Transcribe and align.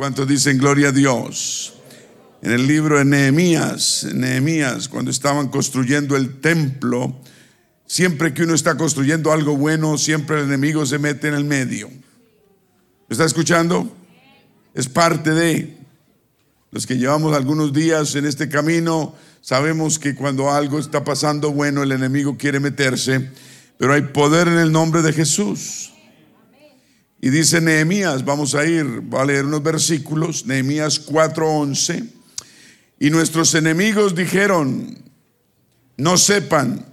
¿Cuántos 0.00 0.26
dicen 0.26 0.56
gloria 0.56 0.88
a 0.88 0.92
Dios? 0.92 1.74
En 2.40 2.52
el 2.52 2.66
libro 2.66 2.96
de 2.96 3.04
Nehemías, 3.04 4.06
Nehemías, 4.14 4.88
cuando 4.88 5.10
estaban 5.10 5.48
construyendo 5.48 6.16
el 6.16 6.40
templo, 6.40 7.20
siempre 7.86 8.32
que 8.32 8.44
uno 8.44 8.54
está 8.54 8.78
construyendo 8.78 9.30
algo 9.30 9.58
bueno, 9.58 9.98
siempre 9.98 10.38
el 10.38 10.46
enemigo 10.46 10.86
se 10.86 10.98
mete 10.98 11.28
en 11.28 11.34
el 11.34 11.44
medio. 11.44 11.90
¿Me 11.90 12.00
está 13.10 13.26
escuchando? 13.26 13.94
Es 14.72 14.88
parte 14.88 15.32
de 15.32 15.76
los 16.70 16.86
que 16.86 16.96
llevamos 16.96 17.36
algunos 17.36 17.74
días 17.74 18.14
en 18.14 18.24
este 18.24 18.48
camino, 18.48 19.14
sabemos 19.42 19.98
que 19.98 20.14
cuando 20.14 20.50
algo 20.50 20.78
está 20.78 21.04
pasando 21.04 21.52
bueno, 21.52 21.82
el 21.82 21.92
enemigo 21.92 22.38
quiere 22.38 22.58
meterse, 22.58 23.32
pero 23.76 23.92
hay 23.92 24.00
poder 24.00 24.48
en 24.48 24.60
el 24.60 24.72
nombre 24.72 25.02
de 25.02 25.12
Jesús. 25.12 25.92
Y 27.20 27.30
dice 27.30 27.60
Nehemías, 27.60 28.24
vamos 28.24 28.54
a 28.54 28.64
ir, 28.64 29.02
a 29.12 29.24
leer 29.24 29.44
unos 29.44 29.62
versículos, 29.62 30.46
Nehemías 30.46 31.06
4:11. 31.06 32.08
Y 32.98 33.10
nuestros 33.10 33.54
enemigos 33.54 34.14
dijeron, 34.14 34.98
no 35.96 36.16
sepan 36.16 36.86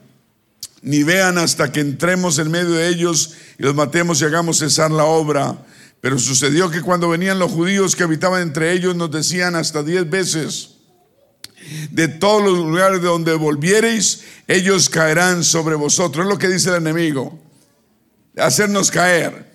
ni 0.82 1.04
vean 1.04 1.38
hasta 1.38 1.72
que 1.72 1.80
entremos 1.80 2.40
en 2.40 2.52
medio 2.52 2.72
de 2.72 2.88
ellos 2.88 3.34
y 3.58 3.64
los 3.64 3.76
matemos 3.76 4.22
y 4.22 4.26
hagamos 4.26 4.60
cesar 4.60 4.92
la 4.92 5.06
obra. 5.06 5.66
Pero 6.02 6.20
sucedió 6.20 6.70
que 6.70 6.82
cuando 6.82 7.10
venían 7.10 7.40
los 7.40 7.52
judíos 7.52 7.96
que 7.96 8.04
habitaban 8.04 8.42
entre 8.42 8.72
ellos 8.72 8.96
nos 8.96 9.12
decían 9.12 9.56
hasta 9.56 9.84
diez 9.84 10.10
veces, 10.10 10.76
de 11.92 12.08
todos 12.08 12.44
los 12.44 12.58
lugares 12.60 13.02
de 13.02 13.08
donde 13.08 13.34
volviereis, 13.34 14.22
ellos 14.48 14.90
caerán 14.90 15.44
sobre 15.44 15.76
vosotros. 15.76 16.26
Es 16.26 16.30
lo 16.30 16.38
que 16.38 16.48
dice 16.48 16.70
el 16.70 16.76
enemigo, 16.76 17.38
hacernos 18.38 18.92
caer. 18.92 19.47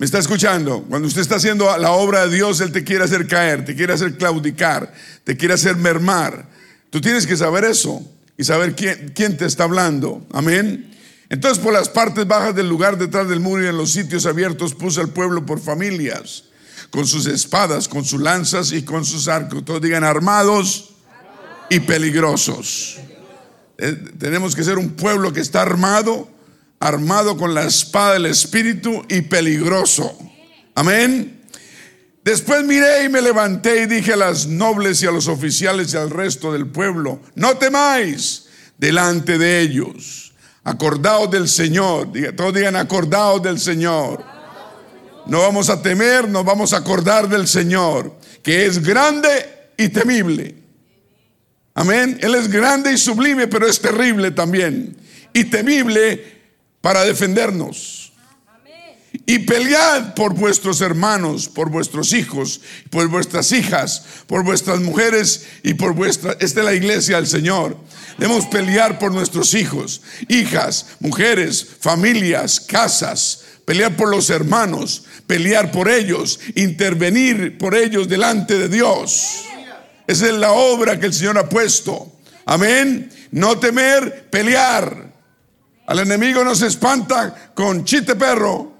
¿Me 0.00 0.06
está 0.06 0.18
escuchando? 0.18 0.82
Cuando 0.88 1.08
usted 1.08 1.20
está 1.20 1.36
haciendo 1.36 1.76
la 1.76 1.90
obra 1.90 2.26
de 2.26 2.34
Dios, 2.34 2.62
Él 2.62 2.72
te 2.72 2.84
quiere 2.84 3.04
hacer 3.04 3.26
caer, 3.26 3.66
te 3.66 3.76
quiere 3.76 3.92
hacer 3.92 4.16
claudicar, 4.16 4.94
te 5.24 5.36
quiere 5.36 5.52
hacer 5.52 5.76
mermar. 5.76 6.48
Tú 6.88 7.02
tienes 7.02 7.26
que 7.26 7.36
saber 7.36 7.64
eso 7.64 8.02
y 8.38 8.44
saber 8.44 8.74
quién, 8.74 9.12
quién 9.14 9.36
te 9.36 9.44
está 9.44 9.64
hablando. 9.64 10.26
Amén. 10.32 10.90
Entonces 11.28 11.62
por 11.62 11.74
las 11.74 11.90
partes 11.90 12.26
bajas 12.26 12.54
del 12.54 12.66
lugar 12.66 12.96
detrás 12.96 13.28
del 13.28 13.40
muro 13.40 13.62
y 13.62 13.66
en 13.66 13.76
los 13.76 13.92
sitios 13.92 14.24
abiertos 14.24 14.72
puso 14.72 15.02
al 15.02 15.10
pueblo 15.10 15.44
por 15.44 15.60
familias, 15.60 16.44
con 16.88 17.06
sus 17.06 17.26
espadas, 17.26 17.86
con 17.86 18.02
sus 18.06 18.22
lanzas 18.22 18.72
y 18.72 18.84
con 18.84 19.04
sus 19.04 19.28
arcos. 19.28 19.66
Todos 19.66 19.82
digan 19.82 20.02
armados 20.02 20.92
y 21.68 21.78
peligrosos. 21.80 22.96
Eh, 23.76 24.02
tenemos 24.18 24.56
que 24.56 24.64
ser 24.64 24.78
un 24.78 24.92
pueblo 24.92 25.30
que 25.34 25.40
está 25.40 25.60
armado, 25.60 26.26
armado 26.80 27.36
con 27.36 27.54
la 27.54 27.64
espada 27.64 28.14
del 28.14 28.26
Espíritu 28.26 29.04
y 29.08 29.20
peligroso. 29.20 30.18
Amén. 30.74 31.42
Después 32.24 32.64
miré 32.64 33.04
y 33.04 33.08
me 33.08 33.20
levanté 33.20 33.82
y 33.82 33.86
dije 33.86 34.14
a 34.14 34.16
las 34.16 34.46
nobles 34.46 35.02
y 35.02 35.06
a 35.06 35.10
los 35.10 35.28
oficiales 35.28 35.92
y 35.92 35.96
al 35.98 36.10
resto 36.10 36.52
del 36.52 36.66
pueblo, 36.66 37.20
no 37.34 37.56
temáis 37.56 38.46
delante 38.78 39.38
de 39.38 39.60
ellos, 39.60 40.32
acordaos 40.64 41.30
del 41.30 41.48
Señor, 41.48 42.08
todos 42.36 42.54
digan 42.54 42.76
acordaos 42.76 43.42
del 43.42 43.60
Señor. 43.60 44.24
No 45.26 45.40
vamos 45.40 45.68
a 45.68 45.80
temer, 45.80 46.28
nos 46.28 46.44
vamos 46.44 46.72
a 46.72 46.78
acordar 46.78 47.28
del 47.28 47.46
Señor, 47.46 48.16
que 48.42 48.66
es 48.66 48.82
grande 48.82 49.28
y 49.76 49.88
temible. 49.90 50.56
Amén. 51.74 52.18
Él 52.20 52.34
es 52.34 52.48
grande 52.50 52.92
y 52.92 52.98
sublime, 52.98 53.46
pero 53.46 53.66
es 53.66 53.80
terrible 53.80 54.30
también. 54.30 54.96
Y 55.32 55.44
temible 55.44 56.39
para 56.80 57.04
defendernos. 57.04 58.12
Y 59.26 59.40
pelead 59.40 60.14
por 60.14 60.34
vuestros 60.34 60.80
hermanos, 60.80 61.48
por 61.48 61.68
vuestros 61.68 62.12
hijos, 62.12 62.60
por 62.90 63.08
vuestras 63.08 63.50
hijas, 63.50 64.04
por 64.26 64.44
vuestras 64.44 64.80
mujeres 64.80 65.46
y 65.64 65.74
por 65.74 65.94
vuestra... 65.94 66.36
Esta 66.38 66.60
es 66.60 66.66
la 66.66 66.74
iglesia 66.74 67.16
del 67.16 67.26
Señor. 67.26 67.76
Debemos 68.18 68.46
pelear 68.46 68.98
por 69.00 69.12
nuestros 69.12 69.54
hijos, 69.54 70.02
hijas, 70.28 70.86
mujeres, 71.00 71.66
familias, 71.80 72.60
casas. 72.60 73.44
Pelear 73.64 73.96
por 73.96 74.08
los 74.08 74.30
hermanos, 74.30 75.04
pelear 75.26 75.70
por 75.70 75.88
ellos, 75.88 76.40
intervenir 76.56 77.56
por 77.58 77.74
ellos 77.74 78.08
delante 78.08 78.58
de 78.58 78.68
Dios. 78.68 79.44
Esa 80.06 80.26
es 80.26 80.34
la 80.34 80.52
obra 80.52 80.98
que 80.98 81.06
el 81.06 81.12
Señor 81.12 81.38
ha 81.38 81.48
puesto. 81.48 82.12
Amén. 82.46 83.12
No 83.30 83.58
temer, 83.58 84.28
pelear. 84.28 85.09
Al 85.90 85.98
enemigo 85.98 86.44
no 86.44 86.54
se 86.54 86.68
espanta 86.68 87.52
con 87.52 87.84
chiste 87.84 88.14
perro 88.14 88.78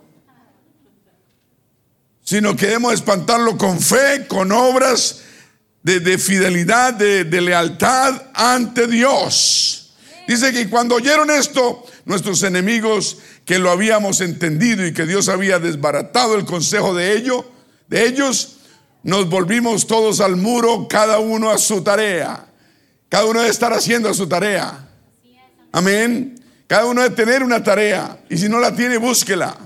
sino 2.22 2.54
que 2.54 2.66
debemos 2.66 2.93
espantarlo 2.94 3.59
con 3.59 3.81
fe, 3.81 4.28
con 4.28 4.53
obras 4.53 5.22
de, 5.82 6.16
fidelidad, 6.16 6.94
de, 6.94 7.25
de 7.25 7.41
lealtad 7.41 8.22
ante 8.32 8.87
Dios. 8.87 9.94
Dice 10.28 10.53
que 10.53 10.71
cuando 10.71 10.94
oyeron 10.94 11.28
esto, 11.32 11.84
nuestros 12.04 12.44
enemigos 12.44 13.19
que 13.44 13.59
lo 13.59 13.72
habíamos 13.72 14.21
entendido 14.21 14.87
y 14.87 14.92
que 14.92 15.06
Dios 15.06 15.28
había 15.28 15.59
desbaratado 15.59 16.37
el 16.37 16.44
consejo 16.44 16.94
de 16.94 17.16
ellos, 17.16 17.44
de 17.88 18.06
ellos, 18.06 18.59
nos 19.03 19.28
volvimos 19.28 19.88
todos 19.88 20.21
al 20.21 20.37
muro, 20.37 20.87
cada 20.88 21.19
uno 21.19 21.50
a 21.50 21.59
su 21.59 21.82
tarea. 21.82 22.47
Cada 23.09 23.25
uno 23.25 23.41
debe 23.41 23.50
estar 23.50 23.72
haciendo 23.72 24.15
su 24.15 24.28
tarea. 24.28 24.88
Amén. 25.72 26.40
Cada 26.71 26.87
uno 26.87 27.03
debe 27.03 27.17
tener 27.17 27.43
una 27.43 27.61
tarea 27.65 28.17
y 28.29 28.39
si 28.39 28.49
no 28.49 28.61
la 28.61 28.73
tiene, 28.73 28.97
búsquela. 28.97 29.57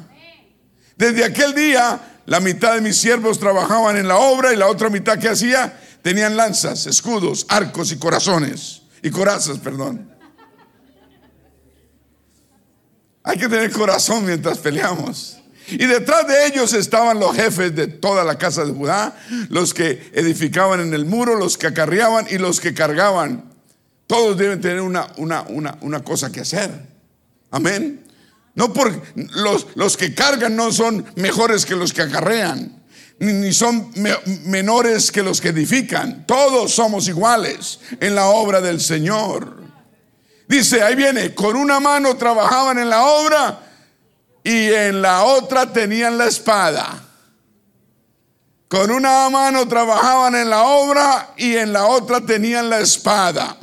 Desde 0.96 1.22
aquel 1.22 1.54
día 1.54 2.00
la 2.24 2.40
mitad 2.40 2.76
de 2.76 2.80
mis 2.80 2.96
siervos 2.96 3.38
trabajaban 3.38 3.98
en 3.98 4.08
la 4.08 4.16
obra 4.16 4.54
y 4.54 4.56
la 4.56 4.68
otra 4.68 4.88
mitad 4.88 5.18
que 5.18 5.28
hacía 5.28 5.78
tenían 6.00 6.34
lanzas, 6.34 6.86
escudos, 6.86 7.44
arcos 7.50 7.92
y 7.92 7.98
corazones. 7.98 8.84
Y 9.02 9.10
corazas, 9.10 9.58
perdón. 9.58 10.10
Hay 13.22 13.36
que 13.36 13.50
tener 13.50 13.70
corazón 13.70 14.24
mientras 14.24 14.56
peleamos. 14.56 15.36
Y 15.68 15.84
detrás 15.84 16.26
de 16.26 16.46
ellos 16.46 16.72
estaban 16.72 17.20
los 17.20 17.36
jefes 17.36 17.76
de 17.76 17.86
toda 17.86 18.24
la 18.24 18.38
casa 18.38 18.64
de 18.64 18.72
Judá, 18.72 19.14
los 19.50 19.74
que 19.74 20.10
edificaban 20.14 20.80
en 20.80 20.94
el 20.94 21.04
muro, 21.04 21.34
los 21.34 21.58
que 21.58 21.66
acarreaban 21.66 22.28
y 22.30 22.38
los 22.38 22.62
que 22.62 22.72
cargaban. 22.72 23.52
Todos 24.06 24.38
deben 24.38 24.62
tener 24.62 24.80
una, 24.80 25.12
una, 25.18 25.42
una, 25.42 25.76
una 25.82 26.02
cosa 26.02 26.32
que 26.32 26.40
hacer. 26.40 26.93
Amén. 27.54 28.04
No 28.56 28.72
por 28.72 28.92
los, 29.14 29.68
los 29.76 29.96
que 29.96 30.12
cargan 30.12 30.56
no 30.56 30.72
son 30.72 31.06
mejores 31.14 31.64
que 31.64 31.76
los 31.76 31.92
que 31.92 32.02
acarrean, 32.02 32.82
ni, 33.20 33.52
son 33.52 33.92
menores 34.46 35.12
que 35.12 35.22
los 35.22 35.40
que 35.40 35.50
edifican. 35.50 36.26
Todos 36.26 36.74
somos 36.74 37.06
iguales 37.06 37.78
en 38.00 38.16
la 38.16 38.26
obra 38.26 38.60
del 38.60 38.80
Señor. 38.80 39.62
Dice, 40.48 40.82
ahí 40.82 40.96
viene, 40.96 41.32
con 41.32 41.54
una 41.54 41.78
mano 41.78 42.16
trabajaban 42.16 42.80
en 42.80 42.90
la 42.90 43.04
obra 43.04 43.60
y 44.42 44.72
en 44.72 45.00
la 45.00 45.22
otra 45.22 45.72
tenían 45.72 46.18
la 46.18 46.26
espada. 46.26 47.04
Con 48.66 48.90
una 48.90 49.30
mano 49.30 49.68
trabajaban 49.68 50.34
en 50.34 50.50
la 50.50 50.64
obra 50.64 51.34
y 51.36 51.54
en 51.54 51.72
la 51.72 51.86
otra 51.86 52.20
tenían 52.20 52.68
la 52.68 52.80
espada. 52.80 53.56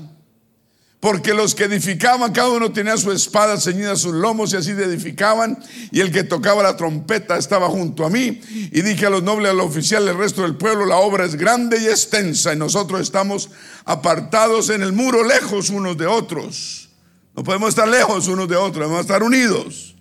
Porque 1.01 1.33
los 1.33 1.55
que 1.55 1.63
edificaban, 1.63 2.31
cada 2.31 2.49
uno 2.49 2.71
tenía 2.71 2.95
su 2.95 3.11
espada 3.11 3.59
ceñida 3.59 3.93
a 3.93 3.95
sus 3.95 4.13
lomos 4.13 4.53
y 4.53 4.57
así 4.57 4.69
edificaban. 4.69 5.57
Y 5.91 5.99
el 5.99 6.11
que 6.11 6.23
tocaba 6.23 6.61
la 6.61 6.77
trompeta 6.77 7.37
estaba 7.37 7.69
junto 7.69 8.05
a 8.05 8.09
mí. 8.11 8.39
Y 8.71 8.81
dije 8.83 9.07
a 9.07 9.09
los 9.09 9.23
nobles, 9.23 9.49
a 9.49 9.53
los 9.55 9.65
oficiales, 9.65 10.11
al 10.11 10.19
resto 10.19 10.43
del 10.43 10.57
pueblo, 10.57 10.85
la 10.85 10.97
obra 10.97 11.25
es 11.25 11.35
grande 11.35 11.81
y 11.81 11.87
extensa. 11.87 12.53
Y 12.53 12.55
nosotros 12.55 13.01
estamos 13.01 13.49
apartados 13.83 14.69
en 14.69 14.83
el 14.83 14.93
muro, 14.93 15.23
lejos 15.23 15.71
unos 15.71 15.97
de 15.97 16.05
otros. 16.05 16.89
No 17.35 17.43
podemos 17.43 17.69
estar 17.69 17.87
lejos 17.87 18.27
unos 18.27 18.47
de 18.47 18.57
otros, 18.57 18.85
debemos 18.85 19.01
estar 19.01 19.23
unidos. 19.23 19.95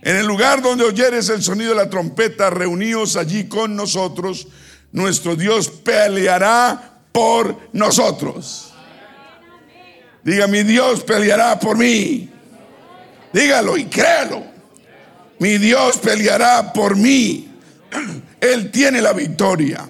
En 0.00 0.16
el 0.16 0.26
lugar 0.26 0.62
donde 0.62 0.84
oyeres 0.84 1.28
el 1.28 1.42
sonido 1.42 1.70
de 1.70 1.76
la 1.76 1.90
trompeta, 1.90 2.48
reuníos 2.48 3.16
allí 3.16 3.48
con 3.48 3.76
nosotros. 3.76 4.48
Nuestro 4.92 5.36
Dios 5.36 5.68
peleará 5.68 7.02
por 7.12 7.54
nosotros. 7.74 8.67
Diga, 10.24 10.46
mi 10.46 10.62
Dios 10.62 11.02
peleará 11.04 11.58
por 11.58 11.76
mí. 11.76 12.30
Dígalo 13.32 13.76
y 13.76 13.84
créalo. 13.86 14.44
Mi 15.38 15.58
Dios 15.58 15.98
peleará 15.98 16.72
por 16.72 16.96
mí. 16.96 17.48
Él 18.40 18.70
tiene 18.70 19.00
la 19.00 19.12
victoria. 19.12 19.88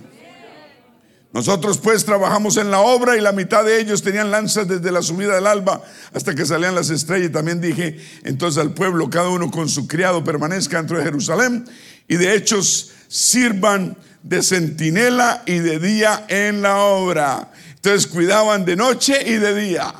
Nosotros 1.32 1.78
pues 1.78 2.04
trabajamos 2.04 2.56
en 2.56 2.70
la 2.70 2.80
obra 2.80 3.16
y 3.16 3.20
la 3.20 3.32
mitad 3.32 3.64
de 3.64 3.80
ellos 3.80 4.02
tenían 4.02 4.30
lanzas 4.30 4.66
desde 4.66 4.90
la 4.90 5.02
subida 5.02 5.34
del 5.34 5.46
alba 5.46 5.82
hasta 6.14 6.34
que 6.34 6.46
salían 6.46 6.74
las 6.74 6.90
estrellas. 6.90 7.28
Y 7.28 7.32
también 7.32 7.60
dije 7.60 7.98
entonces 8.24 8.60
al 8.60 8.72
pueblo, 8.72 9.10
cada 9.10 9.28
uno 9.28 9.50
con 9.50 9.68
su 9.68 9.86
criado 9.86 10.24
permanezca 10.24 10.78
dentro 10.78 10.98
de 10.98 11.04
Jerusalén 11.04 11.64
y 12.08 12.16
de 12.16 12.34
hechos 12.34 12.92
sirvan 13.08 13.96
de 14.22 14.42
centinela 14.42 15.42
y 15.46 15.58
de 15.58 15.78
día 15.78 16.24
en 16.28 16.62
la 16.62 16.78
obra. 16.78 17.50
Entonces 17.74 18.06
cuidaban 18.06 18.64
de 18.64 18.76
noche 18.76 19.22
y 19.26 19.34
de 19.34 19.54
día. 19.54 19.94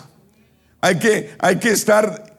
Hay 0.80 0.98
que, 0.98 1.34
hay 1.38 1.58
que 1.58 1.70
estar, 1.70 2.38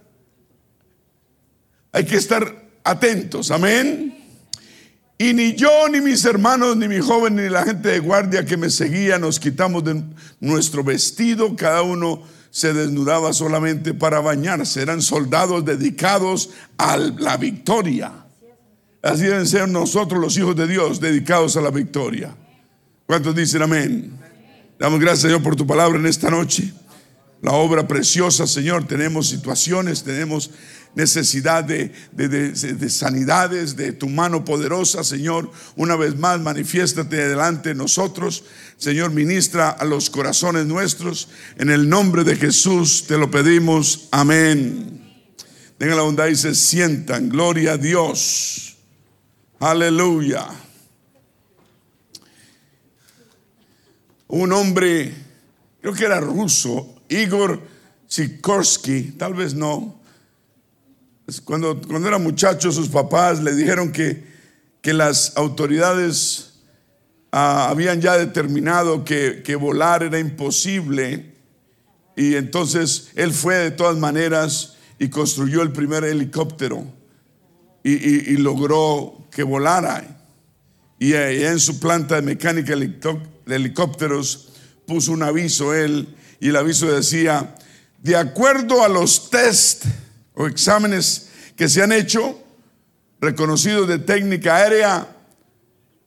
hay 1.91 2.05
que 2.05 2.15
estar 2.15 2.69
atentos, 2.83 3.51
amén. 3.51 4.15
Y 5.17 5.33
ni 5.33 5.53
yo, 5.53 5.89
ni 5.89 5.99
mis 5.99 6.23
hermanos, 6.23 6.77
ni 6.77 6.87
mi 6.87 6.99
joven, 6.99 7.35
ni 7.35 7.49
la 7.49 7.63
gente 7.63 7.89
de 7.89 7.99
guardia 7.99 8.45
que 8.45 8.55
me 8.55 8.69
seguía, 8.69 9.19
nos 9.19 9.37
quitamos 9.37 9.83
de 9.83 10.01
nuestro 10.39 10.81
vestido, 10.81 11.57
cada 11.57 11.81
uno 11.81 12.23
se 12.51 12.73
desnudaba 12.73 13.33
solamente 13.33 13.93
para 13.93 14.21
bañarse. 14.21 14.81
Eran 14.81 15.01
soldados 15.01 15.65
dedicados 15.65 16.51
a 16.77 16.95
la 16.95 17.35
victoria. 17.35 18.13
Así 19.01 19.23
deben 19.23 19.45
ser 19.45 19.67
nosotros 19.67 20.21
los 20.21 20.37
hijos 20.37 20.55
de 20.55 20.67
Dios, 20.67 21.01
dedicados 21.01 21.57
a 21.57 21.61
la 21.61 21.69
victoria. 21.71 22.33
¿Cuántos 23.05 23.35
dicen 23.35 23.61
amén? 23.61 24.17
Damos 24.79 25.01
gracias, 25.01 25.23
Señor, 25.23 25.43
por 25.43 25.55
tu 25.57 25.67
palabra 25.67 25.99
en 25.99 26.05
esta 26.05 26.29
noche. 26.29 26.73
La 27.41 27.53
obra 27.53 27.87
preciosa, 27.87 28.47
Señor. 28.47 28.85
Tenemos 28.87 29.29
situaciones, 29.29 30.03
tenemos 30.03 30.51
necesidad 30.95 31.63
de, 31.63 31.93
de, 32.11 32.89
sanidades, 32.89 33.75
de 33.75 33.93
tu 33.93 34.09
mano 34.09 34.43
poderosa, 34.43 35.03
Señor. 35.03 35.51
Una 35.75 35.95
vez 35.95 36.17
más, 36.17 36.39
manifiéstate 36.41 37.29
delante 37.29 37.69
de 37.69 37.75
nosotros. 37.75 38.43
Señor, 38.77 39.11
ministra 39.11 39.69
a 39.69 39.85
los 39.85 40.09
corazones 40.09 40.65
nuestros. 40.65 41.29
En 41.57 41.69
el 41.69 41.87
nombre 41.87 42.23
de 42.23 42.35
Jesús 42.35 43.05
te 43.07 43.17
lo 43.17 43.31
pedimos. 43.31 44.09
Amén. 44.11 44.99
Tengan 45.77 45.97
la 45.97 46.03
bondad 46.03 46.27
y 46.27 46.35
se 46.35 46.53
sientan. 46.53 47.29
Gloria 47.29 47.73
a 47.73 47.77
Dios. 47.77 48.77
Aleluya. 49.59 50.47
Un 54.27 54.51
hombre, 54.51 55.13
creo 55.81 55.93
que 55.93 56.05
era 56.05 56.19
ruso, 56.19 56.98
Igor 57.09 57.61
Sikorsky, 58.07 59.15
tal 59.17 59.33
vez 59.33 59.53
no, 59.53 59.99
cuando, 61.43 61.79
cuando 61.81 62.07
era 62.07 62.17
muchacho, 62.17 62.71
sus 62.71 62.89
papás 62.89 63.41
le 63.41 63.53
dijeron 63.53 63.91
que, 63.91 64.23
que 64.81 64.93
las 64.93 65.33
autoridades 65.37 66.53
ah, 67.31 67.69
habían 67.69 68.01
ya 68.01 68.17
determinado 68.17 69.03
que, 69.03 69.41
que 69.43 69.55
volar 69.55 70.03
era 70.03 70.19
imposible. 70.19 71.33
Y 72.15 72.35
entonces 72.35 73.09
él 73.15 73.33
fue 73.33 73.55
de 73.55 73.71
todas 73.71 73.97
maneras 73.97 74.75
y 74.97 75.09
construyó 75.09 75.61
el 75.61 75.71
primer 75.71 76.03
helicóptero 76.03 76.85
y, 77.83 78.37
logró 78.37 79.27
que 79.31 79.43
volara. 79.43 80.17
Y 80.99 81.13
en 81.13 81.59
su 81.59 81.79
planta 81.79 82.15
de 82.15 82.21
mecánica 82.21 82.75
de 82.75 83.55
helicópteros 83.55 84.49
puso 84.85 85.13
un 85.13 85.23
aviso 85.23 85.73
él 85.73 86.07
y 86.39 86.49
el 86.49 86.55
aviso 86.55 86.87
decía, 86.87 87.55
de 88.01 88.15
acuerdo 88.15 88.83
a 88.83 88.89
los 88.89 89.29
test 89.29 89.85
o 90.33 90.47
exámenes 90.47 91.29
que 91.55 91.67
se 91.67 91.81
han 91.83 91.91
hecho, 91.91 92.41
reconocidos 93.19 93.87
de 93.87 93.99
técnica 93.99 94.57
aérea, 94.57 95.15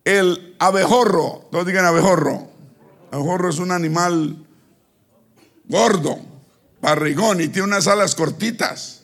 el 0.04 0.56
abejorro, 0.58 1.48
no 1.52 1.64
digan 1.64 1.84
abejorro, 1.84 2.48
abejorro 3.10 3.50
es 3.50 3.58
un 3.58 3.70
animal 3.72 4.36
gordo, 5.68 6.18
barrigón 6.80 7.40
y 7.40 7.48
tiene 7.48 7.68
unas 7.68 7.86
alas 7.86 8.14
cortitas 8.14 9.02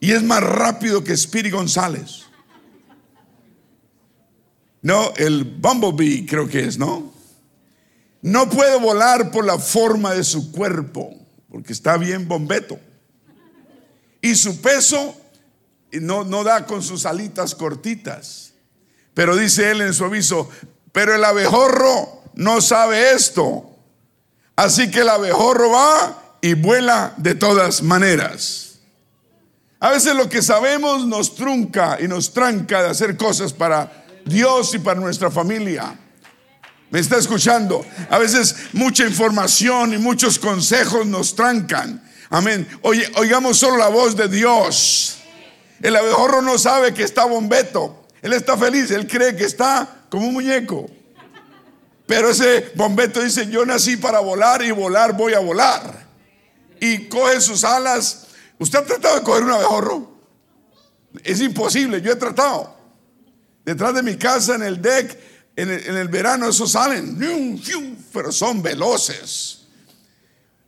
y 0.00 0.12
es 0.12 0.22
más 0.22 0.42
rápido 0.42 1.02
que 1.02 1.16
Spiri 1.16 1.50
González. 1.50 2.26
No, 4.82 5.12
el 5.16 5.44
Bumblebee 5.44 6.26
creo 6.26 6.48
que 6.48 6.60
es, 6.60 6.78
¿no? 6.78 7.12
No 8.26 8.50
puede 8.50 8.76
volar 8.80 9.30
por 9.30 9.44
la 9.44 9.56
forma 9.56 10.12
de 10.12 10.24
su 10.24 10.50
cuerpo, 10.50 11.14
porque 11.48 11.72
está 11.72 11.96
bien 11.96 12.26
bombeto 12.26 12.76
y 14.20 14.34
su 14.34 14.60
peso 14.60 15.14
no, 15.92 16.24
no 16.24 16.42
da 16.42 16.66
con 16.66 16.82
sus 16.82 17.06
alitas 17.06 17.54
cortitas. 17.54 18.52
Pero 19.14 19.36
dice 19.36 19.70
él 19.70 19.80
en 19.80 19.94
su 19.94 20.04
aviso, 20.04 20.50
pero 20.90 21.14
el 21.14 21.24
abejorro 21.24 22.24
no 22.34 22.60
sabe 22.60 23.12
esto. 23.12 23.70
Así 24.56 24.90
que 24.90 25.02
el 25.02 25.08
abejorro 25.08 25.70
va 25.70 26.38
y 26.40 26.54
vuela 26.54 27.14
de 27.18 27.36
todas 27.36 27.80
maneras. 27.80 28.80
A 29.78 29.90
veces 29.90 30.16
lo 30.16 30.28
que 30.28 30.42
sabemos 30.42 31.06
nos 31.06 31.36
trunca 31.36 31.98
y 32.00 32.08
nos 32.08 32.32
tranca 32.32 32.82
de 32.82 32.88
hacer 32.88 33.16
cosas 33.16 33.52
para 33.52 34.04
Dios 34.24 34.74
y 34.74 34.80
para 34.80 34.98
nuestra 34.98 35.30
familia. 35.30 35.96
¿Me 36.90 37.00
está 37.00 37.16
escuchando? 37.16 37.84
A 38.10 38.18
veces 38.18 38.56
mucha 38.72 39.04
información 39.04 39.94
y 39.94 39.98
muchos 39.98 40.38
consejos 40.38 41.06
nos 41.06 41.34
trancan. 41.34 42.02
Amén. 42.30 42.66
Oye, 42.82 43.10
oigamos 43.16 43.58
solo 43.58 43.76
la 43.76 43.88
voz 43.88 44.16
de 44.16 44.28
Dios. 44.28 45.18
El 45.82 45.96
abejorro 45.96 46.42
no 46.42 46.58
sabe 46.58 46.94
que 46.94 47.02
está 47.02 47.24
bombeto. 47.24 48.06
Él 48.22 48.32
está 48.32 48.56
feliz, 48.56 48.90
él 48.90 49.06
cree 49.06 49.36
que 49.36 49.44
está 49.44 50.06
como 50.08 50.28
un 50.28 50.34
muñeco. 50.34 50.88
Pero 52.06 52.30
ese 52.30 52.72
bombeto 52.74 53.20
dice, 53.20 53.48
yo 53.48 53.66
nací 53.66 53.96
para 53.96 54.20
volar 54.20 54.62
y 54.62 54.70
volar 54.70 55.16
voy 55.16 55.34
a 55.34 55.40
volar. 55.40 56.06
Y 56.80 57.08
coge 57.08 57.40
sus 57.40 57.64
alas. 57.64 58.28
¿Usted 58.58 58.78
ha 58.78 58.84
tratado 58.84 59.16
de 59.16 59.22
coger 59.22 59.44
un 59.44 59.50
abejorro? 59.50 60.16
Es 61.24 61.40
imposible, 61.40 62.00
yo 62.00 62.12
he 62.12 62.16
tratado. 62.16 62.76
Detrás 63.64 63.94
de 63.94 64.02
mi 64.02 64.16
casa, 64.16 64.54
en 64.54 64.62
el 64.62 64.80
deck, 64.80 65.18
en 65.56 65.96
el, 65.96 66.08
verano, 66.08 66.50
esos 66.50 66.72
salen, 66.72 67.18
pero 68.12 68.30
son 68.30 68.62
veloces. 68.62 69.62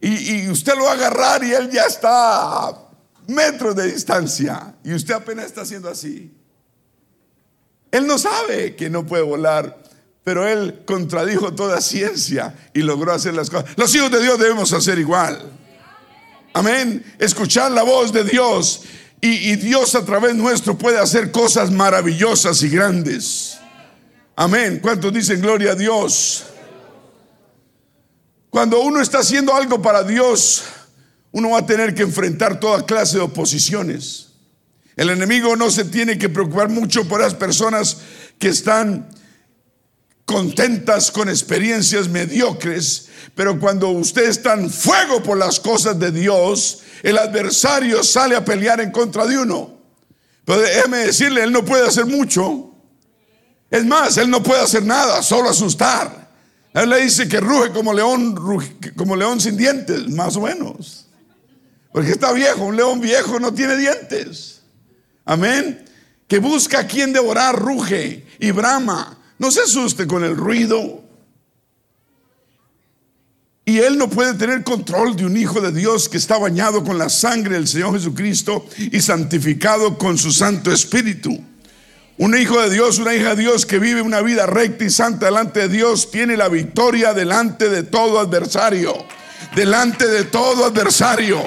Y, 0.00 0.48
usted 0.48 0.74
lo 0.76 0.84
va 0.84 0.92
a 0.92 0.94
agarrar 0.94 1.44
y 1.44 1.52
él 1.52 1.70
ya 1.70 1.82
está 1.82 2.68
a 2.68 2.88
metros 3.26 3.76
de 3.76 3.92
distancia. 3.92 4.74
Y 4.82 4.94
usted 4.94 5.14
apenas 5.14 5.46
está 5.46 5.62
haciendo 5.62 5.90
así. 5.90 6.32
Él 7.90 8.06
no 8.06 8.16
sabe 8.16 8.76
que 8.76 8.88
no 8.88 9.04
puede 9.04 9.24
volar, 9.24 9.82
pero 10.24 10.46
él 10.46 10.82
contradijo 10.86 11.54
toda 11.54 11.82
ciencia 11.82 12.54
y 12.72 12.80
logró 12.80 13.12
hacer 13.12 13.34
las 13.34 13.50
cosas. 13.50 13.70
Los 13.76 13.94
hijos 13.94 14.10
de 14.10 14.22
Dios 14.22 14.38
debemos 14.38 14.72
hacer 14.72 14.98
igual. 14.98 15.52
Amén. 16.54 17.04
Escuchar 17.18 17.72
la 17.72 17.82
voz 17.82 18.10
de 18.10 18.24
Dios. 18.24 18.82
Y, 19.20 19.52
y 19.52 19.56
Dios 19.56 19.94
a 19.94 20.04
través 20.04 20.34
nuestro 20.34 20.78
puede 20.78 20.98
hacer 20.98 21.30
cosas 21.30 21.70
maravillosas 21.70 22.62
y 22.62 22.68
grandes. 22.70 23.58
Amén. 24.40 24.78
¿Cuántos 24.80 25.12
dicen 25.12 25.40
gloria 25.40 25.72
a 25.72 25.74
Dios? 25.74 26.44
Cuando 28.50 28.80
uno 28.82 29.00
está 29.00 29.18
haciendo 29.18 29.52
algo 29.52 29.82
para 29.82 30.04
Dios, 30.04 30.62
uno 31.32 31.50
va 31.50 31.58
a 31.58 31.66
tener 31.66 31.92
que 31.92 32.04
enfrentar 32.04 32.60
toda 32.60 32.86
clase 32.86 33.16
de 33.16 33.24
oposiciones. 33.24 34.28
El 34.94 35.10
enemigo 35.10 35.56
no 35.56 35.72
se 35.72 35.86
tiene 35.86 36.18
que 36.18 36.28
preocupar 36.28 36.68
mucho 36.68 37.08
por 37.08 37.20
las 37.20 37.34
personas 37.34 37.96
que 38.38 38.50
están 38.50 39.10
contentas 40.24 41.10
con 41.10 41.28
experiencias 41.28 42.08
mediocres, 42.08 43.08
pero 43.34 43.58
cuando 43.58 43.88
usted 43.88 44.28
está 44.28 44.54
en 44.54 44.70
fuego 44.70 45.20
por 45.20 45.36
las 45.36 45.58
cosas 45.58 45.98
de 45.98 46.12
Dios, 46.12 46.82
el 47.02 47.18
adversario 47.18 48.04
sale 48.04 48.36
a 48.36 48.44
pelear 48.44 48.80
en 48.80 48.92
contra 48.92 49.26
de 49.26 49.36
uno. 49.36 49.80
Pero 50.44 50.60
déjeme 50.60 50.98
decirle, 50.98 51.42
él 51.42 51.50
no 51.50 51.64
puede 51.64 51.88
hacer 51.88 52.06
mucho. 52.06 52.67
Es 53.70 53.84
más, 53.84 54.16
él 54.16 54.30
no 54.30 54.42
puede 54.42 54.62
hacer 54.62 54.84
nada, 54.84 55.22
solo 55.22 55.50
asustar. 55.50 56.28
Él 56.72 56.90
le 56.90 57.02
dice 57.02 57.28
que 57.28 57.40
ruge 57.40 57.70
como 57.70 57.92
león, 57.92 58.34
como 58.96 59.16
león 59.16 59.40
sin 59.40 59.56
dientes, 59.56 60.08
más 60.08 60.36
o 60.36 60.42
menos. 60.42 61.06
Porque 61.92 62.12
está 62.12 62.32
viejo, 62.32 62.64
un 62.64 62.76
león 62.76 63.00
viejo 63.00 63.40
no 63.40 63.52
tiene 63.52 63.76
dientes. 63.76 64.62
Amén. 65.24 65.84
Que 66.26 66.38
busca 66.38 66.80
a 66.80 66.86
quien 66.86 67.12
devorar, 67.12 67.58
ruge 67.58 68.26
y 68.38 68.50
brama. 68.50 69.18
No 69.38 69.50
se 69.50 69.62
asuste 69.62 70.06
con 70.06 70.24
el 70.24 70.36
ruido. 70.36 71.04
Y 73.64 73.78
él 73.78 73.98
no 73.98 74.08
puede 74.08 74.34
tener 74.34 74.64
control 74.64 75.14
de 75.14 75.26
un 75.26 75.36
hijo 75.36 75.60
de 75.60 75.72
Dios 75.72 76.08
que 76.08 76.16
está 76.16 76.38
bañado 76.38 76.82
con 76.82 76.96
la 76.96 77.10
sangre 77.10 77.56
del 77.56 77.68
Señor 77.68 77.92
Jesucristo 77.92 78.64
y 78.78 79.00
santificado 79.00 79.98
con 79.98 80.16
su 80.16 80.32
Santo 80.32 80.72
Espíritu. 80.72 81.38
Un 82.18 82.36
hijo 82.36 82.60
de 82.60 82.70
Dios, 82.70 82.98
una 82.98 83.14
hija 83.14 83.36
de 83.36 83.42
Dios 83.42 83.64
que 83.64 83.78
vive 83.78 84.02
una 84.02 84.20
vida 84.22 84.44
recta 84.44 84.84
y 84.84 84.90
santa 84.90 85.26
delante 85.26 85.60
de 85.60 85.68
Dios 85.68 86.10
tiene 86.10 86.36
la 86.36 86.48
victoria 86.48 87.14
delante 87.14 87.68
de 87.68 87.84
todo 87.84 88.18
adversario. 88.18 89.06
Delante 89.54 90.04
de 90.08 90.24
todo 90.24 90.64
adversario. 90.64 91.40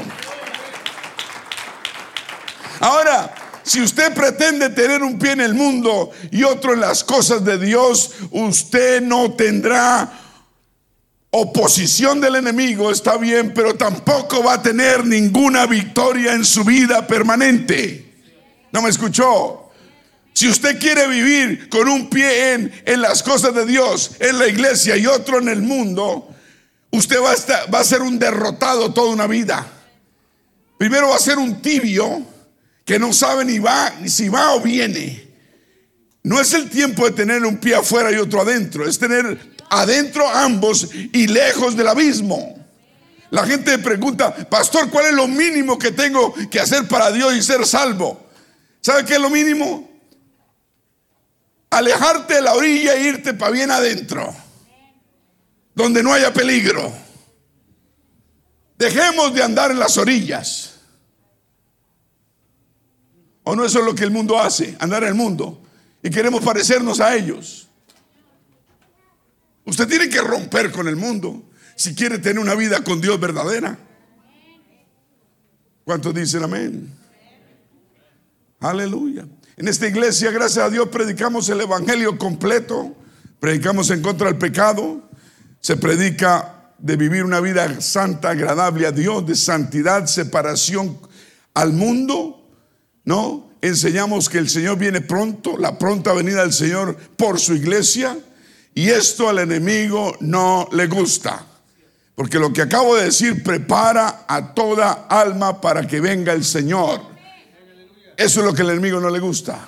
Ahora, 2.79 3.35
si 3.63 3.81
usted 3.81 4.13
pretende 4.13 4.69
tener 4.69 5.03
un 5.03 5.19
pie 5.19 5.33
en 5.33 5.41
el 5.41 5.53
mundo 5.53 6.11
y 6.31 6.43
otro 6.43 6.73
en 6.73 6.79
las 6.79 7.03
cosas 7.03 7.43
de 7.43 7.57
Dios, 7.57 8.11
usted 8.31 9.01
no 9.01 9.33
tendrá 9.33 10.09
oposición 11.31 12.21
del 12.21 12.37
enemigo, 12.37 12.91
está 12.91 13.17
bien, 13.17 13.53
pero 13.53 13.75
tampoco 13.75 14.41
va 14.41 14.53
a 14.53 14.61
tener 14.61 15.05
ninguna 15.05 15.65
victoria 15.65 16.31
en 16.33 16.45
su 16.45 16.63
vida 16.63 17.05
permanente. 17.05 18.13
¿No 18.71 18.81
me 18.81 18.89
escuchó? 18.89 19.70
Si 20.33 20.47
usted 20.47 20.79
quiere 20.79 21.07
vivir 21.07 21.69
con 21.69 21.87
un 21.87 22.09
pie 22.09 22.53
en, 22.53 23.01
las 23.01 23.21
cosas 23.21 23.53
de 23.53 23.65
Dios, 23.65 24.11
en 24.19 24.39
la 24.39 24.47
iglesia 24.47 24.95
y 24.95 25.05
otro 25.05 25.39
en 25.39 25.49
el 25.49 25.61
mundo, 25.61 26.33
usted 26.91 27.17
va 27.21 27.79
a, 27.79 27.83
ser 27.83 28.01
un 28.01 28.17
derrotado 28.17 28.93
toda 28.93 29.11
una 29.11 29.27
vida. 29.27 29.67
Primero 30.77 31.09
va 31.09 31.17
a 31.17 31.19
ser 31.19 31.37
un 31.37 31.61
tibio 31.61 32.25
que 32.85 32.97
no 32.97 33.13
sabe 33.13 33.45
ni 33.45 33.59
va, 33.59 33.93
ni 34.01 34.09
si 34.09 34.29
va 34.29 34.55
o 34.55 34.61
viene. 34.61 35.27
no 36.23 36.39
es 36.39 36.53
el 36.53 36.69
tiempo 36.69 37.05
de 37.05 37.11
tener 37.11 37.43
un 37.45 37.57
pie 37.57 37.75
afuera 37.75 38.11
y 38.11 38.15
otro 38.15 38.41
adentro, 38.41 38.87
es 38.87 38.97
tener 38.97 39.37
adentro 39.69 40.27
ambos 40.27 40.89
y 40.93 41.27
lejos 41.27 41.75
del 41.75 41.87
abismo. 41.87 42.57
La 43.31 43.45
gente 43.45 43.77
pregunta, 43.79 44.33
pastor, 44.49 44.89
¿cuál 44.89 45.07
es 45.07 45.13
lo 45.13 45.27
mínimo 45.27 45.77
que 45.77 45.91
tengo 45.91 46.33
que 46.49 46.59
hacer 46.59 46.87
para 46.87 47.11
Dios 47.11 47.33
y 47.33 47.41
ser 47.41 47.65
salvo? 47.65 48.29
¿Sabe 48.81 49.05
qué 49.05 49.13
es 49.13 49.21
lo 49.21 49.29
mínimo? 49.29 49.90
Alejarte 51.71 52.35
de 52.35 52.41
la 52.41 52.53
orilla 52.53 52.95
e 52.95 53.07
irte 53.07 53.33
para 53.33 53.51
bien 53.51 53.71
adentro, 53.71 54.35
donde 55.73 56.03
no 56.03 56.13
haya 56.13 56.33
peligro. 56.33 56.93
Dejemos 58.77 59.33
de 59.33 59.41
andar 59.41 59.71
en 59.71 59.79
las 59.79 59.97
orillas. 59.97 60.81
¿O 63.43 63.55
no 63.55 63.65
eso 63.65 63.79
es 63.79 63.85
lo 63.85 63.95
que 63.95 64.03
el 64.03 64.11
mundo 64.11 64.39
hace? 64.39 64.75
Andar 64.79 65.03
en 65.03 65.09
el 65.09 65.15
mundo. 65.15 65.61
Y 66.03 66.09
queremos 66.09 66.43
parecernos 66.43 66.99
a 66.99 67.15
ellos. 67.15 67.67
Usted 69.65 69.87
tiene 69.87 70.09
que 70.09 70.21
romper 70.21 70.71
con 70.71 70.87
el 70.87 70.95
mundo 70.95 71.43
si 71.75 71.95
quiere 71.95 72.19
tener 72.19 72.39
una 72.39 72.55
vida 72.55 72.83
con 72.83 72.99
Dios 72.99 73.19
verdadera. 73.19 73.77
¿Cuántos 75.85 76.13
dicen 76.13 76.43
amén? 76.43 76.93
Aleluya. 78.59 79.25
En 79.57 79.67
esta 79.67 79.87
iglesia, 79.87 80.31
gracias 80.31 80.65
a 80.65 80.69
Dios, 80.69 80.87
predicamos 80.89 81.49
el 81.49 81.61
Evangelio 81.61 82.17
completo. 82.17 82.95
Predicamos 83.39 83.89
en 83.89 84.01
contra 84.01 84.27
del 84.27 84.37
pecado. 84.37 85.09
Se 85.59 85.75
predica 85.75 86.73
de 86.77 86.95
vivir 86.95 87.23
una 87.23 87.41
vida 87.41 87.81
santa, 87.81 88.29
agradable 88.29 88.87
a 88.87 88.91
Dios, 88.91 89.25
de 89.25 89.35
santidad, 89.35 90.05
separación 90.05 90.97
al 91.53 91.73
mundo. 91.73 92.37
¿No? 93.03 93.51
Enseñamos 93.61 94.29
que 94.29 94.37
el 94.37 94.49
Señor 94.49 94.77
viene 94.77 95.01
pronto, 95.01 95.57
la 95.57 95.77
pronta 95.77 96.13
venida 96.13 96.41
del 96.41 96.53
Señor 96.53 96.95
por 97.17 97.39
su 97.39 97.53
iglesia. 97.53 98.17
Y 98.73 98.89
esto 98.89 99.27
al 99.27 99.39
enemigo 99.39 100.15
no 100.21 100.69
le 100.71 100.87
gusta. 100.87 101.45
Porque 102.15 102.39
lo 102.39 102.53
que 102.53 102.61
acabo 102.61 102.95
de 102.95 103.05
decir 103.05 103.43
prepara 103.43 104.25
a 104.27 104.53
toda 104.53 105.07
alma 105.09 105.59
para 105.59 105.85
que 105.85 105.99
venga 105.99 106.31
el 106.31 106.45
Señor. 106.45 107.10
Eso 108.17 108.39
es 108.39 108.45
lo 108.45 108.53
que 108.53 108.61
el 108.61 108.71
enemigo 108.71 108.99
no 108.99 109.09
le 109.09 109.19
gusta. 109.19 109.67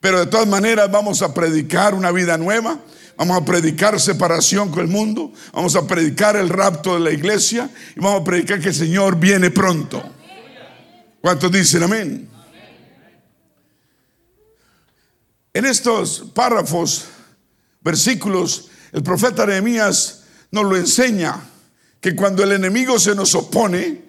Pero 0.00 0.20
de 0.20 0.26
todas 0.26 0.46
maneras 0.46 0.90
vamos 0.90 1.22
a 1.22 1.32
predicar 1.32 1.94
una 1.94 2.10
vida 2.12 2.36
nueva. 2.36 2.78
Vamos 3.16 3.40
a 3.40 3.44
predicar 3.44 3.98
separación 3.98 4.70
con 4.70 4.80
el 4.80 4.88
mundo. 4.88 5.32
Vamos 5.52 5.74
a 5.76 5.86
predicar 5.86 6.36
el 6.36 6.48
rapto 6.48 6.94
de 6.94 7.00
la 7.00 7.10
iglesia. 7.10 7.70
Y 7.96 8.00
vamos 8.00 8.20
a 8.20 8.24
predicar 8.24 8.60
que 8.60 8.68
el 8.68 8.74
Señor 8.74 9.16
viene 9.16 9.50
pronto. 9.50 10.02
¿Cuántos 11.20 11.50
dicen 11.50 11.82
amén? 11.82 12.28
En 15.52 15.64
estos 15.64 16.24
párrafos 16.34 17.06
versículos, 17.80 18.68
el 18.92 19.02
profeta 19.02 19.46
Nehemías 19.46 20.24
nos 20.50 20.64
lo 20.64 20.76
enseña, 20.76 21.40
que 22.00 22.14
cuando 22.14 22.44
el 22.44 22.52
enemigo 22.52 22.98
se 22.98 23.14
nos 23.14 23.34
opone, 23.34 24.04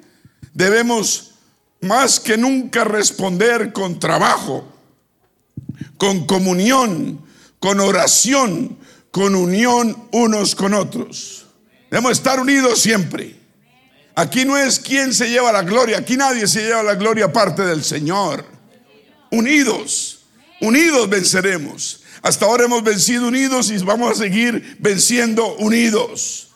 debemos 0.53 1.35
más 1.81 2.19
que 2.19 2.37
nunca 2.37 2.83
responder 2.83 3.73
con 3.73 3.99
trabajo, 3.99 4.67
con 5.97 6.25
comunión, 6.25 7.21
con 7.59 7.79
oración, 7.79 8.77
con 9.11 9.35
unión 9.35 10.07
unos 10.11 10.55
con 10.55 10.73
otros. 10.73 11.47
Debemos 11.89 12.13
estar 12.13 12.39
unidos 12.39 12.79
siempre. 12.79 13.35
Aquí 14.15 14.45
no 14.45 14.57
es 14.57 14.79
quien 14.79 15.13
se 15.13 15.29
lleva 15.29 15.51
la 15.51 15.61
gloria, 15.61 15.99
aquí 15.99 16.17
nadie 16.17 16.47
se 16.47 16.61
lleva 16.61 16.83
la 16.83 16.95
gloria 16.95 17.25
aparte 17.25 17.63
del 17.63 17.83
Señor. 17.83 18.45
Unidos, 19.31 20.25
unidos 20.61 21.09
venceremos. 21.09 22.03
Hasta 22.21 22.45
ahora 22.45 22.65
hemos 22.65 22.83
vencido 22.83 23.27
unidos 23.27 23.69
y 23.69 23.77
vamos 23.77 24.11
a 24.11 24.15
seguir 24.15 24.77
venciendo 24.79 25.55
unidos. 25.57 26.49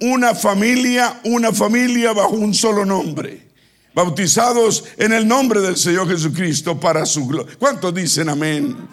una 0.00 0.34
familia, 0.34 1.20
una 1.24 1.52
familia 1.52 2.12
bajo 2.12 2.36
un 2.36 2.54
solo 2.54 2.84
nombre. 2.86 3.51
Bautizados 3.94 4.84
en 4.96 5.12
el 5.12 5.28
nombre 5.28 5.60
del 5.60 5.76
Señor 5.76 6.08
Jesucristo 6.08 6.78
para 6.78 7.04
su 7.04 7.26
gloria. 7.26 7.54
¿Cuántos 7.58 7.94
dicen 7.94 8.28
amén? 8.28 8.88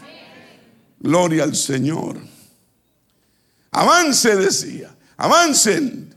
Gloria 0.99 1.43
al 1.43 1.55
Señor. 1.55 2.17
Avance, 3.71 4.35
decía. 4.35 4.95
Avancen. 5.17 6.13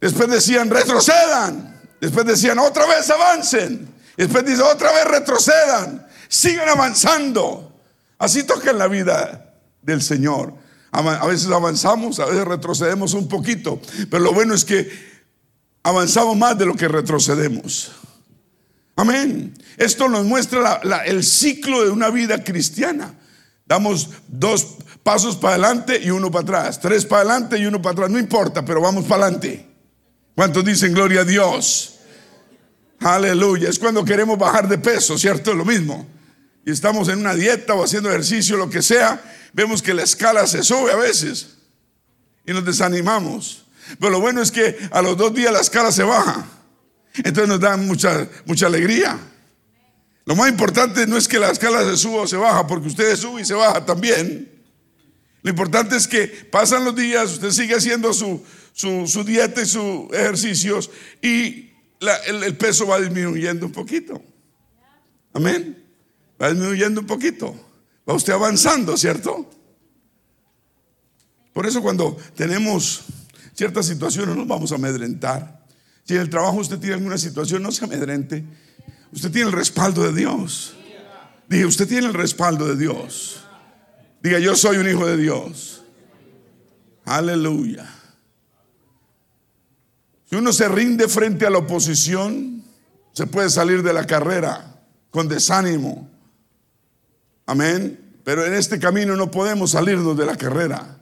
Después 0.00 0.28
decían, 0.28 0.68
retrocedan. 0.68 1.80
Después 2.00 2.26
decían, 2.26 2.58
otra 2.58 2.86
vez 2.86 3.08
avancen. 3.10 3.94
Después 4.16 4.44
dice, 4.44 4.62
otra 4.62 4.92
vez 4.92 5.04
retrocedan. 5.04 6.06
Sigan 6.28 6.68
avanzando. 6.68 7.80
Así 8.18 8.42
toca 8.42 8.70
en 8.70 8.78
la 8.78 8.88
vida 8.88 9.54
del 9.82 10.02
Señor. 10.02 10.54
A 10.90 11.26
veces 11.26 11.50
avanzamos, 11.50 12.20
a 12.20 12.26
veces 12.26 12.44
retrocedemos 12.44 13.14
un 13.14 13.26
poquito, 13.26 13.80
pero 14.08 14.22
lo 14.22 14.32
bueno 14.32 14.54
es 14.54 14.64
que 14.64 14.88
avanzamos 15.84 16.36
más 16.36 16.58
de 16.58 16.66
lo 16.66 16.74
que 16.74 16.88
retrocedemos. 16.88 17.92
Amén. 18.96 19.54
Esto 19.76 20.08
nos 20.08 20.24
muestra 20.24 20.80
el 21.04 21.22
ciclo 21.22 21.84
de 21.84 21.90
una 21.90 22.10
vida 22.10 22.42
cristiana. 22.42 23.14
Damos 23.64 24.10
dos 24.26 24.66
pasos 25.04 25.36
para 25.36 25.54
adelante 25.54 26.00
y 26.02 26.10
uno 26.10 26.32
para 26.32 26.42
atrás, 26.42 26.80
tres 26.80 27.04
para 27.04 27.22
adelante 27.22 27.56
y 27.56 27.66
uno 27.66 27.80
para 27.80 27.92
atrás, 27.92 28.10
no 28.10 28.18
importa, 28.18 28.64
pero 28.64 28.80
vamos 28.80 29.04
para 29.04 29.26
adelante. 29.26 29.64
¿Cuántos 30.34 30.64
dicen 30.64 30.92
gloria 30.92 31.20
a 31.20 31.24
Dios? 31.24 31.94
Aleluya. 32.98 33.68
Es 33.68 33.78
cuando 33.78 34.04
queremos 34.04 34.36
bajar 34.36 34.66
de 34.68 34.78
peso, 34.78 35.16
¿cierto? 35.16 35.54
Lo 35.54 35.64
mismo 35.64 36.14
y 36.64 36.70
estamos 36.70 37.08
en 37.08 37.18
una 37.18 37.34
dieta 37.34 37.74
o 37.74 37.84
haciendo 37.84 38.08
ejercicio, 38.08 38.56
lo 38.56 38.70
que 38.70 38.82
sea, 38.82 39.22
vemos 39.52 39.82
que 39.82 39.92
la 39.92 40.02
escala 40.02 40.46
se 40.46 40.62
sube 40.62 40.92
a 40.92 40.96
veces 40.96 41.48
y 42.46 42.52
nos 42.52 42.64
desanimamos. 42.64 43.63
Pero 43.98 44.10
lo 44.10 44.20
bueno 44.20 44.42
es 44.42 44.50
que 44.50 44.76
a 44.90 45.02
los 45.02 45.16
dos 45.16 45.34
días 45.34 45.52
la 45.52 45.60
escala 45.60 45.92
se 45.92 46.02
baja. 46.02 46.46
Entonces 47.16 47.48
nos 47.48 47.60
da 47.60 47.76
mucha, 47.76 48.28
mucha 48.44 48.66
alegría. 48.66 49.18
Lo 50.24 50.34
más 50.34 50.48
importante 50.48 51.06
no 51.06 51.16
es 51.16 51.28
que 51.28 51.38
la 51.38 51.50
escala 51.50 51.84
se 51.84 51.96
suba 51.96 52.22
o 52.22 52.26
se 52.26 52.36
baja, 52.36 52.66
porque 52.66 52.88
usted 52.88 53.14
sube 53.16 53.42
y 53.42 53.44
se 53.44 53.54
baja 53.54 53.84
también. 53.84 54.50
Lo 55.42 55.50
importante 55.50 55.96
es 55.96 56.08
que 56.08 56.26
pasan 56.26 56.84
los 56.84 56.96
días, 56.96 57.32
usted 57.32 57.50
sigue 57.50 57.74
haciendo 57.74 58.14
su, 58.14 58.42
su, 58.72 59.24
dieta 59.24 59.60
y 59.60 59.66
sus 59.66 60.10
ejercicios 60.12 60.90
y 61.20 61.70
el 62.26 62.56
peso 62.56 62.86
va 62.86 62.98
disminuyendo 63.00 63.66
un 63.66 63.72
poquito. 63.72 64.22
Amén. 65.34 65.84
Va 66.40 66.48
disminuyendo 66.48 67.02
un 67.02 67.06
poquito. 67.06 67.54
Va 68.08 68.14
usted 68.14 68.32
avanzando, 68.32 68.96
¿cierto? 68.96 69.50
Por 71.52 71.66
eso 71.66 71.82
cuando 71.82 72.16
tenemos 72.34 73.04
ciertas 73.54 73.86
situaciones 73.86 74.36
nos 74.36 74.46
vamos 74.46 74.72
a 74.72 74.74
amedrentar. 74.74 75.64
Si 76.04 76.14
en 76.14 76.20
el 76.20 76.30
trabajo 76.30 76.58
usted 76.58 76.78
tiene 76.78 76.96
alguna 76.96 77.18
situación, 77.18 77.62
no 77.62 77.72
se 77.72 77.84
amedrente. 77.84 78.44
Usted 79.12 79.30
tiene 79.30 79.48
el 79.48 79.52
respaldo 79.52 80.02
de 80.02 80.12
Dios. 80.12 80.76
Dije, 81.48 81.64
usted 81.64 81.88
tiene 81.88 82.06
el 82.06 82.14
respaldo 82.14 82.66
de 82.66 82.76
Dios. 82.76 83.44
Diga, 84.22 84.38
yo 84.38 84.54
soy 84.56 84.78
un 84.78 84.88
hijo 84.88 85.06
de 85.06 85.16
Dios. 85.16 85.82
Aleluya. 87.04 87.88
Si 90.28 90.36
uno 90.36 90.52
se 90.52 90.68
rinde 90.68 91.08
frente 91.08 91.46
a 91.46 91.50
la 91.50 91.58
oposición, 91.58 92.62
se 93.12 93.26
puede 93.26 93.50
salir 93.50 93.82
de 93.82 93.92
la 93.92 94.06
carrera 94.06 94.80
con 95.10 95.28
desánimo, 95.28 96.10
Amén. 97.46 98.00
Pero 98.24 98.44
en 98.44 98.54
este 98.54 98.78
camino 98.78 99.16
no 99.16 99.30
podemos 99.30 99.72
salirnos 99.72 100.16
de 100.16 100.26
la 100.26 100.36
carrera. 100.36 100.96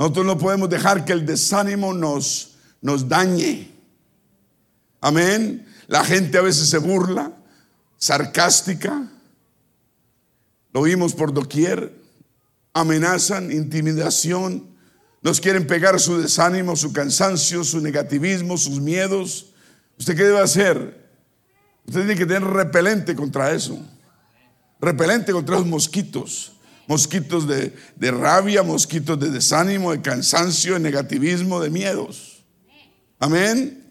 Nosotros 0.00 0.24
no 0.24 0.38
podemos 0.38 0.70
dejar 0.70 1.04
que 1.04 1.12
el 1.12 1.26
desánimo 1.26 1.92
nos, 1.92 2.56
nos 2.80 3.06
dañe. 3.06 3.70
Amén. 4.98 5.68
La 5.88 6.02
gente 6.02 6.38
a 6.38 6.40
veces 6.40 6.70
se 6.70 6.78
burla, 6.78 7.36
sarcástica. 7.98 9.10
Lo 10.72 10.80
vimos 10.80 11.12
por 11.12 11.34
doquier. 11.34 12.00
Amenazan, 12.72 13.52
intimidación. 13.52 14.70
Nos 15.20 15.38
quieren 15.38 15.66
pegar 15.66 16.00
su 16.00 16.16
desánimo, 16.16 16.76
su 16.76 16.94
cansancio, 16.94 17.62
su 17.62 17.82
negativismo, 17.82 18.56
sus 18.56 18.80
miedos. 18.80 19.52
¿Usted 19.98 20.16
qué 20.16 20.24
debe 20.24 20.40
hacer? 20.40 21.10
Usted 21.86 22.06
tiene 22.06 22.16
que 22.16 22.24
tener 22.24 22.44
repelente 22.44 23.14
contra 23.14 23.52
eso 23.52 23.78
repelente 24.80 25.32
contra 25.32 25.56
los 25.56 25.66
mosquitos. 25.66 26.52
Mosquitos 26.90 27.46
de, 27.46 27.72
rabia, 28.10 28.64
mosquitos 28.64 29.20
de 29.20 29.30
desánimo, 29.30 29.92
de 29.92 30.02
cansancio, 30.02 30.74
de 30.74 30.80
negativismo, 30.80 31.60
de 31.60 31.70
miedos. 31.70 32.42
Amén. 33.20 33.86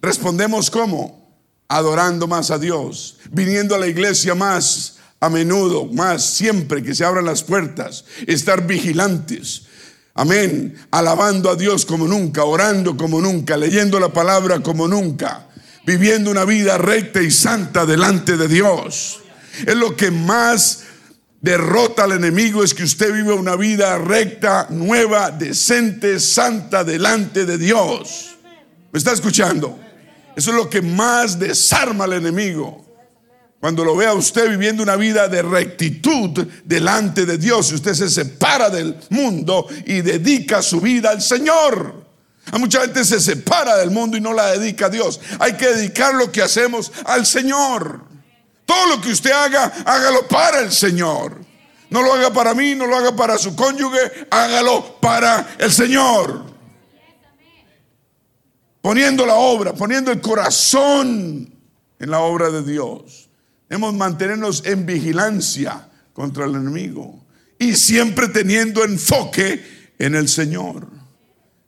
Respondemos 0.00 0.70
como? 0.70 1.42
Adorando 1.66 2.28
más 2.28 2.52
a 2.52 2.58
Dios, 2.60 3.18
viniendo 3.32 3.74
a 3.74 3.78
la 3.78 3.88
iglesia 3.88 4.36
más 4.36 4.98
a 5.18 5.28
menudo, 5.28 5.86
más 5.86 6.22
siempre 6.22 6.84
que 6.84 6.94
se 6.94 7.04
abran 7.04 7.24
las 7.24 7.42
puertas, 7.42 8.04
estar 8.28 8.64
vigilantes. 8.64 9.62
Amén. 10.14 10.76
Alabando 10.92 11.50
a 11.50 11.56
Dios 11.56 11.84
como 11.84 12.06
nunca, 12.06 12.44
orando 12.44 12.96
como 12.96 13.20
nunca, 13.20 13.56
leyendo 13.56 13.98
la 13.98 14.12
palabra 14.12 14.60
como 14.60 14.86
nunca 14.86 15.48
viviendo 15.86 16.30
una 16.30 16.44
vida 16.44 16.78
recta 16.78 17.20
y 17.20 17.30
santa 17.30 17.84
delante 17.84 18.36
de 18.36 18.48
Dios. 18.48 19.20
Es 19.66 19.76
lo 19.76 19.96
que 19.96 20.10
más 20.10 20.83
derrota 21.44 22.04
al 22.04 22.12
enemigo 22.12 22.64
es 22.64 22.72
que 22.72 22.84
usted 22.84 23.12
vive 23.12 23.34
una 23.34 23.54
vida 23.54 23.98
recta, 23.98 24.66
nueva, 24.70 25.30
decente, 25.30 26.18
santa 26.18 26.84
delante 26.84 27.44
de 27.44 27.58
Dios. 27.58 28.36
¿Me 28.90 28.96
está 28.96 29.12
escuchando? 29.12 29.78
Eso 30.34 30.50
es 30.50 30.56
lo 30.56 30.70
que 30.70 30.80
más 30.80 31.38
desarma 31.38 32.04
al 32.04 32.14
enemigo. 32.14 32.82
Cuando 33.60 33.84
lo 33.84 33.94
vea 33.94 34.14
usted 34.14 34.48
viviendo 34.48 34.82
una 34.82 34.96
vida 34.96 35.28
de 35.28 35.42
rectitud 35.42 36.46
delante 36.64 37.26
de 37.26 37.36
Dios, 37.36 37.70
usted 37.72 37.92
se 37.92 38.08
separa 38.08 38.70
del 38.70 38.96
mundo 39.10 39.66
y 39.84 40.00
dedica 40.00 40.62
su 40.62 40.80
vida 40.80 41.10
al 41.10 41.20
Señor. 41.20 42.06
A 42.52 42.58
mucha 42.58 42.80
gente 42.80 43.04
se 43.04 43.20
separa 43.20 43.76
del 43.76 43.90
mundo 43.90 44.16
y 44.16 44.20
no 44.22 44.32
la 44.32 44.52
dedica 44.52 44.86
a 44.86 44.90
Dios. 44.90 45.20
Hay 45.38 45.52
que 45.58 45.68
dedicar 45.68 46.14
lo 46.14 46.32
que 46.32 46.40
hacemos 46.40 46.90
al 47.04 47.26
Señor. 47.26 48.13
Todo 48.64 48.96
lo 48.96 49.00
que 49.00 49.10
usted 49.10 49.30
haga, 49.30 49.64
hágalo 49.84 50.26
para 50.26 50.60
el 50.60 50.72
Señor. 50.72 51.44
No 51.90 52.02
lo 52.02 52.14
haga 52.14 52.32
para 52.32 52.54
mí, 52.54 52.74
no 52.74 52.86
lo 52.86 52.96
haga 52.96 53.14
para 53.14 53.38
su 53.38 53.54
cónyuge, 53.54 54.26
hágalo 54.30 54.98
para 55.00 55.54
el 55.58 55.70
Señor. 55.70 56.44
Poniendo 58.80 59.24
la 59.24 59.34
obra, 59.34 59.74
poniendo 59.74 60.10
el 60.10 60.20
corazón 60.20 61.54
en 61.98 62.10
la 62.10 62.20
obra 62.20 62.50
de 62.50 62.62
Dios. 62.62 63.28
Hemos 63.68 63.94
mantenernos 63.94 64.64
en 64.66 64.86
vigilancia 64.86 65.88
contra 66.12 66.44
el 66.44 66.54
enemigo 66.54 67.24
y 67.58 67.74
siempre 67.74 68.28
teniendo 68.28 68.84
enfoque 68.84 69.92
en 69.98 70.14
el 70.14 70.28
Señor. 70.28 70.86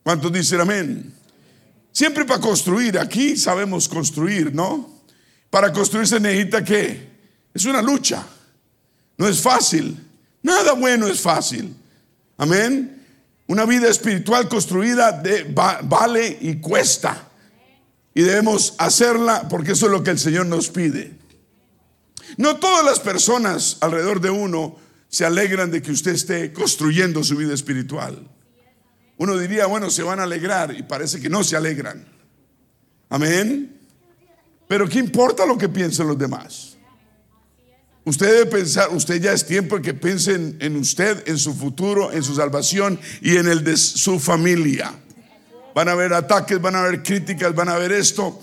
¿Cuántos 0.03 0.33
dicen 0.33 0.61
amén? 0.61 1.15
Siempre 1.93 2.25
para 2.25 2.41
construir, 2.41 2.99
aquí 2.99 3.37
sabemos 3.37 3.89
construir, 3.89 4.55
¿no? 4.55 4.96
Para 5.57 5.73
construir 5.73 6.07
se 6.07 6.21
necesita 6.21 6.63
que 6.63 7.09
es 7.55 7.65
una 7.65 7.81
lucha. 7.81 8.23
No 9.17 9.27
es 9.27 9.41
fácil. 9.41 9.99
Nada 10.43 10.75
bueno 10.75 11.07
es 11.07 11.19
fácil. 11.19 11.75
Amén. 12.37 13.03
Una 13.47 13.65
vida 13.65 13.89
espiritual 13.89 14.51
construida 14.51 15.23
vale 15.85 16.37
y 16.43 16.57
cuesta. 16.57 17.31
Y 18.13 18.21
debemos 18.21 18.75
hacerla 18.77 19.49
porque 19.49 19.73
eso 19.73 19.87
es 19.87 19.93
lo 19.93 20.05
que 20.05 20.11
el 20.11 20.19
Señor 20.19 20.45
nos 20.45 20.69
pide. 20.69 21.15
No 22.37 22.57
todas 22.57 22.85
las 22.85 23.01
personas 23.01 23.79
alrededor 23.81 24.21
de 24.21 24.29
uno 24.29 24.77
se 25.09 25.25
alegran 25.25 25.71
de 25.71 25.81
que 25.81 25.91
usted 25.91 26.13
esté 26.13 26.53
construyendo 26.53 27.25
su 27.25 27.35
vida 27.35 27.55
espiritual. 27.55 28.29
Uno 29.17 29.39
diría, 29.39 29.65
bueno, 29.65 29.89
se 29.89 30.03
van 30.03 30.21
a 30.21 30.25
alegrar 30.25 30.77
y 30.77 30.83
parece 30.83 31.19
que 31.19 31.31
no 31.31 31.43
se 31.43 31.57
alegran. 31.57 32.07
Amén. 33.09 33.76
Pero 34.69 34.89
¿qué 34.89 34.99
importa 34.99 35.47
lo 35.47 35.57
que 35.57 35.69
piensen 35.69 36.09
los 36.09 36.19
demás? 36.19 36.77
Usted 38.05 38.27
debe 38.27 38.47
pensar, 38.47 38.89
usted 38.91 39.21
ya 39.21 39.33
es 39.33 39.45
tiempo 39.45 39.77
de 39.77 39.83
que 39.83 39.95
piensen 39.95 40.57
en 40.61 40.77
usted, 40.77 41.29
en 41.29 41.39
su 41.39 41.53
futuro, 41.53 42.13
en 42.13 42.23
su 42.23 42.37
salvación 42.37 43.01
y 43.21 43.37
en 43.37 43.49
el 43.49 43.65
de 43.65 43.77
su 43.77 44.21
familia. 44.21 44.95
Van 45.75 45.89
a 45.89 45.93
haber 45.93 46.13
ataques, 46.13 46.61
van 46.61 46.77
a 46.77 46.83
haber 46.83 47.03
críticas, 47.03 47.55
van 47.55 47.69
a 47.69 47.75
haber 47.75 47.91
esto 47.91 48.41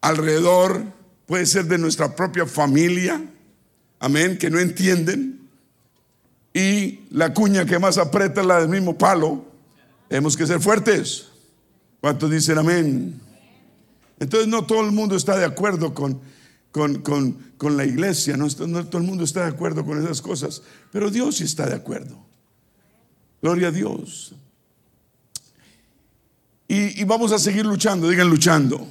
alrededor, 0.00 0.82
puede 1.26 1.46
ser 1.46 1.66
de 1.66 1.78
nuestra 1.78 2.14
propia 2.14 2.44
familia, 2.44 3.22
amén, 4.00 4.36
que 4.36 4.50
no 4.50 4.58
entienden. 4.58 5.48
Y 6.52 7.00
la 7.10 7.32
cuña 7.32 7.64
que 7.66 7.78
más 7.78 7.98
aprieta 7.98 8.40
es 8.40 8.46
la 8.48 8.60
del 8.60 8.68
mismo 8.68 8.98
palo. 8.98 9.44
Tenemos 10.08 10.36
que 10.36 10.46
ser 10.46 10.60
fuertes. 10.60 11.28
¿Cuántos 12.00 12.30
dicen 12.30 12.58
amén? 12.58 13.27
Entonces 14.20 14.48
no 14.48 14.66
todo 14.66 14.82
el 14.82 14.92
mundo 14.92 15.16
está 15.16 15.36
de 15.36 15.44
acuerdo 15.44 15.94
con, 15.94 16.20
con, 16.70 17.76
la 17.76 17.84
iglesia, 17.84 18.36
no, 18.36 18.48
todo 18.48 18.98
el 18.98 19.06
mundo 19.06 19.24
está 19.24 19.42
de 19.42 19.48
acuerdo 19.48 19.84
con 19.84 20.02
esas 20.02 20.22
cosas, 20.22 20.62
pero 20.92 21.10
Dios 21.10 21.36
sí 21.36 21.44
está 21.44 21.66
de 21.66 21.74
acuerdo. 21.74 22.18
Gloria 23.40 23.68
a 23.68 23.72
Dios. 23.72 24.34
Y, 26.66 27.02
vamos 27.04 27.32
a 27.32 27.38
seguir 27.38 27.64
luchando, 27.64 28.08
digan 28.08 28.28
luchando. 28.28 28.86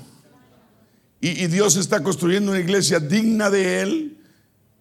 Y 1.20 1.48
Dios 1.48 1.76
está 1.76 2.02
construyendo 2.04 2.52
una 2.52 2.60
iglesia 2.60 3.00
digna 3.00 3.50
de 3.50 3.82
Él 3.82 4.18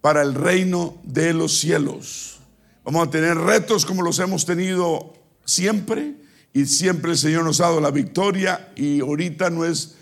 para 0.07 0.23
el 0.23 0.35
reino 0.35 0.99
de 1.03 1.33
los 1.35 1.59
cielos. 1.59 2.39
Vamos 2.85 3.09
a 3.09 3.11
tener 3.11 3.37
retos 3.37 3.85
como 3.85 4.03
los 4.03 4.21
hemos 4.21 4.47
tenido 4.47 5.13
siempre 5.45 6.15
y 6.53 6.67
siempre 6.67 7.11
el 7.11 7.19
Señor 7.19 7.43
nos 7.43 7.61
ha 7.61 7.65
dado 7.65 7.81
la 7.81 7.91
victoria 7.91 8.73
y 8.77 9.01
ahorita 9.01 9.51
no 9.51 9.65
es 9.65 9.96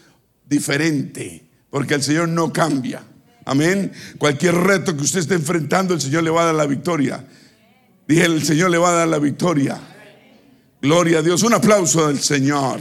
diferente, 0.47 1.49
porque 1.71 1.95
el 1.95 2.03
Señor 2.03 2.29
no 2.29 2.53
cambia. 2.53 3.03
Amén. 3.45 3.93
Cualquier 4.19 4.55
reto 4.55 4.97
que 4.97 5.03
usted 5.03 5.21
esté 5.21 5.35
enfrentando, 5.35 5.95
el 5.95 6.01
Señor 6.01 6.23
le 6.23 6.31
va 6.31 6.43
a 6.43 6.47
dar 6.47 6.55
la 6.55 6.67
victoria. 6.67 7.25
Dije, 8.07 8.25
el 8.25 8.45
Señor 8.45 8.71
le 8.71 8.79
va 8.79 8.91
a 8.91 8.95
dar 8.95 9.09
la 9.09 9.19
victoria. 9.19 9.79
Gloria 10.81 11.19
a 11.19 11.23
Dios. 11.23 11.43
Un 11.43 11.55
aplauso 11.55 12.09
del 12.09 12.21
Señor. 12.21 12.81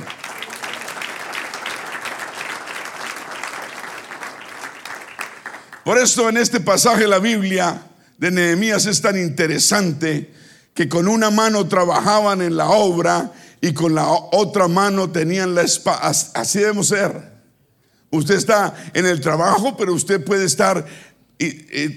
Por 5.84 5.98
esto 5.98 6.30
en 6.30 6.38
este 6.38 6.62
pasaje 6.62 7.02
de 7.02 7.08
la 7.10 7.20
Biblia 7.20 7.82
de 8.18 8.32
Nehemías 8.32 8.86
es 8.86 9.02
tan 9.02 9.18
interesante 9.18 10.34
que 10.74 10.88
con 10.88 11.10
una 11.10 11.30
mano 11.30 11.68
trabajaban 11.68 12.42
en 12.42 12.56
la 12.56 12.70
obra 12.70 13.34
y 13.60 13.74
con 13.74 13.94
la 13.94 14.08
otra 14.08 14.70
mano 14.70 15.12
tenían 15.12 15.56
la 15.56 15.62
espada. 15.62 16.10
Así 16.34 16.60
debemos 16.60 16.88
ser. 16.88 17.33
Usted 18.14 18.36
está 18.36 18.76
en 18.94 19.08
el 19.08 19.20
trabajo, 19.22 19.76
pero 19.76 19.92
usted 19.92 20.24
puede 20.24 20.46
estar 20.46 20.86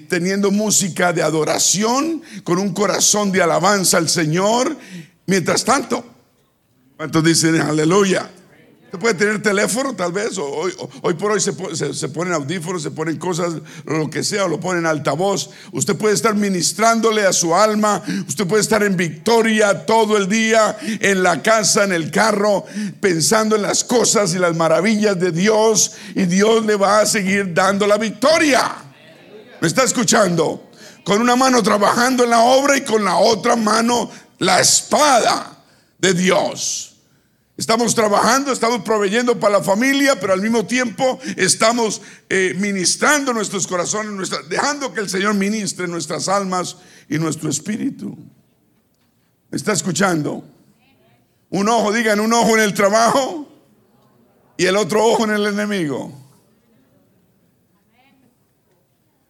teniendo 0.08 0.50
música 0.50 1.12
de 1.12 1.22
adoración 1.22 2.22
con 2.42 2.58
un 2.58 2.72
corazón 2.72 3.30
de 3.30 3.42
alabanza 3.42 3.98
al 3.98 4.08
Señor. 4.08 4.76
Mientras 5.26 5.62
tanto, 5.62 6.04
¿cuántos 6.96 7.22
dicen 7.22 7.60
aleluya? 7.60 8.30
Puede 8.98 9.14
tener 9.14 9.42
teléfono 9.42 9.94
tal 9.94 10.12
vez, 10.12 10.38
hoy, 10.38 10.72
hoy 11.02 11.14
por 11.14 11.32
hoy 11.32 11.40
se, 11.40 11.52
se, 11.94 12.08
ponen 12.08 12.32
audífonos, 12.32 12.82
se 12.82 12.90
ponen 12.90 13.16
cosas, 13.18 13.54
lo 13.84 14.08
que 14.08 14.24
sea, 14.24 14.44
o 14.44 14.48
lo 14.48 14.60
ponen 14.60 14.86
altavoz. 14.86 15.50
Usted 15.72 15.96
puede 15.96 16.14
estar 16.14 16.34
ministrándole 16.34 17.26
a 17.26 17.32
su 17.32 17.54
alma, 17.54 18.02
usted 18.28 18.46
puede 18.46 18.62
estar 18.62 18.82
en 18.82 18.96
victoria 18.96 19.84
todo 19.86 20.16
el 20.16 20.28
día, 20.28 20.76
en 20.80 21.22
la 21.22 21.42
casa, 21.42 21.84
en 21.84 21.92
el 21.92 22.10
carro, 22.10 22.64
pensando 23.00 23.56
en 23.56 23.62
las 23.62 23.84
cosas 23.84 24.34
y 24.34 24.38
las 24.38 24.56
maravillas 24.56 25.18
de 25.18 25.32
Dios, 25.32 25.92
y 26.14 26.24
Dios 26.24 26.64
le 26.64 26.76
va 26.76 27.00
a 27.00 27.06
seguir 27.06 27.52
dando 27.52 27.86
la 27.86 27.98
victoria. 27.98 28.72
¿Me 29.60 29.68
está 29.68 29.84
escuchando? 29.84 30.70
Con 31.04 31.20
una 31.20 31.36
mano 31.36 31.62
trabajando 31.62 32.24
en 32.24 32.30
la 32.30 32.40
obra 32.40 32.76
y 32.76 32.82
con 32.82 33.04
la 33.04 33.16
otra 33.16 33.56
mano 33.56 34.10
la 34.38 34.60
espada 34.60 35.56
de 35.98 36.14
Dios. 36.14 36.95
Estamos 37.56 37.94
trabajando, 37.94 38.52
estamos 38.52 38.82
proveyendo 38.82 39.40
para 39.40 39.58
la 39.58 39.64
familia, 39.64 40.20
pero 40.20 40.34
al 40.34 40.42
mismo 40.42 40.66
tiempo 40.66 41.18
estamos 41.36 42.02
eh, 42.28 42.54
ministrando 42.58 43.32
nuestros 43.32 43.66
corazones, 43.66 44.30
dejando 44.50 44.92
que 44.92 45.00
el 45.00 45.08
Señor 45.08 45.34
ministre 45.34 45.88
nuestras 45.88 46.28
almas 46.28 46.76
y 47.08 47.18
nuestro 47.18 47.48
espíritu. 47.48 48.14
¿Me 49.50 49.56
está 49.56 49.72
escuchando? 49.72 50.44
Un 51.48 51.68
ojo, 51.70 51.92
digan, 51.92 52.20
un 52.20 52.34
ojo 52.34 52.56
en 52.56 52.62
el 52.62 52.74
trabajo 52.74 53.48
y 54.58 54.66
el 54.66 54.76
otro 54.76 55.02
ojo 55.02 55.24
en 55.24 55.30
el 55.30 55.46
enemigo. 55.46 56.12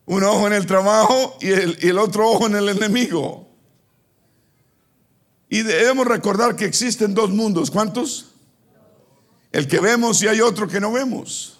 Un 0.06 0.24
ojo 0.24 0.48
en 0.48 0.52
el 0.52 0.66
trabajo 0.66 1.36
y 1.40 1.50
el, 1.50 1.78
y 1.80 1.88
el 1.88 1.98
otro 1.98 2.28
ojo 2.28 2.48
en 2.48 2.56
el 2.56 2.70
enemigo. 2.70 3.45
Y 5.48 5.62
debemos 5.62 6.06
recordar 6.06 6.56
que 6.56 6.64
existen 6.64 7.14
dos 7.14 7.30
mundos. 7.30 7.70
¿Cuántos? 7.70 8.32
El 9.52 9.68
que 9.68 9.80
vemos 9.80 10.22
y 10.22 10.28
hay 10.28 10.40
otro 10.40 10.68
que 10.68 10.80
no 10.80 10.92
vemos. 10.92 11.59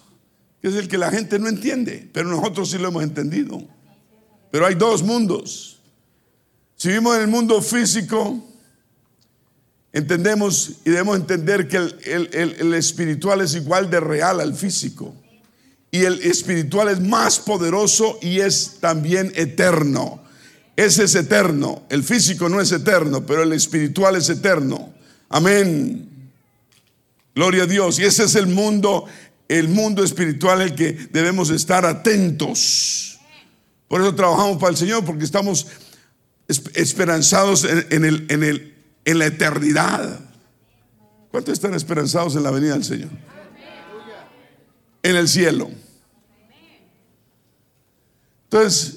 Que 0.61 0.67
es 0.67 0.75
el 0.75 0.87
que 0.87 0.97
la 0.97 1.09
gente 1.09 1.39
no 1.39 1.47
entiende. 1.47 2.09
Pero 2.11 2.29
nosotros 2.29 2.69
sí 2.69 2.77
lo 2.77 2.89
hemos 2.89 3.03
entendido. 3.03 3.61
Pero 4.51 4.65
hay 4.65 4.75
dos 4.75 5.03
mundos. 5.03 5.79
Si 6.75 6.89
vivimos 6.89 7.15
en 7.15 7.21
el 7.23 7.27
mundo 7.27 7.61
físico, 7.61 8.43
entendemos 9.93 10.73
y 10.85 10.91
debemos 10.91 11.17
entender 11.17 11.67
que 11.67 11.77
el, 11.77 12.29
el 12.33 12.73
espiritual 12.73 13.41
es 13.41 13.55
igual 13.55 13.89
de 13.89 13.99
real 13.99 14.41
al 14.41 14.53
físico. 14.53 15.15
Y 15.89 16.03
el 16.03 16.21
espiritual 16.21 16.89
es 16.89 16.99
más 16.99 17.39
poderoso 17.39 18.19
y 18.21 18.41
es 18.41 18.77
también 18.81 19.31
eterno. 19.35 20.26
Ese 20.77 21.05
es 21.05 21.15
eterno. 21.15 21.83
El 21.89 22.03
físico 22.03 22.47
no 22.47 22.61
es 22.61 22.71
eterno, 22.71 23.25
pero 23.25 23.41
el 23.41 23.51
espiritual 23.51 24.15
es 24.15 24.29
eterno. 24.29 24.93
Amén. 25.27 26.07
Gloria 27.33 27.63
a 27.63 27.65
Dios. 27.65 27.97
Y 27.97 28.05
ese 28.05 28.25
es 28.25 28.35
el 28.35 28.45
mundo, 28.45 29.05
el 29.47 29.69
mundo 29.69 30.03
espiritual 30.03 30.61
el 30.61 30.75
que 30.75 30.93
debemos 31.11 31.49
estar 31.49 31.83
atentos. 31.83 33.19
Por 33.87 34.01
eso 34.01 34.13
trabajamos 34.13 34.57
para 34.57 34.69
el 34.69 34.77
Señor, 34.77 35.03
porque 35.03 35.25
estamos 35.25 35.65
esperanzados 36.47 37.65
en, 37.65 38.27
en 39.03 39.19
la 39.19 39.25
eternidad. 39.25 40.19
¿Cuántos 41.31 41.53
están 41.53 41.73
esperanzados 41.73 42.35
en 42.35 42.43
la 42.43 42.51
venida 42.51 42.73
del 42.73 42.83
Señor? 42.83 43.09
En 45.01 45.15
el 45.15 45.27
cielo. 45.27 45.71
Entonces, 48.43 48.96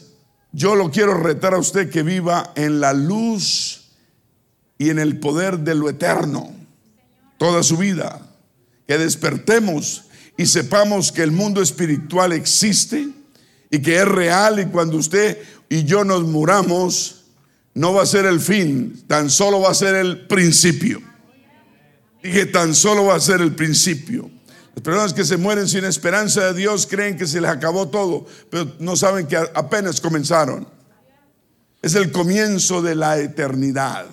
yo 0.53 0.75
lo 0.75 0.91
quiero 0.91 1.15
retar 1.15 1.55
a 1.55 1.59
usted 1.59 1.91
que 1.91 2.03
viva 2.03 2.53
en 2.57 2.81
la 2.81 2.93
luz 2.93 3.91
y 4.79 4.91
en 4.91 4.99
el 4.99 5.19
poder 5.19 5.61
de 5.61 5.75
lo 5.75 5.89
eterno 5.89 6.53
toda 7.39 7.63
su 7.63 7.77
vida. 7.77 8.21
Que 8.87 8.99
despertemos 8.99 10.05
y 10.37 10.47
sepamos 10.47 11.13
que 11.13 11.23
el 11.23 11.33
mundo 11.33 11.63
espiritual 11.63 12.33
existe 12.33 13.09
y 13.71 13.79
que 13.81 13.97
es 13.97 14.09
real 14.09 14.59
y 14.59 14.67
cuando 14.67 14.97
usted 14.97 15.39
y 15.69 15.85
yo 15.85 16.03
nos 16.05 16.25
muramos, 16.25 17.25
no 17.75 17.95
va 17.95 18.03
a 18.03 18.07
ser 18.07 18.27
el 18.27 18.41
fin, 18.41 19.05
tan 19.07 19.31
solo 19.31 19.61
va 19.61 19.71
a 19.71 19.75
ser 19.75 19.95
el 19.95 20.27
principio. 20.27 21.01
Dije, 22.23 22.47
tan 22.47 22.75
solo 22.75 23.07
va 23.07 23.15
a 23.15 23.21
ser 23.21 23.41
el 23.41 23.55
principio. 23.55 24.31
Las 24.75 24.83
personas 24.83 25.13
que 25.13 25.25
se 25.25 25.37
mueren 25.37 25.69
sin 25.69 25.85
esperanza 25.85 26.47
de 26.47 26.55
Dios 26.55 26.87
creen 26.87 27.17
que 27.17 27.27
se 27.27 27.41
les 27.41 27.51
acabó 27.51 27.89
todo, 27.89 28.27
pero 28.51 28.73
no 28.79 28.97
saben 28.97 29.27
que 29.27 29.37
apenas 29.37 30.01
comenzaron. 30.01 30.67
Es 31.83 31.95
el 31.95 32.13
comienzo 32.13 32.83
de 32.83 32.95
la 32.95 33.19
eternidad. 33.19 34.07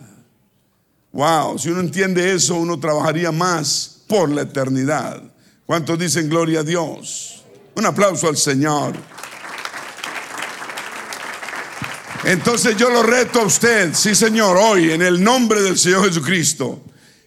Wow, 1.12 1.60
si 1.60 1.70
uno 1.70 1.82
entiende 1.82 2.34
eso, 2.34 2.56
uno 2.56 2.80
trabajaría 2.80 3.32
más 3.32 4.04
por 4.08 4.30
la 4.30 4.42
eternidad. 4.42 5.22
¿Cuántos 5.66 6.00
dicen 6.00 6.30
gloria 6.30 6.62
a 6.62 6.64
Dios? 6.64 7.44
Un 7.76 7.86
aplauso 7.86 8.28
al 8.28 8.38
Señor. 8.38 8.96
Entonces 12.24 12.76
yo 12.76 12.90
lo 12.90 13.04
reto 13.04 13.42
a 13.42 13.46
usted, 13.46 13.94
sí 13.94 14.16
Señor, 14.16 14.58
hoy 14.58 14.92
en 14.92 15.02
el 15.02 15.24
nombre 15.24 15.62
del 15.62 15.78
Señor 15.78 16.08
Jesucristo, 16.08 16.84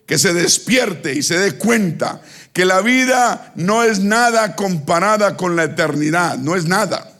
que 0.07 0.19
se 0.19 0.35
despierte 0.35 1.15
y 1.15 1.23
se 1.23 1.39
dé 1.39 1.53
cuenta 1.53 2.21
que 2.61 2.67
la 2.67 2.83
vida 2.83 3.53
no 3.55 3.85
es 3.85 4.01
nada 4.01 4.55
comparada 4.55 5.35
con 5.35 5.57
la 5.57 5.65
eternidad, 5.65 6.37
no 6.37 6.57
es 6.57 6.67
nada. 6.67 7.11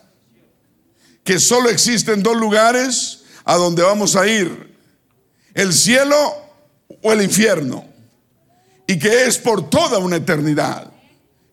Que 1.25 1.41
solo 1.41 1.71
existen 1.71 2.23
dos 2.23 2.37
lugares 2.37 3.23
a 3.47 3.57
donde 3.57 3.83
vamos 3.83 4.17
a 4.17 4.27
ir, 4.27 4.77
el 5.55 5.73
cielo 5.73 6.35
o 7.01 7.13
el 7.15 7.23
infierno, 7.23 7.87
y 8.87 8.99
que 8.99 9.25
es 9.25 9.39
por 9.39 9.71
toda 9.71 9.97
una 9.97 10.17
eternidad. 10.17 10.93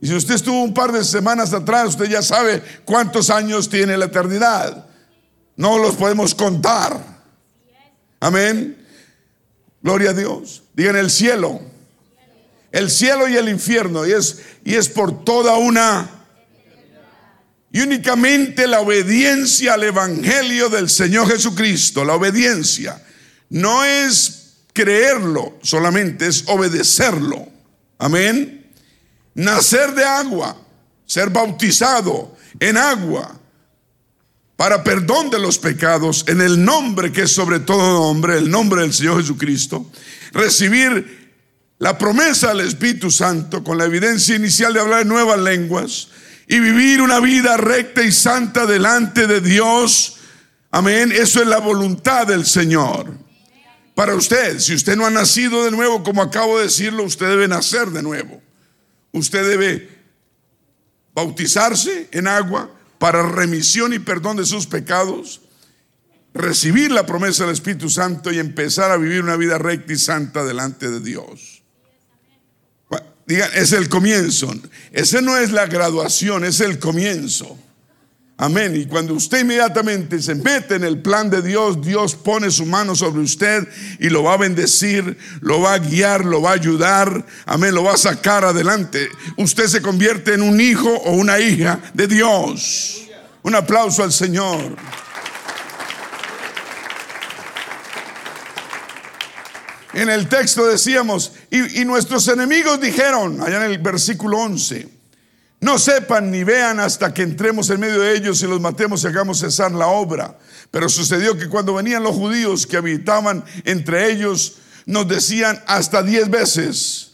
Y 0.02 0.08
si 0.08 0.16
usted 0.16 0.36
estuvo 0.36 0.62
un 0.64 0.74
par 0.74 0.92
de 0.92 1.06
semanas 1.06 1.54
atrás, 1.54 1.88
usted 1.88 2.10
ya 2.10 2.22
sabe 2.22 2.62
cuántos 2.84 3.30
años 3.30 3.70
tiene 3.70 3.96
la 3.96 4.08
eternidad. 4.08 4.86
No 5.56 5.78
los 5.78 5.96
podemos 5.96 6.36
contar. 6.36 7.02
Amén. 8.20 8.86
Gloria 9.82 10.10
a 10.10 10.14
Dios. 10.14 10.64
Digan 10.74 10.98
el 10.98 11.10
cielo. 11.10 11.77
El 12.78 12.92
cielo 12.92 13.28
y 13.28 13.36
el 13.36 13.50
infierno. 13.50 14.06
Y 14.06 14.12
es, 14.12 14.40
y 14.64 14.76
es 14.76 14.88
por 14.88 15.26
toda 15.26 15.56
una... 15.56 16.12
Y 17.72 17.82
únicamente 17.82 18.68
la 18.68 18.82
obediencia 18.82 19.74
al 19.74 19.84
Evangelio 19.84 20.70
del 20.70 20.90
Señor 20.90 21.28
Jesucristo, 21.28 22.06
la 22.06 22.14
obediencia, 22.14 23.04
no 23.50 23.84
es 23.84 24.58
creerlo 24.74 25.58
solamente, 25.64 26.28
es 26.28 26.44
obedecerlo. 26.48 27.50
Amén. 27.98 28.72
Nacer 29.34 29.94
de 29.94 30.04
agua, 30.04 30.56
ser 31.06 31.30
bautizado 31.30 32.38
en 32.60 32.78
agua, 32.78 33.40
para 34.56 34.84
perdón 34.84 35.30
de 35.30 35.40
los 35.40 35.58
pecados 35.58 36.26
en 36.28 36.42
el 36.42 36.64
nombre 36.64 37.12
que 37.12 37.24
es 37.24 37.32
sobre 37.32 37.60
todo 37.60 38.08
nombre, 38.08 38.38
el 38.38 38.50
nombre 38.50 38.82
del 38.84 38.94
Señor 38.94 39.20
Jesucristo, 39.22 39.90
recibir 40.32 41.17
la 41.80 41.98
promesa 41.98 42.50
del 42.50 42.62
Espíritu 42.62 43.12
Santo 43.12 43.64
con 43.64 43.78
la 43.78 43.86
evidencia 43.86 44.36
inicial 44.36 44.74
de 44.74 44.80
hablar 44.80 45.02
en 45.02 45.10
nuevas 45.10 45.40
lenguas 45.40 46.10
y 46.48 46.60
vivir 46.60 47.02
una 47.02 47.20
vida 47.20 47.58
recta 47.58 48.04
y 48.04 48.12
santa 48.12 48.66
delante 48.66 49.28
de 49.28 49.42
Dios. 49.42 50.18
Amén. 50.72 51.12
Eso 51.12 51.42
es 51.42 51.48
la 51.48 51.60
voluntad 51.60 52.26
del 52.26 52.46
Señor. 52.46 53.14
Para 53.94 54.16
usted, 54.16 54.60
si 54.60 54.74
usted 54.74 54.96
no 54.96 55.06
ha 55.06 55.10
nacido 55.10 55.66
de 55.66 55.72
nuevo, 55.72 56.04
como 56.04 56.22
acabo 56.22 56.58
de 56.58 56.66
decirlo, 56.66 57.04
usted 57.04 57.28
debe 57.28 57.48
nacer 57.48 57.88
de 57.90 58.04
nuevo. 58.04 58.42
Usted 59.12 59.48
debe 59.48 59.90
bautizarse 61.14 62.08
en 62.12 62.28
agua, 62.28 62.72
para 63.00 63.24
remisión 63.24 63.94
y 63.94 64.00
perdón 64.00 64.38
de 64.38 64.46
sus 64.46 64.66
pecados, 64.68 65.42
recibir 66.34 66.92
la 66.92 67.06
promesa 67.06 67.44
del 67.44 67.54
Espíritu 67.54 67.90
Santo 67.90 68.32
y 68.32 68.40
empezar 68.40 68.92
a 68.92 68.98
vivir 68.98 69.22
una 69.22 69.36
vida 69.36 69.58
recta 69.58 69.94
y 69.94 69.98
santa 69.98 70.44
delante 70.44 70.90
de 70.90 71.00
Dios. 71.00 71.57
Digan, 73.28 73.52
es 73.54 73.74
el 73.74 73.90
comienzo. 73.90 74.54
Ese 74.94 75.22
no 75.22 75.38
es 75.38 75.52
la 75.52 75.68
graduación, 75.68 76.46
es 76.46 76.62
el 76.62 76.80
comienzo. 76.80 77.58
Amén. 78.40 78.76
Y 78.76 78.86
cuando 78.86 79.16
usted 79.16 79.42
inmediatamente 79.42 80.22
se 80.22 80.36
mete 80.36 80.76
en 80.76 80.84
el 80.84 81.02
plan 81.02 81.30
de 81.30 81.42
Dios, 81.42 81.82
Dios 81.82 82.16
pone 82.16 82.52
su 82.52 82.66
mano 82.66 82.96
sobre 82.96 83.22
usted 83.22 83.68
y 84.00 84.10
lo 84.10 84.24
va 84.24 84.34
a 84.34 84.38
bendecir, 84.38 85.18
lo 85.42 85.60
va 85.60 85.74
a 85.74 85.80
guiar, 85.80 86.24
lo 86.24 86.42
va 86.42 86.52
a 86.52 86.54
ayudar. 86.54 87.26
Amén. 87.46 87.76
Lo 87.76 87.84
va 87.84 87.96
a 87.96 87.98
sacar 87.98 88.46
adelante. 88.46 89.10
Usted 89.36 89.66
se 89.66 89.82
convierte 89.82 90.34
en 90.36 90.44
un 90.44 90.62
hijo 90.62 90.90
o 90.90 91.12
una 91.12 91.40
hija 91.40 91.82
de 91.94 92.08
Dios. 92.08 93.08
Un 93.42 93.56
aplauso 93.56 94.04
al 94.04 94.14
Señor. 94.14 94.78
En 99.98 100.12
el 100.12 100.30
texto 100.30 100.68
decíamos, 100.68 101.32
y, 101.50 101.84
nuestros 101.84 102.28
enemigos 102.28 102.80
dijeron, 102.80 103.42
allá 103.42 103.66
en 103.66 103.72
el 103.72 103.80
versículo 103.80 104.38
11, 104.38 104.88
no 105.62 105.80
sepan 105.80 106.30
ni 106.30 106.44
vean 106.44 106.80
hasta 106.80 107.12
que 107.12 107.24
entremos 107.24 107.68
en 107.72 107.80
medio 107.80 108.02
de 108.02 108.16
ellos 108.16 108.44
y 108.44 108.46
los 108.46 108.62
matemos 108.62 109.04
y 109.04 109.08
hagamos 109.08 109.40
cesar 109.40 109.72
la 109.72 109.88
obra. 109.88 110.38
Pero 110.70 110.88
sucedió 110.88 111.36
que 111.36 111.50
cuando 111.50 111.74
venían 111.74 112.04
los 112.04 112.16
judíos 112.16 112.68
que 112.68 112.78
habitaban 112.78 113.44
entre 113.66 114.12
ellos, 114.12 114.58
nos 114.86 115.08
decían 115.08 115.64
hasta 115.66 116.04
diez 116.04 116.30
veces, 116.30 117.14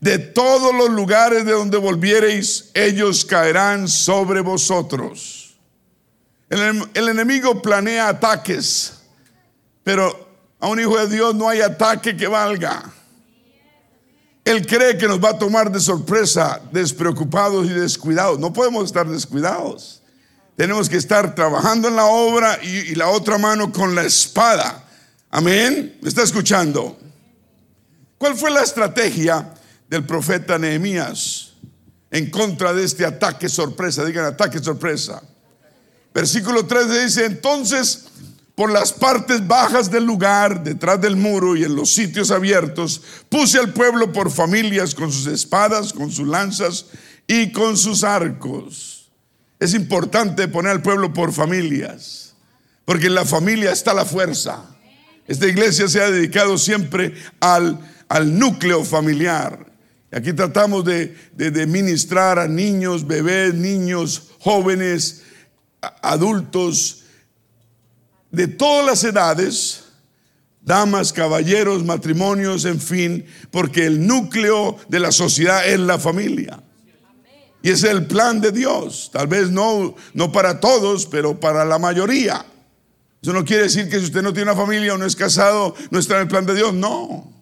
de 0.00 0.18
todos 0.18 0.74
los 0.74 0.90
lugares 0.90 1.44
de 1.44 1.52
donde 1.52 1.78
volviereis, 1.78 2.72
ellos 2.74 3.24
caerán 3.24 3.86
sobre 3.86 4.40
vosotros. 4.40 5.54
El, 6.50 6.90
el 6.92 7.08
enemigo 7.08 7.62
planea 7.62 8.08
ataques, 8.08 8.94
pero 9.84 10.25
a 10.58 10.68
un 10.68 10.80
hijo 10.80 10.96
de 10.98 11.08
Dios 11.14 11.34
no 11.34 11.48
hay 11.48 11.60
ataque 11.60 12.16
que 12.16 12.26
valga. 12.26 12.92
Él 14.44 14.64
cree 14.64 14.96
que 14.96 15.08
nos 15.08 15.22
va 15.22 15.30
a 15.30 15.38
tomar 15.38 15.72
de 15.72 15.80
sorpresa, 15.80 16.60
despreocupados 16.70 17.66
y 17.66 17.70
descuidados. 17.70 18.38
No 18.38 18.52
podemos 18.52 18.84
estar 18.84 19.08
descuidados. 19.08 20.02
Tenemos 20.56 20.88
que 20.88 20.96
estar 20.96 21.34
trabajando 21.34 21.88
en 21.88 21.96
la 21.96 22.06
obra 22.06 22.58
y, 22.62 22.94
la 22.94 23.08
otra 23.08 23.38
mano 23.38 23.72
con 23.72 23.94
la 23.94 24.04
espada. 24.04 24.84
Amén. 25.30 25.98
¿Me 26.00 26.08
está 26.08 26.22
escuchando? 26.22 26.96
¿Cuál 28.16 28.36
fue 28.36 28.50
la 28.50 28.62
estrategia 28.62 29.52
del 29.88 30.06
profeta 30.06 30.58
Nehemías 30.58 31.54
en 32.10 32.30
contra 32.30 32.72
de 32.72 32.84
este 32.84 33.04
ataque 33.04 33.48
sorpresa? 33.48 34.04
Digan 34.04 34.24
ataque 34.26 34.60
sorpresa. 34.60 35.22
Versículo 36.14 36.64
3 36.64 37.04
dice, 37.04 37.26
entonces 37.26 38.06
por 38.56 38.72
las 38.72 38.90
partes 38.90 39.46
bajas 39.46 39.90
del 39.90 40.04
lugar, 40.04 40.64
detrás 40.64 40.98
del 40.98 41.14
muro 41.14 41.56
y 41.56 41.62
en 41.62 41.76
los 41.76 41.92
sitios 41.92 42.30
abiertos, 42.30 43.02
puse 43.28 43.58
al 43.58 43.74
pueblo 43.74 44.12
por 44.14 44.30
familias 44.30 44.94
con 44.94 45.12
sus 45.12 45.26
espadas, 45.26 45.92
con 45.92 46.10
sus 46.10 46.26
lanzas 46.26 46.86
y 47.26 47.52
con 47.52 47.76
sus 47.76 48.02
arcos. 48.02 49.10
Es 49.60 49.74
importante 49.74 50.48
poner 50.48 50.72
al 50.72 50.82
pueblo 50.82 51.12
por 51.12 51.34
familias, 51.34 52.34
porque 52.86 53.08
en 53.08 53.14
la 53.14 53.26
familia 53.26 53.72
está 53.72 53.92
la 53.92 54.06
fuerza. 54.06 54.64
Esta 55.28 55.46
iglesia 55.46 55.86
se 55.86 56.00
ha 56.00 56.10
dedicado 56.10 56.56
siempre 56.56 57.14
al, 57.40 57.78
al 58.08 58.38
núcleo 58.38 58.84
familiar. 58.84 59.66
Aquí 60.10 60.32
tratamos 60.32 60.82
de, 60.86 61.14
de 61.34 61.66
ministrar 61.66 62.38
a 62.38 62.48
niños, 62.48 63.06
bebés, 63.06 63.52
niños, 63.52 64.30
jóvenes, 64.38 65.24
adultos, 66.00 67.02
de 68.36 68.48
todas 68.48 68.84
las 68.84 69.02
edades, 69.02 69.84
damas, 70.60 71.10
caballeros, 71.10 71.86
matrimonios, 71.86 72.66
en 72.66 72.78
fin, 72.78 73.24
porque 73.50 73.86
el 73.86 74.06
núcleo 74.06 74.76
de 74.90 75.00
la 75.00 75.10
sociedad 75.10 75.66
es 75.66 75.80
la 75.80 75.98
familia. 75.98 76.62
Y 77.62 77.70
es 77.70 77.82
el 77.82 78.06
plan 78.06 78.42
de 78.42 78.52
Dios. 78.52 79.08
Tal 79.10 79.26
vez 79.26 79.50
no, 79.50 79.96
no 80.12 80.32
para 80.32 80.60
todos, 80.60 81.06
pero 81.06 81.40
para 81.40 81.64
la 81.64 81.78
mayoría. 81.78 82.44
Eso 83.22 83.32
no 83.32 83.42
quiere 83.42 83.62
decir 83.62 83.88
que 83.88 83.98
si 83.98 84.04
usted 84.04 84.20
no 84.20 84.34
tiene 84.34 84.50
una 84.50 84.60
familia 84.60 84.92
o 84.92 84.98
no 84.98 85.06
es 85.06 85.16
casado, 85.16 85.74
no 85.90 85.98
está 85.98 86.16
en 86.16 86.22
el 86.22 86.28
plan 86.28 86.44
de 86.44 86.54
Dios. 86.54 86.74
No. 86.74 87.32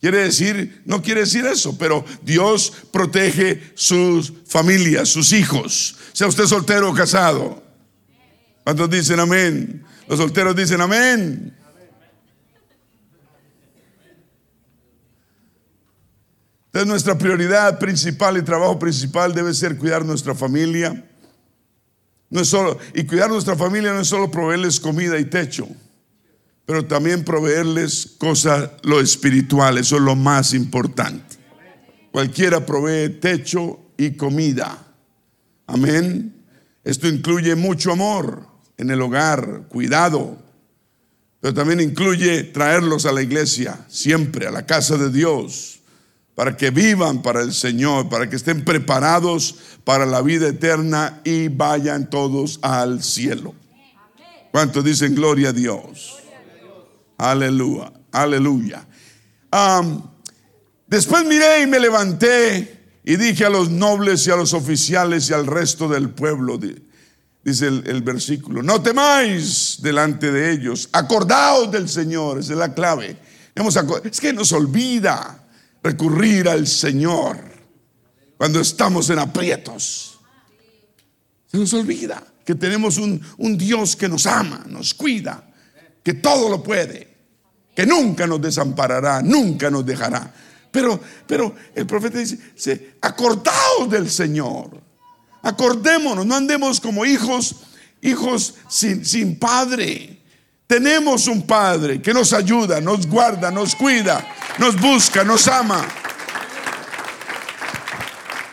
Quiere 0.00 0.22
decir, 0.22 0.80
no 0.86 1.02
quiere 1.02 1.20
decir 1.20 1.44
eso, 1.44 1.76
pero 1.76 2.06
Dios 2.22 2.72
protege 2.90 3.70
sus 3.74 4.32
familias, 4.46 5.10
sus 5.10 5.34
hijos. 5.34 5.94
Sea 6.14 6.26
usted 6.26 6.46
soltero 6.46 6.90
o 6.90 6.94
casado. 6.94 7.62
¿Cuántos 8.64 8.88
dicen 8.90 9.20
amén? 9.20 9.84
Los 10.08 10.18
solteros 10.18 10.54
dicen 10.54 10.80
amén. 10.80 11.56
Entonces 16.66 16.88
nuestra 16.88 17.16
prioridad 17.16 17.78
principal 17.78 18.36
y 18.36 18.42
trabajo 18.42 18.78
principal 18.78 19.34
debe 19.34 19.54
ser 19.54 19.78
cuidar 19.78 20.04
nuestra 20.04 20.34
familia, 20.34 21.10
No 22.28 22.40
es 22.40 22.48
solo, 22.48 22.78
y 22.92 23.04
cuidar 23.04 23.30
nuestra 23.30 23.56
familia 23.56 23.92
no 23.92 24.00
es 24.00 24.08
solo 24.08 24.30
proveerles 24.30 24.78
comida 24.78 25.18
y 25.18 25.24
techo, 25.24 25.66
pero 26.66 26.84
también 26.84 27.24
proveerles 27.24 28.16
cosas, 28.18 28.72
lo 28.82 29.00
espiritual, 29.00 29.78
eso 29.78 29.96
es 29.96 30.02
lo 30.02 30.16
más 30.16 30.52
importante. 30.52 31.36
Cualquiera 32.12 32.66
provee 32.66 33.08
techo 33.20 33.80
y 33.96 34.10
comida. 34.10 34.86
Amén. 35.66 36.44
Esto 36.84 37.08
incluye 37.08 37.54
mucho 37.54 37.92
amor 37.92 38.55
en 38.78 38.90
el 38.90 39.00
hogar, 39.00 39.64
cuidado, 39.68 40.36
pero 41.40 41.54
también 41.54 41.80
incluye 41.80 42.44
traerlos 42.44 43.06
a 43.06 43.12
la 43.12 43.22
iglesia, 43.22 43.84
siempre 43.88 44.46
a 44.46 44.50
la 44.50 44.66
casa 44.66 44.96
de 44.96 45.10
Dios, 45.10 45.80
para 46.34 46.56
que 46.56 46.70
vivan 46.70 47.22
para 47.22 47.40
el 47.40 47.52
Señor, 47.52 48.08
para 48.08 48.28
que 48.28 48.36
estén 48.36 48.64
preparados 48.64 49.56
para 49.84 50.04
la 50.06 50.22
vida 50.22 50.48
eterna 50.48 51.20
y 51.24 51.48
vayan 51.48 52.10
todos 52.10 52.58
al 52.62 53.02
cielo. 53.02 53.54
¿Cuántos 54.50 54.84
dicen 54.84 55.14
gloria 55.14 55.50
a 55.50 55.52
Dios? 55.52 56.18
Aleluya, 57.18 57.92
aleluya. 58.12 58.86
después 60.86 61.24
miré 61.24 61.62
y 61.62 61.66
me 61.66 61.78
levanté 61.78 62.76
y 63.04 63.16
dije 63.16 63.44
a 63.44 63.50
los 63.50 63.70
nobles 63.70 64.26
y 64.26 64.30
a 64.30 64.36
los 64.36 64.52
oficiales 64.52 65.30
y 65.30 65.32
al 65.32 65.46
resto 65.46 65.88
del 65.88 66.10
pueblo, 66.10 66.58
dice 67.46 67.68
el, 67.68 68.02
versículo, 68.02 68.60
no 68.60 68.82
temáis 68.82 69.76
delante 69.80 70.32
de 70.32 70.50
ellos, 70.50 70.88
acordaos 70.90 71.70
del 71.70 71.88
Señor, 71.88 72.40
esa 72.40 72.54
es 72.54 72.58
la 72.58 72.74
clave. 72.74 73.16
Es 74.02 74.20
que 74.20 74.32
nos 74.32 74.50
olvida 74.50 75.46
recurrir 75.80 76.48
al 76.48 76.66
Señor 76.66 77.38
cuando 78.36 78.58
estamos 78.58 79.08
en 79.10 79.20
aprietos. 79.20 80.18
Se 81.46 81.56
nos 81.56 81.72
olvida 81.72 82.20
que 82.44 82.56
tenemos 82.56 82.98
un, 82.98 83.22
un 83.38 83.56
Dios 83.56 83.94
que 83.94 84.08
nos 84.08 84.26
ama, 84.26 84.64
nos 84.66 84.92
cuida, 84.92 85.48
que 86.02 86.14
todo 86.14 86.48
lo 86.48 86.64
puede, 86.64 87.14
que 87.76 87.86
nunca 87.86 88.26
nos 88.26 88.42
desamparará, 88.42 89.22
nunca 89.22 89.70
nos 89.70 89.86
dejará. 89.86 90.34
Pero, 90.72 91.00
pero 91.28 91.54
el 91.76 91.86
profeta 91.86 92.18
dice, 92.18 92.96
acordaos 93.00 93.88
del 93.88 94.10
Señor. 94.10 94.85
Acordémonos, 95.46 96.26
no 96.26 96.34
andemos 96.34 96.80
como 96.80 97.06
hijos, 97.06 97.54
hijos 98.02 98.54
sin, 98.68 99.04
sin 99.04 99.38
padre. 99.38 100.20
Tenemos 100.66 101.28
un 101.28 101.46
Padre 101.46 102.02
que 102.02 102.12
nos 102.12 102.32
ayuda, 102.32 102.80
nos 102.80 103.06
guarda, 103.06 103.52
nos 103.52 103.76
cuida, 103.76 104.26
nos 104.58 104.74
busca, 104.80 105.22
nos 105.22 105.46
ama. 105.46 105.86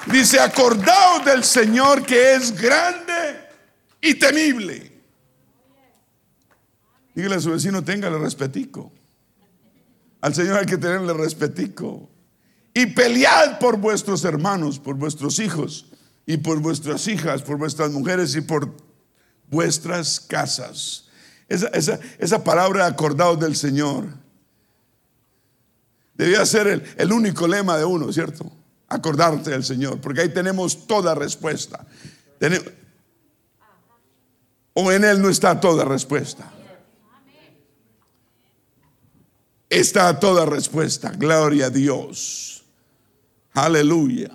Dice, 0.06 0.40
acordaos 0.40 1.26
del 1.26 1.44
Señor 1.44 2.06
que 2.06 2.36
es 2.36 2.56
grande 2.56 3.50
y 4.00 4.14
temible. 4.14 4.92
Dígale 7.16 7.36
a 7.38 7.40
su 7.40 7.50
vecino, 7.50 7.84
téngale 7.84 8.20
respetico. 8.20 8.92
Al 10.22 10.36
Señor 10.36 10.60
hay 10.60 10.68
que 10.68 10.78
tenerle 10.78 11.14
respetico. 11.14 12.08
Y 12.72 12.86
pelead 12.86 13.58
por 13.58 13.78
vuestros 13.78 14.24
hermanos, 14.26 14.78
por 14.78 14.94
vuestros 14.94 15.40
hijos 15.40 15.88
y 16.26 16.38
por 16.38 16.60
vuestras 16.60 17.08
hijas, 17.08 17.42
por 17.42 17.58
vuestras 17.58 17.92
mujeres 17.92 18.36
y 18.36 18.42
por 18.42 18.72
vuestras 19.50 20.20
casas. 20.20 21.06
Esa, 21.48 21.68
esa, 21.68 22.00
esa 22.18 22.44
palabra 22.44 22.86
acordados 22.86 23.40
del 23.40 23.56
Señor 23.56 24.08
debía 26.16 26.46
ser 26.46 26.68
el, 26.68 26.84
el 26.98 27.12
único 27.12 27.48
lema 27.48 27.78
de 27.78 27.86
uno, 27.86 28.12
¿cierto? 28.12 28.52
Acordarte 28.88 29.52
del 29.52 29.64
Señor, 29.64 30.00
porque 30.00 30.22
ahí 30.22 30.30
tenemos 30.30 30.88
toda 30.88 31.16
respuesta. 31.16 31.86
o 34.74 34.92
en 34.92 35.04
Él 35.04 35.22
no 35.22 35.30
está 35.30 35.60
toda 35.60 35.86
respuesta. 35.86 36.52
Está 39.70 40.20
toda 40.20 40.46
respuesta. 40.46 41.10
Gloria 41.18 41.66
a 41.66 41.70
Dios. 41.72 42.64
Aleluya. 43.54 44.30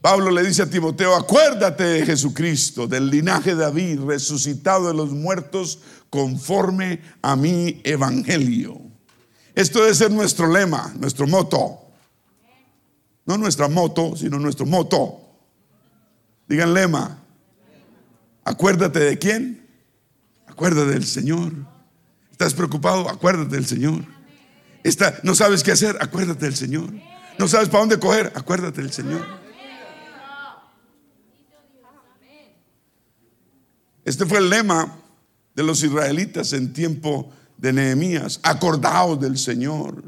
Pablo 0.00 0.30
le 0.30 0.42
dice 0.42 0.62
a 0.62 0.70
Timoteo, 0.70 1.14
acuérdate 1.14 1.84
de 1.84 2.06
Jesucristo, 2.06 2.86
del 2.86 3.10
linaje 3.10 3.54
de 3.54 3.62
David, 3.62 4.00
resucitado 4.00 4.88
de 4.88 4.94
los 4.94 5.10
muertos 5.10 5.80
conforme 6.08 7.02
a 7.20 7.36
mi 7.36 7.82
evangelio. 7.84 8.80
Esto 9.54 9.80
debe 9.80 9.94
ser 9.94 10.10
nuestro 10.10 10.50
lema, 10.50 10.94
nuestro 10.98 11.26
moto. 11.26 11.80
No 13.26 13.36
nuestra 13.36 13.68
moto, 13.68 14.16
sino 14.16 14.38
nuestro 14.38 14.64
moto. 14.64 15.20
Digan 16.48 16.72
lema. 16.72 17.22
Acuérdate 18.44 19.00
de 19.00 19.18
quién. 19.18 19.68
Acuérdate 20.46 20.92
del 20.92 21.04
Señor. 21.04 21.52
¿Estás 22.30 22.54
preocupado? 22.54 23.08
Acuérdate 23.10 23.54
del 23.54 23.66
Señor. 23.66 24.02
no 25.22 25.34
sabes 25.34 25.62
qué 25.62 25.72
hacer, 25.72 25.98
acuérdate 26.00 26.46
del 26.46 26.56
Señor. 26.56 26.90
No 27.38 27.48
sabes 27.48 27.68
para 27.68 27.80
dónde 27.80 27.98
coger, 27.98 28.32
acuérdate 28.34 28.80
del 28.80 28.92
Señor. 28.92 29.39
Este 34.04 34.26
fue 34.26 34.38
el 34.38 34.50
lema 34.50 34.98
de 35.54 35.62
los 35.62 35.82
israelitas 35.82 36.52
en 36.52 36.72
tiempo 36.72 37.32
de 37.58 37.72
Nehemías. 37.72 38.40
Acordaos 38.42 39.20
del 39.20 39.38
Señor. 39.38 40.02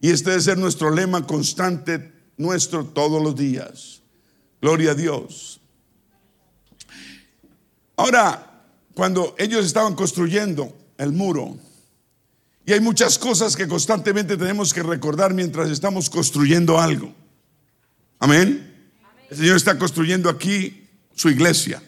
Y 0.00 0.10
este 0.10 0.30
debe 0.30 0.42
ser 0.42 0.58
nuestro 0.58 0.90
lema 0.90 1.26
constante, 1.26 2.12
nuestro 2.36 2.84
todos 2.84 3.22
los 3.22 3.36
días. 3.36 4.02
Gloria 4.60 4.92
a 4.92 4.94
Dios. 4.94 5.60
Ahora, 7.96 8.64
cuando 8.94 9.34
ellos 9.38 9.64
estaban 9.64 9.94
construyendo 9.94 10.74
el 10.98 11.12
muro, 11.12 11.56
y 12.66 12.72
hay 12.72 12.80
muchas 12.80 13.18
cosas 13.18 13.56
que 13.56 13.66
constantemente 13.66 14.36
tenemos 14.36 14.72
que 14.72 14.82
recordar 14.82 15.34
mientras 15.34 15.70
estamos 15.70 16.08
construyendo 16.08 16.78
algo. 16.78 17.12
Amén. 18.18 18.92
El 19.30 19.36
Señor 19.36 19.56
está 19.56 19.78
construyendo 19.78 20.28
aquí 20.28 20.88
su 21.14 21.30
iglesia 21.30 21.82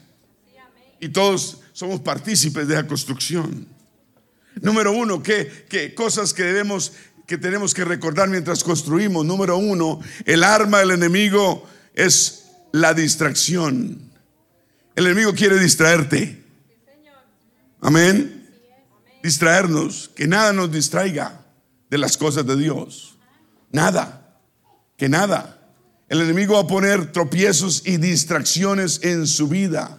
y 1.02 1.08
todos 1.08 1.58
somos 1.72 2.00
partícipes 2.00 2.68
de 2.68 2.76
la 2.76 2.86
construcción. 2.86 3.66
Número 4.60 4.92
uno, 4.92 5.20
¿qué, 5.20 5.92
cosas 5.96 6.32
que 6.32 6.44
debemos, 6.44 6.92
que 7.26 7.36
tenemos 7.36 7.74
que 7.74 7.84
recordar 7.84 8.28
mientras 8.28 8.62
construimos? 8.62 9.26
Número 9.26 9.56
uno, 9.56 9.98
el 10.24 10.44
arma 10.44 10.78
del 10.78 10.92
enemigo 10.92 11.68
es 11.92 12.44
la 12.70 12.94
distracción. 12.94 14.12
El 14.94 15.06
enemigo 15.06 15.34
quiere 15.34 15.58
distraerte. 15.58 16.40
Amén. 17.80 18.48
Distraernos, 19.24 20.08
que 20.14 20.28
nada 20.28 20.52
nos 20.52 20.70
distraiga 20.70 21.44
de 21.90 21.98
las 21.98 22.16
cosas 22.16 22.46
de 22.46 22.56
Dios. 22.56 23.18
Nada, 23.72 24.38
que 24.96 25.08
nada. 25.08 25.68
El 26.08 26.20
enemigo 26.20 26.54
va 26.54 26.60
a 26.60 26.66
poner 26.68 27.10
tropiezos 27.10 27.82
y 27.84 27.96
distracciones 27.96 29.00
en 29.02 29.26
su 29.26 29.48
vida. 29.48 29.98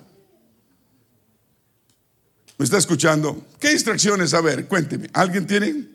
¿Me 2.57 2.65
está 2.65 2.77
escuchando? 2.77 3.47
¿Qué 3.59 3.69
distracciones? 3.69 4.33
A 4.33 4.41
ver, 4.41 4.67
cuénteme. 4.67 5.09
¿Alguien 5.13 5.47
tiene? 5.47 5.93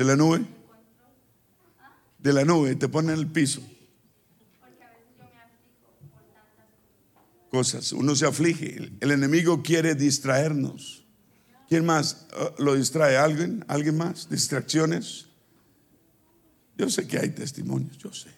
¿De 0.00 0.04
la 0.06 0.16
nube? 0.16 0.46
De 2.18 2.32
la 2.32 2.42
nube, 2.44 2.74
te 2.74 2.88
pone 2.88 3.12
en 3.12 3.18
el 3.18 3.26
piso. 3.26 3.60
Cosas, 7.50 7.92
uno 7.92 8.14
se 8.16 8.24
aflige. 8.24 8.92
El 9.00 9.10
enemigo 9.10 9.62
quiere 9.62 9.94
distraernos. 9.94 10.99
¿Quién 11.70 11.86
más 11.86 12.26
uh, 12.32 12.60
lo 12.60 12.74
distrae? 12.74 13.16
¿Alguien? 13.16 13.64
¿Alguien 13.68 13.96
más? 13.96 14.28
¿Distracciones? 14.28 15.26
Yo 16.76 16.90
sé 16.90 17.06
que 17.06 17.16
hay 17.16 17.28
testimonios, 17.28 17.96
yo 17.96 18.12
sé. 18.12 18.28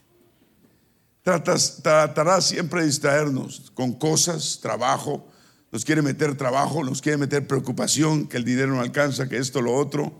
Tratas, 1.23 1.81
tratará 1.83 2.42
siempre 2.42 2.81
de 2.81 2.88
distraernos 2.88 3.73
con 3.75 3.95
cosas, 3.95 4.59
trabajo. 4.61 5.27
Nos 5.71 5.83
quiere 5.83 6.03
meter 6.03 6.37
trabajo, 6.37 6.85
nos 6.85 7.01
quiere 7.01 7.16
meter 7.16 7.47
preocupación, 7.47 8.27
que 8.27 8.37
el 8.37 8.45
dinero 8.45 8.75
no 8.75 8.83
alcanza, 8.83 9.27
que 9.31 9.38
esto, 9.38 9.62
lo 9.62 9.75
otro. 9.75 10.12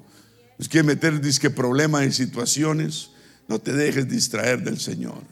Nos 0.57 0.71
quiere 0.71 0.87
meter 0.87 1.21
problemas 1.55 2.07
y 2.07 2.13
situaciones. 2.13 3.11
No 3.47 3.59
te 3.59 3.75
dejes 3.75 4.09
distraer 4.09 4.63
del 4.63 4.81
Señor. 4.81 5.23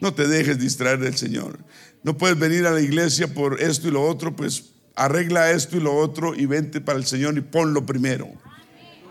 No 0.00 0.14
te 0.14 0.26
dejes 0.26 0.58
distraer 0.58 0.98
del 1.00 1.18
Señor. 1.18 1.58
No 2.02 2.16
puedes 2.16 2.38
venir 2.38 2.66
a 2.66 2.70
la 2.70 2.80
iglesia 2.80 3.34
por 3.34 3.60
esto 3.60 3.88
y 3.88 3.90
lo 3.90 4.02
otro, 4.02 4.34
pues 4.34 4.75
arregla 4.96 5.50
esto 5.50 5.76
y 5.76 5.80
lo 5.80 5.94
otro 5.94 6.34
y 6.34 6.46
vente 6.46 6.80
para 6.80 6.98
el 6.98 7.06
Señor 7.06 7.36
y 7.36 7.42
ponlo 7.42 7.84
primero. 7.84 8.28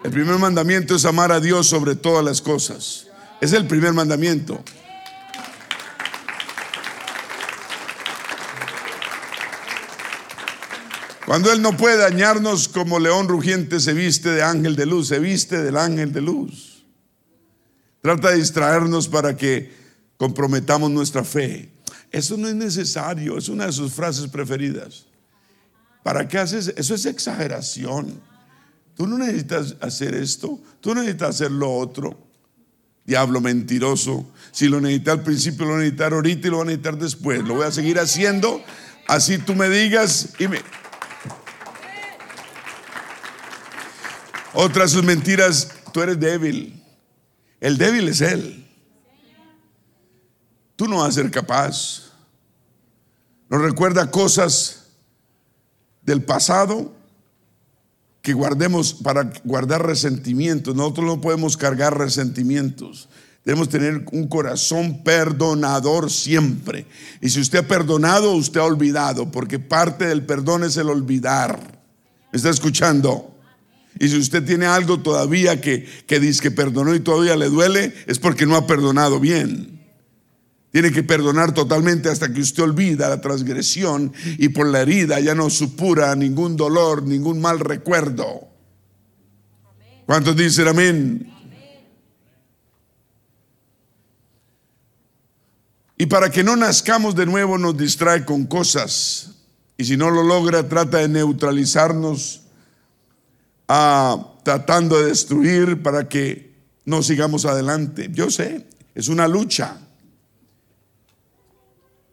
El 0.04 0.12
primer 0.12 0.38
mandamiento 0.38 0.96
es 0.96 1.06
amar 1.06 1.32
a 1.32 1.40
Dios 1.40 1.68
sobre 1.68 1.96
todas 1.96 2.26
las 2.26 2.42
cosas. 2.42 3.08
Es 3.40 3.54
el 3.54 3.68
primer 3.68 3.94
mandamiento. 3.94 4.64
Cuando 11.26 11.52
Él 11.52 11.62
no 11.62 11.76
puede 11.76 11.98
dañarnos 11.98 12.68
como 12.68 13.00
león 13.00 13.28
rugiente 13.28 13.80
se 13.80 13.94
viste 13.94 14.30
de 14.30 14.44
ángel 14.44 14.76
de 14.76 14.86
luz, 14.86 15.08
se 15.08 15.20
viste 15.20 15.64
del 15.64 15.78
ángel 15.78 16.14
de 16.14 16.22
luz. 16.22 16.86
Trata 18.02 18.30
de 18.30 18.38
distraernos 18.38 19.08
para 19.08 19.36
que 19.36 19.74
comprometamos 20.18 20.92
nuestra 20.92 21.24
fe. 21.24 21.72
Eso 22.12 22.38
no 22.38 22.48
es 22.48 22.54
necesario, 22.54 23.38
es 23.40 23.50
una 23.50 23.66
de 23.66 23.72
sus 23.72 23.92
frases 23.92 24.28
preferidas. 24.28 25.08
¿Para 26.06 26.28
qué 26.28 26.38
haces? 26.38 26.72
Eso 26.78 26.94
es 26.94 27.08
exageración. 27.08 28.22
Tú 28.96 29.08
no 29.08 29.18
necesitas 29.18 29.76
hacer 29.82 30.14
esto, 30.14 30.60
tú 30.80 30.94
no 30.94 31.02
necesitas 31.02 31.30
hacer 31.30 31.50
lo 31.50 31.74
otro. 31.76 32.16
Diablo 33.06 33.42
mentiroso. 33.42 34.32
Si 34.52 34.68
lo 34.68 34.80
necesitas 34.80 35.18
al 35.18 35.24
principio, 35.24 35.66
lo 35.66 35.78
necesitas 35.78 36.12
ahorita 36.12 36.48
y 36.48 36.52
lo 36.52 36.58
voy 36.58 36.64
a 36.64 36.68
necesitar 36.68 36.98
después. 37.00 37.44
Lo 37.44 37.56
voy 37.56 37.66
a 37.66 37.72
seguir 37.72 37.98
haciendo. 37.98 38.64
Así 39.08 39.40
tú 39.40 39.56
me 39.56 39.68
digas 39.68 40.30
y 40.38 40.48
me... 40.48 40.62
Otras 44.54 44.92
sus 44.92 45.04
mentiras, 45.04 45.72
tú 45.92 46.04
eres 46.04 46.20
débil. 46.20 46.84
El 47.60 47.80
débil 47.80 48.10
es 48.10 48.22
él. 48.22 48.64
Tú 50.76 50.88
no 50.88 50.98
vas 50.98 51.10
a 51.10 51.12
ser 51.14 51.32
capaz. 51.32 52.12
Nos 53.50 53.60
recuerda 53.60 54.12
cosas 54.12 54.85
del 56.06 56.24
pasado 56.24 56.94
que 58.22 58.34
guardemos 58.34 58.94
para 58.94 59.32
guardar 59.44 59.86
resentimientos. 59.86 60.76
Nosotros 60.76 61.06
no 61.06 61.22
podemos 61.22 61.58
cargar 61.58 61.98
resentimientos. 61.98 63.08
Debemos 63.44 63.70
tener 63.70 64.04
un 64.12 64.28
corazón 64.28 65.04
perdonador 65.04 66.10
siempre. 66.10 66.88
Y 67.22 67.30
si 67.30 67.40
usted 67.40 67.60
ha 67.60 67.68
perdonado, 67.68 68.32
usted 68.34 68.60
ha 68.60 68.64
olvidado, 68.64 69.32
porque 69.32 69.60
parte 69.60 70.08
del 70.08 70.26
perdón 70.26 70.64
es 70.64 70.78
el 70.78 70.90
olvidar. 70.90 71.60
¿Me 72.32 72.38
está 72.38 72.50
escuchando? 72.50 73.36
Y 74.00 74.10
si 74.10 74.18
usted 74.18 74.44
tiene 74.44 74.66
algo 74.66 75.00
todavía 75.00 75.62
que, 75.62 75.88
que 76.08 76.20
dice 76.20 76.42
que 76.42 76.52
perdonó 76.52 76.96
y 76.96 77.00
todavía 77.00 77.36
le 77.36 77.50
duele, 77.50 77.94
es 78.08 78.18
porque 78.18 78.48
no 78.48 78.56
ha 78.56 78.66
perdonado 78.66 79.20
bien. 79.20 79.75
Tiene 80.76 80.92
que 80.92 81.04
perdonar 81.04 81.54
totalmente 81.54 82.10
hasta 82.10 82.34
que 82.34 82.42
usted 82.42 82.62
olvida 82.64 83.08
la 83.08 83.22
transgresión 83.22 84.12
y 84.38 84.50
por 84.50 84.68
la 84.68 84.82
herida 84.82 85.22
ya 85.22 85.34
no 85.34 85.50
supura 85.50 86.14
ningún 86.18 86.58
dolor, 86.58 87.04
ningún 87.04 87.40
mal 87.40 87.62
recuerdo. 87.62 88.50
¿Cuántos 90.06 90.36
dicen 90.36 90.68
amén? 90.68 91.34
Y 95.98 96.08
para 96.08 96.30
que 96.30 96.44
no 96.44 96.58
nazcamos 96.58 97.16
de 97.16 97.26
nuevo 97.26 97.58
nos 97.58 97.78
distrae 97.78 98.26
con 98.26 98.46
cosas. 98.46 99.32
Y 99.78 99.86
si 99.86 99.96
no 99.96 100.12
lo 100.12 100.24
logra, 100.24 100.68
trata 100.68 100.98
de 100.98 101.08
neutralizarnos 101.08 102.42
tratando 103.66 105.00
de 105.00 105.06
destruir 105.06 105.82
para 105.82 106.10
que 106.10 106.54
no 106.84 107.02
sigamos 107.02 107.46
adelante. 107.46 108.10
Yo 108.12 108.30
sé, 108.30 108.68
es 108.94 109.08
una 109.08 109.30
lucha. 109.30 109.80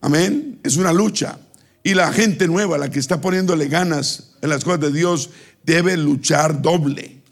Amén, 0.03 0.61
es 0.63 0.77
una 0.77 0.93
lucha. 0.93 1.39
Y 1.83 1.95
la 1.95 2.13
gente 2.13 2.47
nueva, 2.47 2.77
la 2.77 2.91
que 2.91 2.99
está 2.99 3.21
poniéndole 3.21 3.69
ganas 3.69 4.35
en 4.43 4.51
las 4.51 4.65
cosas 4.65 4.81
de 4.81 4.93
Dios, 4.93 5.31
debe 5.65 5.97
luchar 5.97 6.61
doble. 6.61 7.23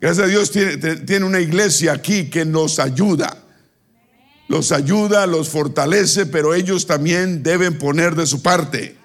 Gracias 0.00 0.26
a 0.26 0.28
Dios 0.28 0.50
tiene, 0.50 0.76
tiene 0.76 1.26
una 1.26 1.40
iglesia 1.40 1.92
aquí 1.92 2.30
que 2.30 2.44
nos 2.44 2.78
ayuda. 2.78 3.44
Los 4.48 4.72
ayuda, 4.72 5.26
los 5.26 5.50
fortalece, 5.50 6.24
pero 6.24 6.54
ellos 6.54 6.86
también 6.86 7.42
deben 7.42 7.76
poner 7.78 8.14
de 8.14 8.26
su 8.26 8.42
parte. 8.42 8.96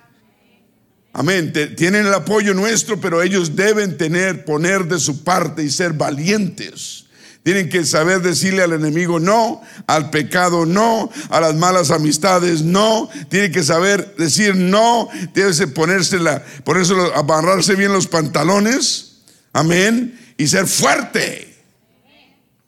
Amén. 1.11 1.53
Tienen 1.75 2.07
el 2.07 2.13
apoyo 2.13 2.53
nuestro, 2.53 2.99
pero 2.99 3.21
ellos 3.21 3.55
deben 3.55 3.97
tener, 3.97 4.45
poner 4.45 4.85
de 4.85 4.99
su 4.99 5.23
parte 5.23 5.63
y 5.63 5.69
ser 5.69 5.93
valientes. 5.93 7.05
Tienen 7.43 7.67
que 7.69 7.85
saber 7.85 8.21
decirle 8.21 8.63
al 8.63 8.71
enemigo 8.71 9.19
no, 9.19 9.61
al 9.85 10.09
pecado 10.09 10.65
no, 10.65 11.09
a 11.29 11.41
las 11.41 11.55
malas 11.55 11.91
amistades 11.91 12.61
no. 12.61 13.09
Tienen 13.29 13.51
que 13.51 13.63
saber 13.63 14.15
decir 14.15 14.55
no. 14.55 15.09
Tienen 15.33 15.53
que 15.55 15.67
ponerse 15.67 16.19
la, 16.19 16.41
eso 16.79 17.13
amarrarse 17.15 17.75
bien 17.75 17.91
los 17.91 18.07
pantalones. 18.07 19.17
Amén. 19.51 20.17
Y 20.37 20.47
ser 20.47 20.67
fuerte. 20.67 21.53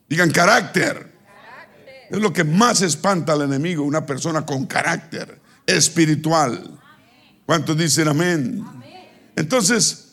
Digan 0.09 0.31
carácter. 0.31 1.15
Es 2.09 2.19
lo 2.19 2.33
que 2.33 2.43
más 2.43 2.81
espanta 2.81 3.33
al 3.33 3.41
enemigo, 3.41 3.83
una 3.83 4.05
persona 4.05 4.45
con 4.45 4.65
carácter 4.65 5.39
espiritual. 5.65 6.79
¿Cuántos 7.45 7.77
dicen 7.77 8.09
amén? 8.09 8.63
Entonces, 9.35 10.04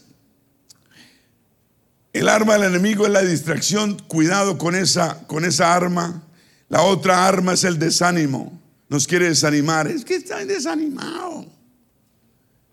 el 2.12 2.28
arma 2.28 2.54
del 2.54 2.74
enemigo 2.74 3.06
es 3.06 3.12
la 3.12 3.22
distracción. 3.22 3.98
Cuidado 4.08 4.58
con 4.58 4.74
esa, 4.74 5.26
con 5.26 5.44
esa 5.44 5.74
arma. 5.74 6.22
La 6.68 6.82
otra 6.82 7.26
arma 7.26 7.54
es 7.54 7.64
el 7.64 7.78
desánimo. 7.78 8.60
Nos 8.88 9.06
quiere 9.06 9.28
desanimar. 9.28 9.88
Es 9.88 10.04
que 10.04 10.16
está 10.16 10.44
desanimado. 10.44 11.46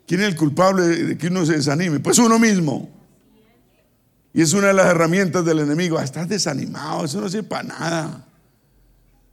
¿Quién 0.08 0.22
es 0.22 0.28
el 0.28 0.36
culpable 0.36 0.84
de 0.84 1.18
que 1.18 1.28
uno 1.28 1.46
se 1.46 1.54
desanime? 1.54 2.00
Pues 2.00 2.18
uno 2.18 2.40
mismo. 2.40 2.90
Y 4.34 4.42
es 4.42 4.54
una 4.54 4.68
de 4.68 4.74
las 4.74 4.88
herramientas 4.88 5.46
del 5.46 5.60
enemigo. 5.60 5.98
Ah, 5.98 6.04
estás 6.04 6.28
desanimado, 6.28 7.06
eso 7.06 7.22
no 7.22 7.30
sirve 7.30 7.44
para 7.44 7.64
nada 7.64 8.26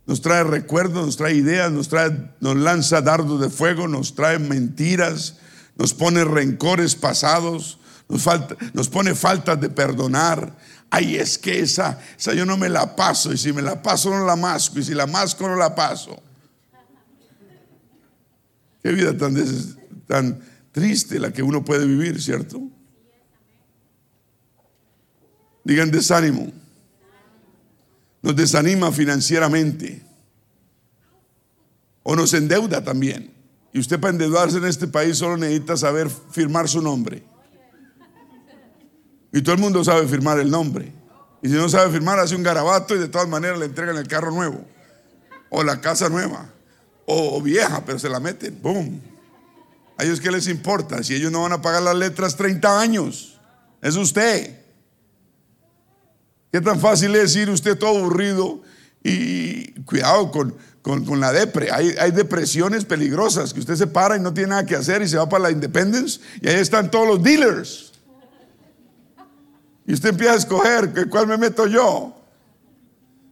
nos 0.06 0.22
trae 0.22 0.44
recuerdos, 0.44 1.04
nos 1.04 1.16
trae 1.16 1.34
ideas, 1.34 1.72
nos, 1.72 1.88
trae, 1.88 2.30
nos 2.40 2.56
lanza 2.56 3.00
dardos 3.02 3.40
de 3.40 3.50
fuego, 3.50 3.88
nos 3.88 4.14
trae 4.14 4.38
mentiras, 4.38 5.36
nos 5.76 5.94
pone 5.94 6.24
rencores 6.24 6.94
pasados, 6.94 7.80
nos, 8.08 8.22
falta, 8.22 8.56
nos 8.72 8.88
pone 8.88 9.14
faltas 9.14 9.60
de 9.60 9.68
perdonar. 9.68 10.56
Ay, 10.90 11.16
es 11.16 11.38
que 11.38 11.60
esa, 11.60 12.00
esa 12.18 12.34
yo 12.34 12.46
no 12.46 12.56
me 12.56 12.68
la 12.68 12.94
paso, 12.94 13.32
y 13.32 13.38
si 13.38 13.52
me 13.52 13.62
la 13.62 13.82
paso 13.82 14.10
no 14.10 14.24
la 14.24 14.36
masco, 14.36 14.78
y 14.78 14.84
si 14.84 14.94
la 14.94 15.06
masco 15.06 15.48
no 15.48 15.56
la 15.56 15.74
paso. 15.74 16.22
Qué 18.82 18.92
vida 18.92 19.16
tan, 19.16 19.34
tan 20.06 20.40
triste 20.70 21.18
la 21.18 21.32
que 21.32 21.42
uno 21.42 21.64
puede 21.64 21.86
vivir, 21.86 22.22
¿cierto? 22.22 22.60
Digan 25.64 25.90
desánimo 25.90 26.52
nos 28.26 28.34
desanima 28.34 28.90
financieramente 28.90 30.02
o 32.02 32.16
nos 32.16 32.34
endeuda 32.34 32.82
también. 32.82 33.32
Y 33.72 33.78
usted 33.78 34.00
para 34.00 34.12
endeudarse 34.12 34.58
en 34.58 34.64
este 34.64 34.88
país 34.88 35.18
solo 35.18 35.36
necesita 35.36 35.76
saber 35.76 36.10
firmar 36.32 36.68
su 36.68 36.82
nombre. 36.82 37.22
Y 39.36 39.42
todo 39.42 39.54
el 39.54 39.60
mundo 39.60 39.84
sabe 39.84 40.08
firmar 40.08 40.38
el 40.38 40.50
nombre. 40.50 40.90
Y 41.42 41.48
si 41.48 41.54
no 41.56 41.68
sabe 41.68 41.92
firmar, 41.92 42.18
hace 42.18 42.34
un 42.34 42.42
garabato 42.42 42.96
y 42.96 42.98
de 42.98 43.08
todas 43.08 43.28
maneras 43.28 43.58
le 43.58 43.66
entregan 43.66 43.94
el 43.98 44.08
carro 44.08 44.30
nuevo. 44.30 44.64
O 45.50 45.62
la 45.62 45.78
casa 45.78 46.08
nueva. 46.08 46.48
O, 47.04 47.42
vieja, 47.42 47.84
pero 47.84 47.98
se 47.98 48.08
la 48.08 48.18
meten. 48.18 48.58
¡Bum! 48.62 48.98
A 49.98 50.04
ellos 50.04 50.22
qué 50.22 50.30
les 50.30 50.48
importa 50.48 51.02
si 51.02 51.14
ellos 51.14 51.30
no 51.30 51.42
van 51.42 51.52
a 51.52 51.60
pagar 51.60 51.82
las 51.82 51.96
letras 51.96 52.34
30 52.34 52.80
años. 52.80 53.38
Es 53.82 53.96
usted. 53.96 54.58
¿Qué 56.50 56.62
tan 56.62 56.80
fácil 56.80 57.14
es 57.14 57.36
ir 57.36 57.50
usted 57.50 57.76
todo 57.76 57.98
aburrido 57.98 58.62
y 59.04 59.70
cuidado 59.82 60.30
con, 60.30 60.56
con, 60.80 61.20
la 61.20 61.32
depre? 61.32 61.70
Hay, 61.72 61.94
hay, 62.00 62.10
depresiones 62.10 62.86
peligrosas 62.86 63.52
que 63.52 63.60
usted 63.60 63.76
se 63.76 63.86
para 63.86 64.16
y 64.16 64.20
no 64.20 64.32
tiene 64.32 64.48
nada 64.48 64.64
que 64.64 64.76
hacer 64.76 65.02
y 65.02 65.08
se 65.08 65.18
va 65.18 65.28
para 65.28 65.42
la 65.42 65.50
Independence 65.50 66.20
y 66.40 66.48
ahí 66.48 66.54
están 66.54 66.90
todos 66.90 67.06
los 67.06 67.22
dealers. 67.22 67.85
Y 69.86 69.94
usted 69.94 70.10
empieza 70.10 70.32
a 70.32 70.36
escoger, 70.36 71.08
¿cuál 71.08 71.26
me 71.26 71.36
meto 71.36 71.66
yo? 71.66 72.14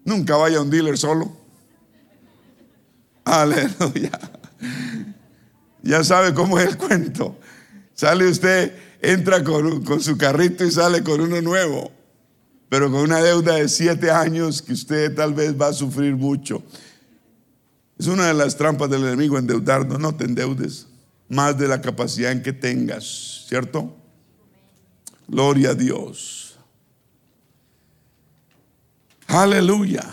Nunca 0.05 0.37
vaya 0.37 0.59
a 0.59 0.63
un 0.63 0.71
dealer 0.71 0.97
solo. 0.97 1.37
Aleluya. 3.25 4.11
Ya 5.83 6.05
sabe 6.05 6.33
cómo 6.33 6.59
es 6.59 6.69
el 6.69 6.79
cuento. 6.79 7.37
Sale 7.95 8.27
usted, 8.27 8.77
entra 9.01 9.43
con, 9.43 9.85
con 9.85 10.01
su 10.01 10.17
carrito 10.17 10.65
y 10.65 10.71
sale 10.71 11.03
con 11.03 11.21
uno 11.21 11.41
nuevo 11.41 11.91
pero 12.75 12.91
con 12.91 13.03
una 13.03 13.23
deuda 13.23 13.55
de 13.55 13.69
siete 13.69 14.11
años 14.11 14.61
que 14.61 14.73
usted 14.73 15.15
tal 15.15 15.33
vez 15.33 15.55
va 15.57 15.69
a 15.69 15.73
sufrir 15.73 16.17
mucho. 16.17 16.61
Es 17.97 18.09
una 18.09 18.27
de 18.27 18.35
las 18.35 18.57
trampas 18.57 18.91
del 18.91 19.05
enemigo 19.05 19.39
endeudarnos. 19.39 20.01
No 20.01 20.17
te 20.17 20.25
endeudes 20.25 20.89
más 21.29 21.57
de 21.57 21.69
la 21.69 21.81
capacidad 21.81 22.33
en 22.33 22.43
que 22.43 22.53
tengas, 22.53 23.45
¿cierto? 23.49 23.95
Gloria 25.29 25.71
a 25.71 25.75
Dios. 25.75 26.44
Aleluya. 29.27 30.05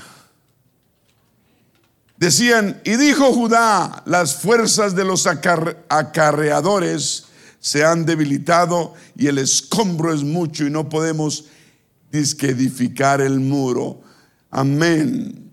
Decían, 2.18 2.80
y 2.84 2.98
dijo 2.98 3.34
Judá, 3.34 4.04
las 4.06 4.36
fuerzas 4.36 4.96
de 4.96 5.04
los 5.04 5.26
acarreadores 5.26 7.26
se 7.60 7.84
han 7.84 8.06
debilitado 8.06 8.94
y 9.16 9.28
el 9.28 9.40
escombro 9.40 10.14
es 10.14 10.24
mucho 10.24 10.66
y 10.66 10.70
no 10.70 10.88
podemos 10.88 11.46
dice 12.12 12.38
que 12.38 12.50
edificar 12.50 13.22
el 13.22 13.40
muro. 13.40 14.02
Amén. 14.50 15.52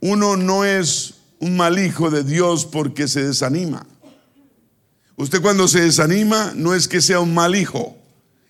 Uno 0.00 0.36
no 0.36 0.64
es 0.64 1.14
un 1.38 1.56
mal 1.56 1.78
hijo 1.78 2.10
de 2.10 2.24
Dios 2.24 2.66
porque 2.66 3.08
se 3.08 3.24
desanima. 3.24 3.86
Usted 5.16 5.40
cuando 5.40 5.66
se 5.66 5.80
desanima 5.80 6.52
no 6.54 6.74
es 6.74 6.88
que 6.88 7.00
sea 7.00 7.20
un 7.20 7.34
mal 7.34 7.56
hijo, 7.56 7.96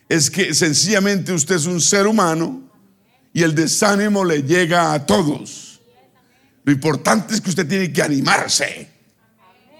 es 0.08 0.30
que 0.30 0.54
sencillamente 0.54 1.32
usted 1.32 1.56
es 1.56 1.66
un 1.66 1.80
ser 1.80 2.06
humano 2.06 2.67
y 3.38 3.44
el 3.44 3.54
desánimo 3.54 4.24
le 4.24 4.42
llega 4.42 4.92
a 4.92 5.06
todos. 5.06 5.80
Lo 6.64 6.72
importante 6.72 7.34
es 7.34 7.40
que 7.40 7.50
usted 7.50 7.68
tiene 7.68 7.92
que 7.92 8.02
animarse. 8.02 8.90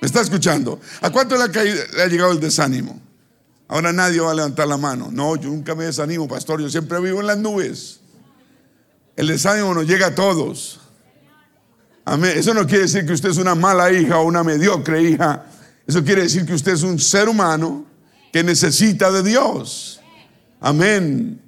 ¿Me 0.00 0.06
está 0.06 0.20
escuchando? 0.20 0.80
¿A 1.00 1.11
cuánto 1.11 1.36
le 1.36 1.42
ha, 1.42 2.06
llegado 2.06 2.30
el 2.30 2.38
desánimo? 2.38 3.02
Ahora 3.66 3.92
nadie 3.92 4.20
va 4.20 4.30
a 4.30 4.34
levantar 4.34 4.68
la 4.68 4.76
mano. 4.76 5.09
No, 5.11 5.34
yo 5.34 5.48
nunca 5.48 5.74
me 5.74 5.86
desanimo, 5.86 6.28
pastor. 6.28 6.61
Yo 6.61 6.70
siempre 6.70 7.00
vivo 7.00 7.18
en 7.18 7.26
las 7.26 7.38
nubes. 7.38 7.98
El 9.16 9.26
desánimo 9.26 9.74
nos 9.74 9.88
llega 9.88 10.06
a 10.06 10.14
todos. 10.14 10.78
Amén. 12.04 12.38
Eso 12.38 12.54
no 12.54 12.64
quiere 12.64 12.84
decir 12.84 13.04
que 13.04 13.12
usted 13.12 13.30
es 13.30 13.38
una 13.38 13.56
mala 13.56 13.90
hija 13.90 14.18
o 14.18 14.22
una 14.22 14.44
mediocre 14.44 15.02
hija. 15.02 15.46
Eso 15.84 16.04
quiere 16.04 16.22
decir 16.22 16.46
que 16.46 16.54
usted 16.54 16.74
es 16.74 16.84
un 16.84 17.00
ser 17.00 17.28
humano 17.28 17.86
que 18.32 18.44
necesita 18.44 19.11
de 19.11 19.24
Dios. 19.24 20.00
Amén. 20.61 21.47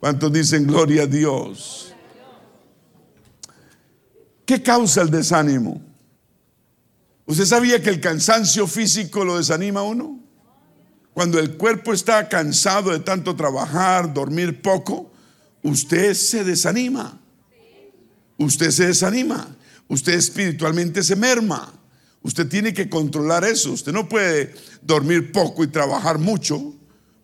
¿Cuántos 0.00 0.32
dicen 0.32 0.66
gloria 0.66 1.02
a 1.02 1.06
Dios? 1.06 1.94
¿Qué 4.46 4.62
causa 4.62 5.02
el 5.02 5.10
desánimo? 5.10 5.82
¿Usted 7.26 7.44
sabía 7.44 7.82
que 7.82 7.90
el 7.90 8.00
cansancio 8.00 8.66
físico 8.66 9.26
lo 9.26 9.36
desanima 9.36 9.80
a 9.80 9.82
uno? 9.82 10.18
Cuando 11.12 11.38
el 11.38 11.58
cuerpo 11.58 11.92
está 11.92 12.30
cansado 12.30 12.92
de 12.92 13.00
tanto 13.00 13.36
trabajar, 13.36 14.12
dormir 14.14 14.62
poco, 14.62 15.12
usted 15.62 16.14
se 16.14 16.44
desanima. 16.44 17.20
Usted 18.38 18.70
se 18.70 18.86
desanima. 18.86 19.54
Usted 19.86 20.14
espiritualmente 20.14 21.02
se 21.02 21.14
merma. 21.14 21.74
Usted 22.22 22.48
tiene 22.48 22.72
que 22.72 22.88
controlar 22.88 23.44
eso. 23.44 23.72
Usted 23.72 23.92
no 23.92 24.08
puede 24.08 24.54
dormir 24.80 25.30
poco 25.30 25.62
y 25.62 25.66
trabajar 25.66 26.18
mucho 26.18 26.74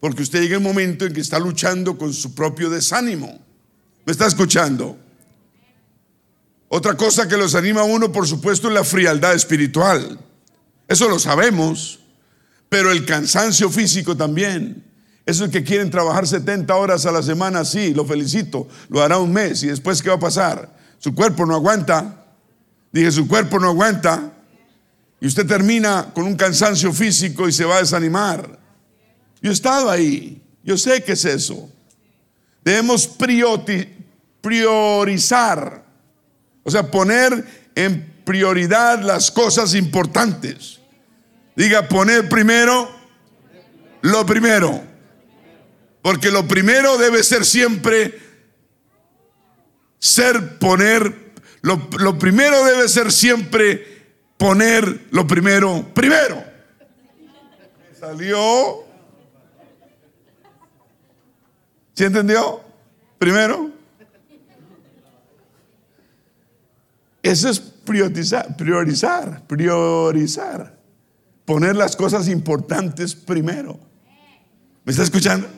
porque 0.00 0.22
usted 0.22 0.42
llega 0.42 0.58
un 0.58 0.64
momento 0.64 1.04
en 1.04 1.12
que 1.12 1.20
está 1.20 1.38
luchando 1.38 1.96
con 1.96 2.12
su 2.12 2.34
propio 2.34 2.70
desánimo. 2.70 3.38
¿Me 4.04 4.12
está 4.12 4.26
escuchando? 4.26 4.98
Otra 6.68 6.96
cosa 6.96 7.28
que 7.28 7.36
los 7.36 7.54
anima 7.54 7.82
a 7.82 7.84
uno, 7.84 8.12
por 8.12 8.26
supuesto, 8.26 8.68
es 8.68 8.74
la 8.74 8.84
frialdad 8.84 9.34
espiritual. 9.34 10.18
Eso 10.88 11.08
lo 11.08 11.18
sabemos. 11.18 12.00
Pero 12.68 12.90
el 12.90 13.04
cansancio 13.04 13.70
físico 13.70 14.16
también. 14.16 14.84
Esos 15.24 15.50
que 15.50 15.64
quieren 15.64 15.90
trabajar 15.90 16.26
70 16.26 16.74
horas 16.74 17.06
a 17.06 17.12
la 17.12 17.22
semana, 17.22 17.64
sí, 17.64 17.94
lo 17.94 18.04
felicito. 18.04 18.68
Lo 18.88 19.02
hará 19.02 19.18
un 19.18 19.32
mes 19.32 19.62
y 19.62 19.68
después, 19.68 20.02
¿qué 20.02 20.08
va 20.08 20.16
a 20.16 20.20
pasar? 20.20 20.76
Su 20.98 21.14
cuerpo 21.14 21.46
no 21.46 21.54
aguanta. 21.54 22.26
Dije, 22.92 23.10
su 23.10 23.26
cuerpo 23.26 23.58
no 23.58 23.68
aguanta. 23.68 24.32
Y 25.20 25.26
usted 25.26 25.46
termina 25.46 26.10
con 26.14 26.24
un 26.24 26.36
cansancio 26.36 26.92
físico 26.92 27.48
y 27.48 27.52
se 27.52 27.64
va 27.64 27.76
a 27.76 27.80
desanimar. 27.80 28.58
Yo 29.46 29.52
he 29.52 29.54
estado 29.54 29.88
ahí, 29.88 30.42
yo 30.64 30.76
sé 30.76 31.04
qué 31.04 31.12
es 31.12 31.24
eso. 31.24 31.70
Debemos 32.64 33.06
priorizar, 34.40 35.84
o 36.64 36.70
sea, 36.72 36.90
poner 36.90 37.68
en 37.76 38.12
prioridad 38.24 39.00
las 39.02 39.30
cosas 39.30 39.76
importantes. 39.76 40.80
Diga, 41.54 41.86
poner 41.86 42.28
primero 42.28 42.90
lo 44.02 44.26
primero. 44.26 44.82
Porque 46.02 46.32
lo 46.32 46.48
primero 46.48 46.98
debe 46.98 47.22
ser 47.22 47.44
siempre 47.44 48.18
ser 50.00 50.58
poner, 50.58 51.34
lo, 51.60 51.88
lo 52.00 52.18
primero 52.18 52.64
debe 52.64 52.88
ser 52.88 53.12
siempre 53.12 54.08
poner 54.38 55.06
lo 55.12 55.24
primero 55.24 55.88
primero. 55.94 56.42
Salió 58.00 58.85
¿Sí 61.96 62.04
entendió? 62.04 62.60
Primero. 63.18 63.70
Eso 67.22 67.48
es 67.48 67.58
priorizar, 67.58 68.54
priorizar, 68.54 69.46
priorizar. 69.46 70.78
Poner 71.46 71.74
las 71.74 71.96
cosas 71.96 72.28
importantes 72.28 73.14
primero. 73.14 73.80
¿Me 74.84 74.90
está 74.90 75.04
escuchando? 75.04 75.48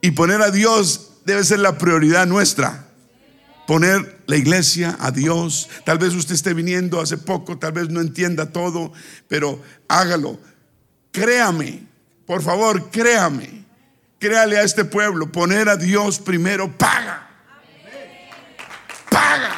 Y 0.00 0.10
poner 0.10 0.42
a 0.42 0.50
Dios 0.50 1.12
debe 1.24 1.44
ser 1.44 1.60
la 1.60 1.78
prioridad 1.78 2.26
nuestra. 2.26 2.88
Poner 3.68 4.22
la 4.26 4.36
iglesia 4.36 4.96
a 4.98 5.12
Dios. 5.12 5.68
Tal 5.84 5.98
vez 5.98 6.12
usted 6.14 6.34
esté 6.34 6.54
viniendo 6.54 7.00
hace 7.00 7.16
poco, 7.16 7.56
tal 7.56 7.72
vez 7.72 7.88
no 7.88 8.00
entienda 8.00 8.50
todo, 8.50 8.92
pero 9.28 9.62
hágalo. 9.86 10.40
Créame, 11.12 11.86
por 12.26 12.42
favor, 12.42 12.90
créame 12.90 13.59
créale 14.20 14.58
a 14.58 14.62
este 14.62 14.84
pueblo, 14.84 15.32
poner 15.32 15.68
a 15.68 15.76
Dios 15.76 16.20
primero 16.20 16.70
paga. 16.76 17.26
Paga. 19.08 19.50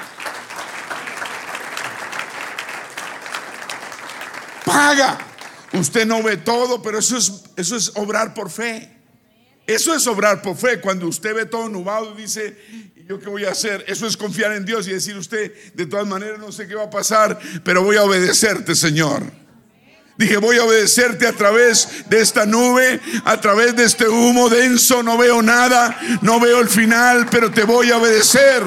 Paga. 4.64 5.18
Usted 5.72 6.06
no 6.06 6.22
ve 6.22 6.36
todo, 6.38 6.80
pero 6.80 6.98
eso 6.98 7.18
es, 7.18 7.44
eso 7.56 7.76
es 7.76 7.92
obrar 7.96 8.32
por 8.32 8.48
fe. 8.50 8.96
Eso 9.66 9.94
es 9.94 10.06
obrar 10.06 10.40
por 10.40 10.56
fe. 10.56 10.80
Cuando 10.80 11.06
usted 11.06 11.34
ve 11.34 11.44
todo 11.46 11.68
nubado 11.68 12.14
y 12.14 12.22
dice, 12.22 12.56
¿y 12.96 13.04
yo 13.06 13.18
qué 13.18 13.28
voy 13.28 13.44
a 13.44 13.50
hacer? 13.50 13.84
Eso 13.88 14.06
es 14.06 14.16
confiar 14.16 14.52
en 14.52 14.64
Dios 14.64 14.86
y 14.86 14.92
decir 14.92 15.16
usted, 15.16 15.52
de 15.74 15.86
todas 15.86 16.06
maneras 16.06 16.38
no 16.38 16.52
sé 16.52 16.68
qué 16.68 16.74
va 16.74 16.84
a 16.84 16.90
pasar, 16.90 17.38
pero 17.64 17.82
voy 17.82 17.96
a 17.96 18.04
obedecerte, 18.04 18.74
Señor. 18.74 19.41
Dije, 20.22 20.36
voy 20.36 20.56
a 20.56 20.64
obedecerte 20.64 21.26
a 21.26 21.32
través 21.32 22.08
de 22.08 22.20
esta 22.20 22.46
nube, 22.46 23.00
a 23.24 23.40
través 23.40 23.74
de 23.74 23.82
este 23.82 24.08
humo 24.08 24.48
denso. 24.48 25.02
No 25.02 25.18
veo 25.18 25.42
nada, 25.42 25.98
no 26.20 26.38
veo 26.38 26.60
el 26.60 26.68
final, 26.68 27.26
pero 27.28 27.50
te 27.50 27.64
voy 27.64 27.90
a 27.90 27.96
obedecer. 27.96 28.62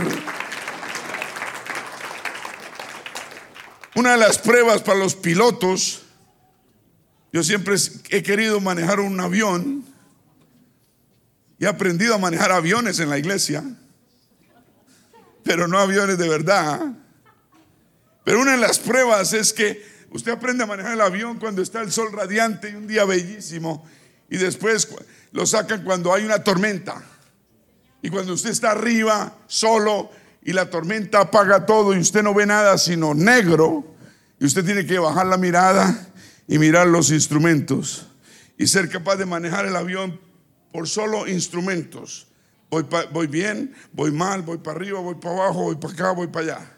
Una 3.96 4.12
de 4.12 4.18
las 4.18 4.38
pruebas 4.38 4.82
para 4.82 5.00
los 5.00 5.16
pilotos, 5.16 6.02
yo 7.32 7.42
siempre 7.42 7.78
he 8.10 8.22
querido 8.22 8.60
manejar 8.60 9.00
un 9.00 9.18
avión 9.22 9.86
y 11.58 11.64
he 11.64 11.70
aprendido 11.70 12.16
a 12.16 12.18
manejar 12.18 12.52
aviones 12.52 13.00
en 13.00 13.10
la 13.10 13.18
iglesia, 13.18 13.64
pero 15.46 15.70
no 15.70 15.80
aviones 15.80 16.18
de 16.18 16.28
verdad. 16.28 16.82
Pero 18.26 18.42
una 18.42 18.52
de 18.52 18.58
las 18.58 18.78
pruebas 18.78 19.32
es 19.32 19.54
que 19.54 19.95
Usted 20.16 20.32
aprende 20.32 20.64
a 20.64 20.66
manejar 20.66 20.94
el 20.94 21.02
avión 21.02 21.38
cuando 21.40 21.62
está 21.62 21.82
el 21.82 21.92
sol 21.92 22.10
radiante 22.14 22.70
y 22.70 22.76
un 22.76 22.88
día 22.88 23.04
bellísimo. 23.04 23.86
Y 24.30 24.38
después 24.38 24.88
lo 25.34 25.46
sacan 25.46 25.84
cuando 25.84 26.14
hay 26.14 26.24
una 26.24 26.42
tormenta. 26.42 27.04
Y 28.02 28.10
cuando 28.10 28.32
usted 28.32 28.52
está 28.52 28.72
arriba, 28.72 29.36
solo, 29.48 30.10
y 30.42 30.54
la 30.54 30.70
tormenta 30.70 31.20
apaga 31.20 31.66
todo 31.66 31.94
y 31.94 32.00
usted 32.00 32.24
no 32.24 32.34
ve 32.34 32.46
nada 32.46 32.78
sino 32.78 33.14
negro, 33.14 33.94
y 34.40 34.46
usted 34.46 34.64
tiene 34.64 34.86
que 34.86 34.98
bajar 35.00 35.26
la 35.26 35.36
mirada 35.36 36.08
y 36.48 36.60
mirar 36.60 36.88
los 36.88 37.12
instrumentos. 37.12 38.08
Y 38.58 38.68
ser 38.68 38.88
capaz 38.88 39.18
de 39.18 39.26
manejar 39.26 39.66
el 39.66 39.76
avión 39.76 40.22
por 40.72 40.88
solo 40.88 41.28
instrumentos. 41.28 42.28
Voy, 42.70 42.86
voy 43.12 43.28
bien, 43.28 43.76
voy 43.92 44.12
mal, 44.12 44.44
voy 44.44 44.60
para 44.60 44.78
arriba, 44.78 45.02
voy 45.02 45.16
para 45.16 45.36
abajo, 45.36 45.64
voy 45.64 45.76
para 45.76 45.94
acá, 45.94 46.12
voy 46.12 46.28
para 46.28 46.46
allá. 46.46 46.75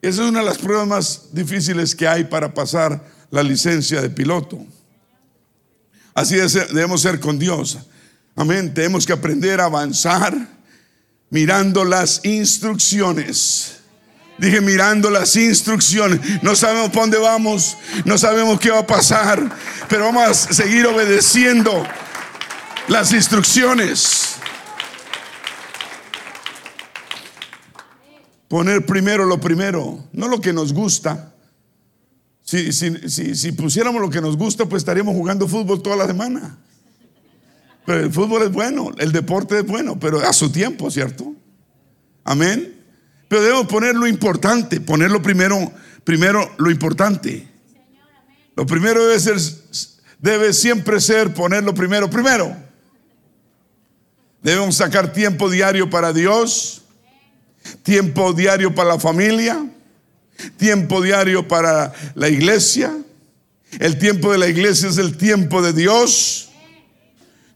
Esa 0.00 0.22
es 0.22 0.28
una 0.28 0.40
de 0.40 0.46
las 0.46 0.58
pruebas 0.58 0.86
más 0.86 1.22
difíciles 1.32 1.94
que 1.94 2.06
hay 2.06 2.24
para 2.24 2.54
pasar 2.54 3.04
la 3.30 3.42
licencia 3.42 4.00
de 4.00 4.10
piloto. 4.10 4.64
Así 6.14 6.36
debemos 6.36 7.02
ser 7.02 7.20
con 7.20 7.38
Dios. 7.38 7.78
Amén. 8.36 8.72
Tenemos 8.72 9.04
que 9.04 9.12
aprender 9.12 9.60
a 9.60 9.64
avanzar 9.64 10.34
mirando 11.30 11.84
las 11.84 12.24
instrucciones. 12.24 13.78
Dije 14.38 14.60
mirando 14.60 15.10
las 15.10 15.34
instrucciones. 15.34 16.20
No 16.42 16.54
sabemos 16.54 16.90
para 16.90 17.02
dónde 17.02 17.18
vamos, 17.18 17.76
no 18.04 18.16
sabemos 18.16 18.60
qué 18.60 18.70
va 18.70 18.80
a 18.80 18.86
pasar, 18.86 19.50
pero 19.88 20.04
vamos 20.04 20.46
a 20.48 20.52
seguir 20.52 20.86
obedeciendo 20.86 21.84
las 22.86 23.12
instrucciones. 23.12 24.37
Poner 28.48 28.86
primero 28.86 29.26
lo 29.26 29.40
primero, 29.40 30.08
no 30.12 30.26
lo 30.26 30.40
que 30.40 30.54
nos 30.54 30.72
gusta. 30.72 31.34
Si, 32.42 32.72
si, 32.72 33.52
pusiéramos 33.52 34.00
lo 34.00 34.08
que 34.08 34.22
nos 34.22 34.38
gusta, 34.38 34.64
pues 34.64 34.80
estaríamos 34.80 35.14
jugando 35.14 35.46
fútbol 35.46 35.82
toda 35.82 35.96
la 35.96 36.06
semana. 36.06 36.58
Pero 37.84 38.00
el 38.00 38.10
fútbol 38.10 38.42
es 38.42 38.52
bueno, 38.52 38.90
el 38.96 39.12
deporte 39.12 39.58
es 39.58 39.66
bueno, 39.66 40.00
pero 40.00 40.20
a 40.20 40.32
su 40.32 40.50
tiempo, 40.50 40.90
¿cierto? 40.90 41.34
Amén. 42.24 42.74
Pero 43.28 43.42
debemos 43.42 43.66
poner 43.66 43.94
lo 43.94 44.06
importante, 44.06 44.80
ponerlo 44.80 45.20
primero, 45.20 45.70
primero 46.04 46.50
lo 46.56 46.70
importante. 46.70 47.46
Lo 48.56 48.64
primero 48.64 49.06
debe 49.06 49.20
ser, 49.20 49.36
debe 50.18 50.54
siempre 50.54 51.02
ser 51.02 51.34
ponerlo 51.34 51.74
primero, 51.74 52.08
primero. 52.08 52.56
Debemos 54.42 54.76
sacar 54.76 55.12
tiempo 55.12 55.50
diario 55.50 55.90
para 55.90 56.14
Dios 56.14 56.82
tiempo 57.82 58.32
diario 58.32 58.74
para 58.74 58.90
la 58.90 58.98
familia, 58.98 59.66
tiempo 60.56 61.02
diario 61.02 61.46
para 61.48 61.92
la 62.14 62.28
iglesia 62.28 62.96
El 63.72 63.98
tiempo 63.98 64.32
de 64.32 64.38
la 64.38 64.48
iglesia 64.48 64.88
es 64.88 64.98
el 64.98 65.16
tiempo 65.16 65.60
de 65.62 65.72
Dios. 65.72 66.48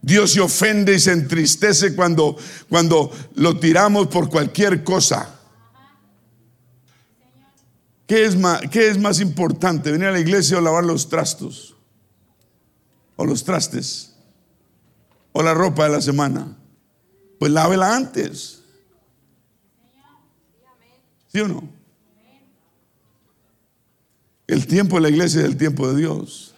Dios 0.02 0.32
se 0.32 0.40
ofende 0.40 0.94
y 0.94 1.00
se 1.00 1.12
entristece 1.12 1.94
cuando, 1.94 2.36
cuando 2.68 3.10
lo 3.34 3.58
tiramos 3.58 4.08
por 4.08 4.28
cualquier 4.28 4.84
cosa. 4.84 5.38
¿Qué 8.06 8.24
es, 8.24 8.36
más, 8.36 8.60
¿Qué 8.70 8.88
es 8.88 8.98
más 8.98 9.20
importante? 9.20 9.90
¿Venir 9.90 10.08
a 10.08 10.12
la 10.12 10.20
iglesia 10.20 10.58
o 10.58 10.60
lavar 10.60 10.84
los 10.84 11.08
trastos? 11.08 11.76
¿O 13.16 13.24
los 13.24 13.44
trastes? 13.44 14.12
¿O 15.30 15.42
la 15.42 15.54
ropa 15.54 15.84
de 15.84 15.92
la 15.92 16.00
semana? 16.00 16.58
Pues 17.38 17.52
lávela 17.52 17.96
antes. 17.96 18.61
¿Sí 21.32 21.40
o 21.40 21.48
no? 21.48 21.68
El 24.46 24.66
tiempo 24.66 24.96
de 24.96 25.02
la 25.02 25.08
iglesia 25.08 25.40
es 25.40 25.46
el 25.46 25.56
tiempo 25.56 25.88
de 25.88 25.96
Dios. 25.96 26.54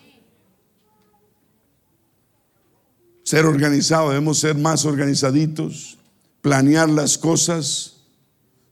Ser 3.23 3.47
organizado, 3.47 4.09
debemos 4.09 4.39
ser 4.39 4.57
más 4.57 4.85
organizaditos, 4.85 5.97
planear 6.43 6.89
las 6.89 7.17
cosas, 7.19 8.03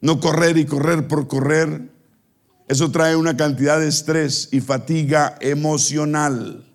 no 0.01 0.19
correr 0.19 0.59
y 0.59 0.67
correr 0.67 1.07
por 1.07 1.29
correr. 1.29 1.89
Eso 2.67 2.91
trae 2.91 3.15
una 3.15 3.37
cantidad 3.37 3.79
de 3.79 3.89
estrés 3.89 4.49
y 4.51 4.61
fatiga 4.61 5.37
emocional. 5.41 6.67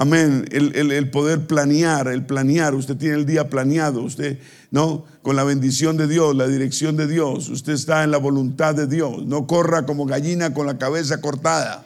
Amén. 0.00 0.44
El, 0.52 1.10
poder 1.10 1.48
planear, 1.48 2.06
el 2.06 2.24
planear. 2.24 2.72
Usted 2.76 2.96
tiene 2.96 3.16
el 3.16 3.26
día 3.26 3.50
planeado. 3.50 4.00
Usted, 4.02 4.38
¿no? 4.70 5.04
Con 5.22 5.34
la 5.34 5.42
bendición 5.42 5.96
de 5.96 6.06
Dios, 6.06 6.36
la 6.36 6.46
dirección 6.46 6.96
de 6.96 7.08
Dios. 7.08 7.48
Usted 7.48 7.72
está 7.72 8.04
en 8.04 8.12
la 8.12 8.18
voluntad 8.18 8.76
de 8.76 8.86
Dios. 8.86 9.26
No 9.26 9.48
corra 9.48 9.84
como 9.86 10.06
gallina 10.06 10.54
con 10.54 10.66
la 10.66 10.78
cabeza 10.78 11.20
cortada. 11.20 11.84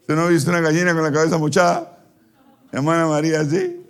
¿Usted 0.00 0.16
no 0.16 0.22
ha 0.22 0.28
visto 0.28 0.50
una 0.50 0.60
gallina 0.60 0.92
con 0.94 1.04
la 1.04 1.12
cabeza 1.12 1.38
mochada? 1.38 2.04
Hermana 2.72 3.06
María, 3.06 3.44
¿sí? 3.44 3.86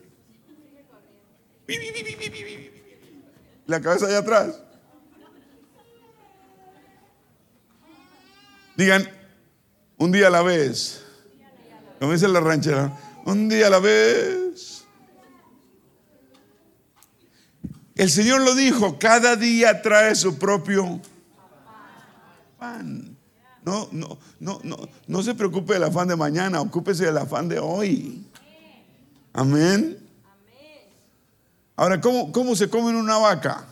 La 3.67 3.81
cabeza 3.81 4.09
allá 4.09 4.19
atrás. 4.19 4.61
Digan, 8.77 9.09
un 10.03 10.11
día 10.11 10.27
a 10.27 10.31
la 10.31 10.43
vez. 10.43 11.01
Como 12.01 12.13
dice 12.13 12.27
la 12.27 12.41
ranchera, 12.41 12.99
un 13.25 13.49
día 13.49 13.69
a 13.69 13.71
la 13.71 13.79
vez. 13.79 14.85
El 17.95 18.11
Señor 18.11 18.41
lo 18.41 18.57
dijo, 18.57 18.99
cada 18.99 19.37
día 19.37 19.81
trae 19.81 20.15
su 20.17 20.37
propio 20.39 21.01
pan. 22.59 23.17
No, 23.65 23.89
no, 23.93 24.19
no, 24.41 24.59
no, 24.65 24.77
no 25.07 25.23
se 25.23 25.37
preocupe 25.37 25.75
del 25.75 25.85
afán 25.85 26.09
de 26.09 26.17
mañana, 26.17 26.61
ocúpese 26.61 27.05
del 27.05 27.19
afán 27.19 27.49
de 27.49 27.61
hoy. 27.61 28.27
Amén. 29.33 29.99
Ahora, 31.77 32.01
¿cómo, 32.01 32.33
cómo 32.33 32.57
se 32.57 32.69
come 32.69 32.91
una 32.91 33.19
vaca? 33.19 33.69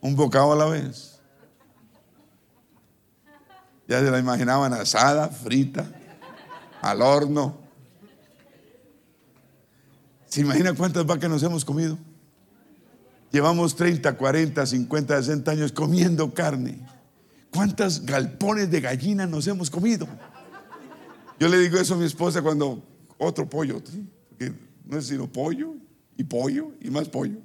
Un 0.00 0.14
bocado 0.14 0.52
a 0.52 0.56
la 0.56 0.66
vez. 0.66 1.09
Ya 3.90 3.98
se 3.98 4.08
la 4.08 4.20
imaginaban 4.20 4.72
asada, 4.72 5.28
frita, 5.30 5.84
al 6.80 7.02
horno. 7.02 7.58
¿Se 10.26 10.42
imagina 10.42 10.72
cuántas 10.74 11.04
vacas 11.04 11.28
nos 11.28 11.42
hemos 11.42 11.64
comido? 11.64 11.98
Llevamos 13.32 13.74
30, 13.74 14.16
40, 14.16 14.64
50, 14.64 15.16
60 15.16 15.50
años 15.50 15.72
comiendo 15.72 16.32
carne. 16.32 16.86
¿Cuántas 17.50 18.06
galpones 18.06 18.70
de 18.70 18.80
gallina 18.80 19.26
nos 19.26 19.48
hemos 19.48 19.68
comido? 19.68 20.06
Yo 21.40 21.48
le 21.48 21.58
digo 21.58 21.76
eso 21.76 21.94
a 21.94 21.96
mi 21.96 22.04
esposa 22.04 22.42
cuando 22.42 22.84
otro 23.18 23.50
pollo, 23.50 23.82
porque 24.28 24.52
no 24.84 24.98
es 24.98 25.08
sino 25.08 25.26
pollo 25.26 25.74
y 26.16 26.22
pollo 26.22 26.74
y 26.80 26.90
más 26.90 27.08
pollo. 27.08 27.40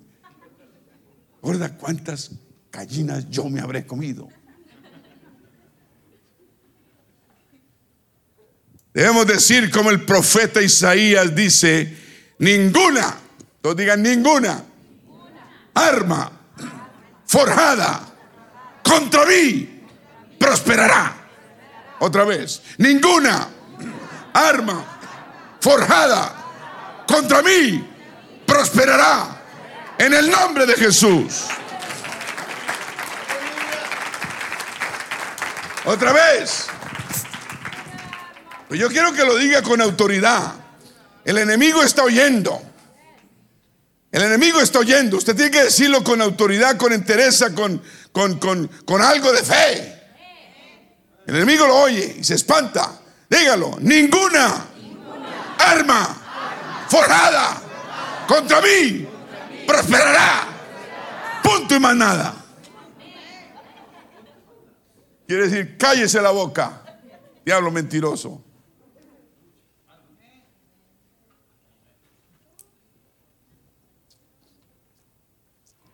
¿Recuerda 1.38 1.76
cuántas 1.76 2.34
gallinas 2.72 3.32
yo 3.32 3.50
me 3.50 3.62
habré 3.62 3.88
comido? 3.88 4.30
Debemos 8.96 9.28
decir 9.28 9.70
como 9.72 9.91
el 9.91 10.06
profeta 10.06 10.62
Isaías 10.62 11.36
dice, 11.36 11.98
ninguna, 12.39 13.14
todos 13.62 13.76
digan 13.76 14.02
ninguna, 14.02 14.64
arma 15.74 16.32
forjada 17.26 18.08
contra 18.82 19.26
mí 19.26 19.84
prosperará. 20.39 21.14
Otra 22.00 22.24
vez, 22.24 22.62
ninguna 22.78 23.50
arma 24.34 24.86
forjada 25.60 26.34
contra 27.06 27.41
mí 27.41 27.86
prosperará 28.46 29.41
en 29.98 30.14
el 30.14 30.32
nombre 30.32 30.66
de 30.66 30.74
Jesús. 30.76 31.48
Otra 35.84 36.14
vez, 36.14 36.70
pues 38.68 38.80
yo 38.80 38.89
quiero 38.89 39.13
que 39.13 39.24
lo 39.24 39.36
diga 39.38 39.61
con 39.61 39.82
autoridad. 39.82 40.53
El 41.24 41.38
enemigo 41.38 41.84
está 41.84 42.03
oyendo. 42.03 42.61
El 44.11 44.24
enemigo 44.24 44.61
está 44.61 44.80
oyendo. 44.80 45.18
Usted 45.18 45.36
tiene 45.36 45.51
que 45.51 45.63
decirlo 45.66 46.03
con 46.03 46.22
autoridad, 46.22 46.78
con 46.78 46.93
entereza, 46.93 47.53
con, 47.53 47.82
con, 48.11 48.38
con 48.38 49.01
algo 49.01 49.32
de 49.32 49.43
fe. 49.43 50.01
El 51.28 51.36
enemigo 51.36 51.68
lo 51.68 51.76
oye 51.76 52.18
y 52.20 52.24
se 52.24 52.36
espanta. 52.36 52.99
Dígalo. 53.30 53.78
Ninguna, 53.80 54.68
arma, 55.57 56.86
forjada 56.88 57.61
contra 58.28 58.61
mí 58.61 59.07
prosperará. 59.66 60.47
Punto 61.43 61.76
y 61.76 61.80
más 61.80 61.95
nada. 61.95 62.36
Quiere 65.28 65.47
decir, 65.47 65.78
cállese 65.78 66.22
la 66.22 66.30
boca, 66.30 66.84
diablo 67.43 67.72
mentiroso. 67.72 68.45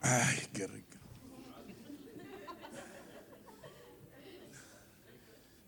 Ay, 0.02 0.48
qué 0.52 0.68
rico. 0.68 0.98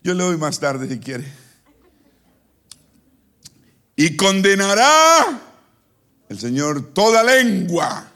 Yo 0.02 0.12
le 0.12 0.22
doy 0.22 0.36
más 0.36 0.60
tarde 0.60 0.88
si 0.88 0.98
quiere. 0.98 1.24
Y 3.96 4.16
condenará 4.16 5.40
el 6.28 6.38
Señor 6.38 6.92
toda 6.92 7.22
lengua 7.22 8.10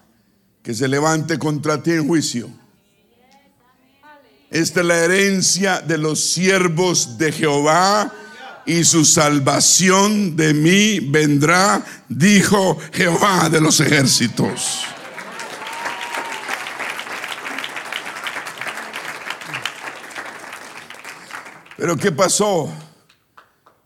que 0.63 0.75
se 0.75 0.89
levante 0.89 1.39
contra 1.39 1.83
ti 1.83 1.93
en 1.93 2.07
juicio. 2.07 2.51
Esta 4.51 4.81
es 4.81 4.87
la 4.87 4.97
herencia 4.97 5.81
de 5.81 5.99
los 5.99 6.33
siervos 6.33 7.17
de 7.17 7.33
Jehová 7.33 8.13
y 8.67 8.85
su 8.85 9.05
salvación 9.05 10.37
de 10.37 10.53
mí 10.53 11.01
vendrá, 11.01 11.85
dijo 12.09 12.79
Jehová 12.93 13.49
de 13.49 13.61
los 13.61 13.81
ejércitos. 13.81 14.85
Pero 21.79 21.97
¿qué 21.97 22.11
pasó? 22.11 22.69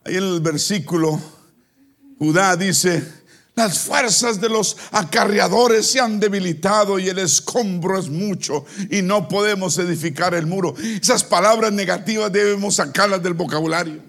Ahí 0.03 0.15
en 0.15 0.23
el 0.23 0.39
versículo, 0.39 1.21
Judá 2.17 2.57
dice, 2.57 3.07
las 3.53 3.77
fuerzas 3.81 4.41
de 4.41 4.49
los 4.49 4.75
acarreadores 4.91 5.91
se 5.91 5.99
han 5.99 6.19
debilitado 6.19 6.97
y 6.97 7.07
el 7.07 7.19
escombro 7.19 7.99
es 7.99 8.09
mucho 8.09 8.65
y 8.89 9.03
no 9.03 9.27
podemos 9.27 9.77
edificar 9.77 10.33
el 10.33 10.47
muro. 10.47 10.73
Esas 10.99 11.23
palabras 11.23 11.71
negativas 11.71 12.31
debemos 12.31 12.75
sacarlas 12.75 13.21
del 13.21 13.35
vocabulario. 13.35 14.01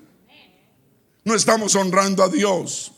No 1.22 1.34
estamos 1.34 1.74
honrando 1.74 2.22
a 2.22 2.30
Dios. 2.30 2.90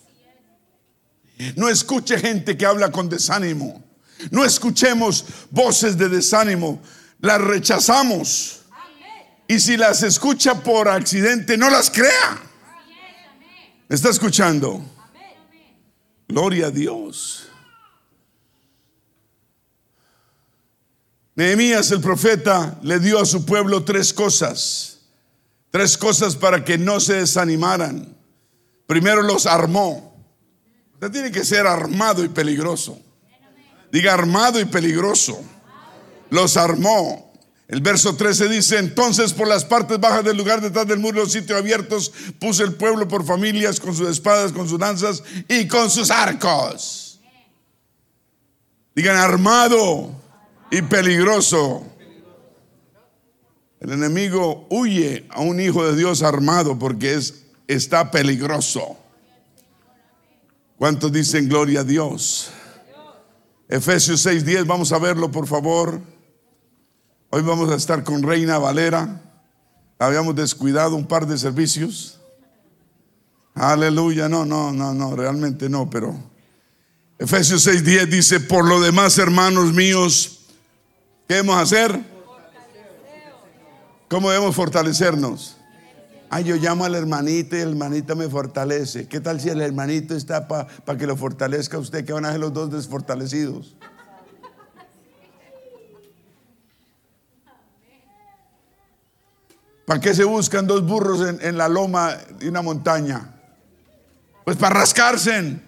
No 1.57 1.68
escuche 1.68 2.16
gente 2.16 2.57
que 2.57 2.64
habla 2.64 2.93
con 2.93 3.09
desánimo. 3.09 3.82
No 4.30 4.45
escuchemos 4.45 5.24
voces 5.51 5.99
de 5.99 6.09
desánimo. 6.09 6.80
Las 7.18 7.41
rechazamos. 7.41 8.61
Y 9.49 9.61
si 9.61 9.76
las 9.76 10.03
escucha 10.03 10.62
por 10.62 10.88
accidente, 10.88 11.57
no 11.57 11.70
las 11.70 11.90
crea. 11.90 12.40
¿Me 13.88 13.94
está 13.94 14.11
escuchando? 14.11 14.84
Gloria 16.28 16.66
a 16.66 16.70
Dios. 16.70 17.49
Nehemías 21.36 21.90
el 21.90 22.01
profeta 22.01 22.78
le 22.82 22.99
dio 22.99 23.20
a 23.20 23.26
su 23.26 23.44
pueblo 23.44 23.84
tres 23.84 24.12
cosas. 24.12 25.01
Tres 25.70 25.97
cosas 25.99 26.34
para 26.34 26.64
que 26.64 26.78
no 26.78 26.99
se 26.99 27.14
desanimaran. 27.14 28.16
Primero 28.86 29.22
los 29.22 29.47
armó. 29.47 30.16
Usted 30.94 31.11
tiene 31.11 31.30
que 31.30 31.44
ser 31.44 31.66
armado 31.66 32.24
y 32.24 32.28
peligroso. 32.28 32.99
Diga 33.92 34.14
armado 34.14 34.59
y 34.59 34.64
peligroso. 34.64 35.38
los 36.30 36.57
armó. 36.57 37.26
El 37.68 37.80
verso 37.80 38.14
13 38.14 38.48
dice, 38.48 38.78
entonces 38.78 39.32
por 39.32 39.48
las 39.48 39.64
partes 39.64 39.98
bajas 39.98 40.24
del 40.24 40.36
lugar 40.36 40.60
detrás 40.60 40.86
del 40.86 41.00
muro, 41.00 41.22
los 41.22 41.32
sitios 41.32 41.58
abiertos, 41.58 42.12
puso 42.38 42.62
el 42.62 42.74
pueblo 42.74 43.08
por 43.08 43.24
familias 43.24 43.80
con 43.80 43.94
sus 43.94 44.08
espadas, 44.08 44.52
con 44.52 44.68
sus 44.68 44.78
lanzas 44.78 45.22
y 45.48 45.66
con 45.66 45.90
sus 45.90 46.10
arcos. 46.10 47.20
Digan 48.94 49.16
armado 49.16 50.10
y 50.70 50.80
peligroso. 50.82 51.84
El 53.80 53.92
enemigo 53.92 54.66
huye 54.70 55.26
a 55.30 55.40
un 55.40 55.60
hijo 55.60 55.84
de 55.84 55.96
Dios 55.96 56.22
armado 56.22 56.78
porque 56.78 57.14
es, 57.14 57.46
está 57.66 58.10
peligroso. 58.10 58.96
¿Cuántos 60.76 61.10
dicen 61.10 61.48
gloria 61.48 61.80
a 61.80 61.84
Dios? 61.84 62.50
Efesios 63.68 64.24
6:10, 64.24 64.66
vamos 64.66 64.92
a 64.92 64.98
verlo 64.98 65.30
por 65.30 65.46
favor. 65.46 66.00
Hoy 67.31 67.43
vamos 67.43 67.70
a 67.70 67.74
estar 67.74 68.05
con 68.05 68.22
Reina 68.22 68.59
Valera. 68.59 69.20
Habíamos 69.99 70.37
descuidado 70.37 70.95
un 70.95 71.07
par 71.07 71.27
de 71.27 71.37
servicios. 71.37 72.20
Aleluya, 73.55 74.29
no, 74.29 74.45
no, 74.45 74.70
no, 74.70 74.95
no, 74.95 75.16
realmente 75.16 75.68
no, 75.68 75.91
pero 75.91 76.14
Efesios 77.18 77.66
6:10 77.66 78.07
dice, 78.07 78.41
por 78.41 78.66
lo 78.66 78.81
demás, 78.81 79.18
hermanos 79.18 79.72
míos, 79.72 80.41
¿qué 81.27 81.35
debemos 81.35 81.57
hacer? 81.61 81.99
¿Cómo 84.09 84.31
debemos 84.31 84.55
fortalecernos? 84.55 85.57
Ay, 86.29 86.45
yo 86.45 86.57
llamo 86.57 86.85
al 86.85 86.95
hermanito 86.95 87.57
y 87.57 87.61
el 87.61 87.70
hermanito 87.70 88.14
me 88.14 88.29
fortalece. 88.29 89.09
¿Qué 89.09 89.20
tal 89.20 89.41
si 89.41 89.49
el 89.49 89.61
hermanito 89.61 90.14
está 90.14 90.47
para 90.47 90.99
que 90.99 91.07
lo 91.07 91.16
fortalezca 91.16 91.79
usted? 91.79 92.05
Que 92.05 92.12
van 92.12 92.24
a 92.24 92.33
ser 92.33 92.41
los 92.41 92.53
dos 92.53 92.70
desfortalecidos. 92.70 93.76
¿Para 99.87 100.01
qué 100.01 100.12
se 100.14 100.24
buscan 100.24 100.66
dos 100.66 100.84
burros 100.84 101.39
en, 101.41 101.57
la 101.57 101.68
loma 101.68 102.16
de 102.39 102.49
una 102.49 102.61
montaña? 102.61 103.34
Pues 104.45 104.57
para 104.57 104.80
rascarse. 104.80 105.61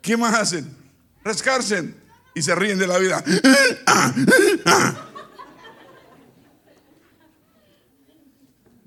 ¿Qué 0.00 0.16
más 0.16 0.34
hacen? 0.34 0.74
Rascarse. 1.22 1.94
Y 2.34 2.40
se 2.40 2.54
ríen 2.54 2.78
de 2.78 2.86
la 2.86 2.96
vida. 2.96 3.22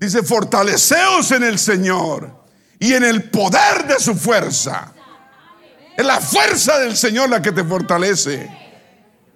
Dice, 0.00 0.22
fortaleceos 0.24 1.30
en 1.30 1.44
el 1.44 1.58
Señor 1.58 2.44
y 2.78 2.94
en 2.94 3.04
el 3.04 3.30
poder 3.30 3.86
de 3.86 4.00
su 4.00 4.16
fuerza. 4.16 4.92
Es 5.96 6.04
la 6.04 6.20
fuerza 6.20 6.80
del 6.80 6.96
Señor 6.96 7.28
la 7.28 7.40
que 7.40 7.52
te 7.52 7.62
fortalece. 7.62 8.50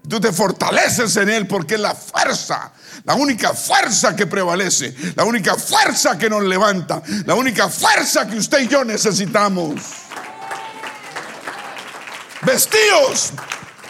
Tú 0.09 0.21
te 0.21 0.33
fortaleces 0.33 1.17
en 1.17 1.31
Él 1.31 1.47
porque 1.47 1.75
es 1.75 1.81
la 1.81 1.95
fuerza, 1.95 2.73
la 3.05 3.15
única 3.15 3.55
fuerza 3.55 4.15
que 4.15 4.27
prevalece, 4.27 4.95
la 5.17 5.25
única 5.25 5.55
fuerza 5.55 6.19
que 6.19 6.29
nos 6.29 6.43
levanta, 6.43 7.03
la 7.25 7.35
única 7.35 7.69
fuerza 7.69 8.29
que 8.29 8.37
usted 8.37 8.61
y 8.61 8.69
yo 8.69 8.85
necesitamos. 8.85 9.81
Vestíos 12.43 13.33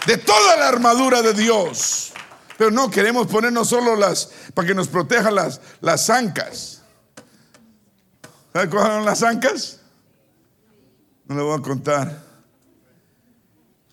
de 0.05 0.17
toda 0.17 0.55
la 0.55 0.69
armadura 0.69 1.21
de 1.21 1.33
Dios. 1.33 2.13
Pero 2.57 2.71
no 2.71 2.89
queremos 2.89 3.27
ponernos 3.27 3.67
solo 3.67 3.97
las 3.97 4.29
para 4.53 4.65
que 4.65 4.73
nos 4.73 4.87
protejan 4.87 5.35
las, 5.35 5.59
las 5.81 6.05
zancas. 6.05 6.81
¿Sabe 8.53 8.69
cuáles 8.69 8.93
son 8.93 9.05
las 9.05 9.19
zancas? 9.19 9.79
No 11.25 11.35
le 11.35 11.41
voy 11.41 11.59
a 11.59 11.61
contar. 11.61 12.24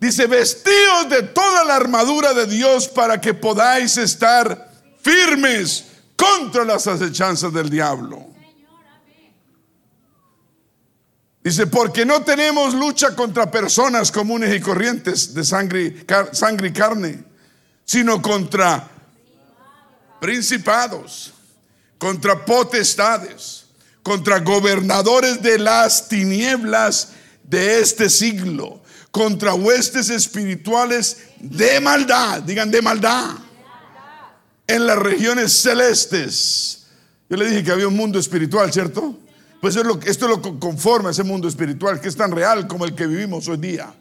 Dice, 0.02 0.26
vestidos 0.26 1.10
de 1.10 1.22
toda 1.22 1.62
la 1.62 1.76
armadura 1.76 2.34
de 2.34 2.46
Dios 2.46 2.88
para 2.88 3.20
que 3.20 3.34
podáis 3.34 3.96
estar 3.96 4.72
firmes 5.00 5.84
contra 6.16 6.64
las 6.64 6.88
acechanzas 6.88 7.52
del 7.52 7.70
diablo. 7.70 8.26
Dice, 11.44 11.68
porque 11.68 12.04
no 12.04 12.24
tenemos 12.24 12.74
lucha 12.74 13.14
contra 13.14 13.48
personas 13.48 14.10
comunes 14.10 14.52
y 14.52 14.58
corrientes 14.60 15.34
de 15.34 15.44
sangre, 15.44 16.04
sangre 16.32 16.70
y 16.70 16.72
carne, 16.72 17.22
sino 17.84 18.20
contra 18.20 18.90
principados, 20.20 21.32
contra 21.96 22.44
potestades, 22.44 23.66
contra 24.02 24.40
gobernadores 24.40 25.40
de 25.40 25.60
las 25.60 26.08
tinieblas 26.08 27.12
de 27.44 27.78
este 27.78 28.10
siglo, 28.10 28.81
contra 29.12 29.54
huestes 29.54 30.10
espirituales 30.10 31.18
de 31.38 31.78
maldad, 31.80 32.42
digan 32.42 32.70
de 32.70 32.82
maldad, 32.82 33.36
en 34.66 34.86
las 34.86 34.98
regiones 34.98 35.52
celestes. 35.52 36.86
Yo 37.28 37.36
le 37.36 37.48
dije 37.48 37.62
que 37.62 37.72
había 37.72 37.88
un 37.88 37.96
mundo 37.96 38.18
espiritual, 38.18 38.72
¿cierto? 38.72 39.18
Pues 39.60 39.76
esto 39.76 40.00
es 40.04 40.20
lo 40.20 40.42
que 40.42 40.58
conforma 40.58 41.10
ese 41.10 41.22
mundo 41.22 41.46
espiritual, 41.46 42.00
que 42.00 42.08
es 42.08 42.16
tan 42.16 42.32
real 42.32 42.66
como 42.66 42.84
el 42.84 42.94
que 42.94 43.06
vivimos 43.06 43.46
hoy 43.48 43.58
día. 43.58 43.94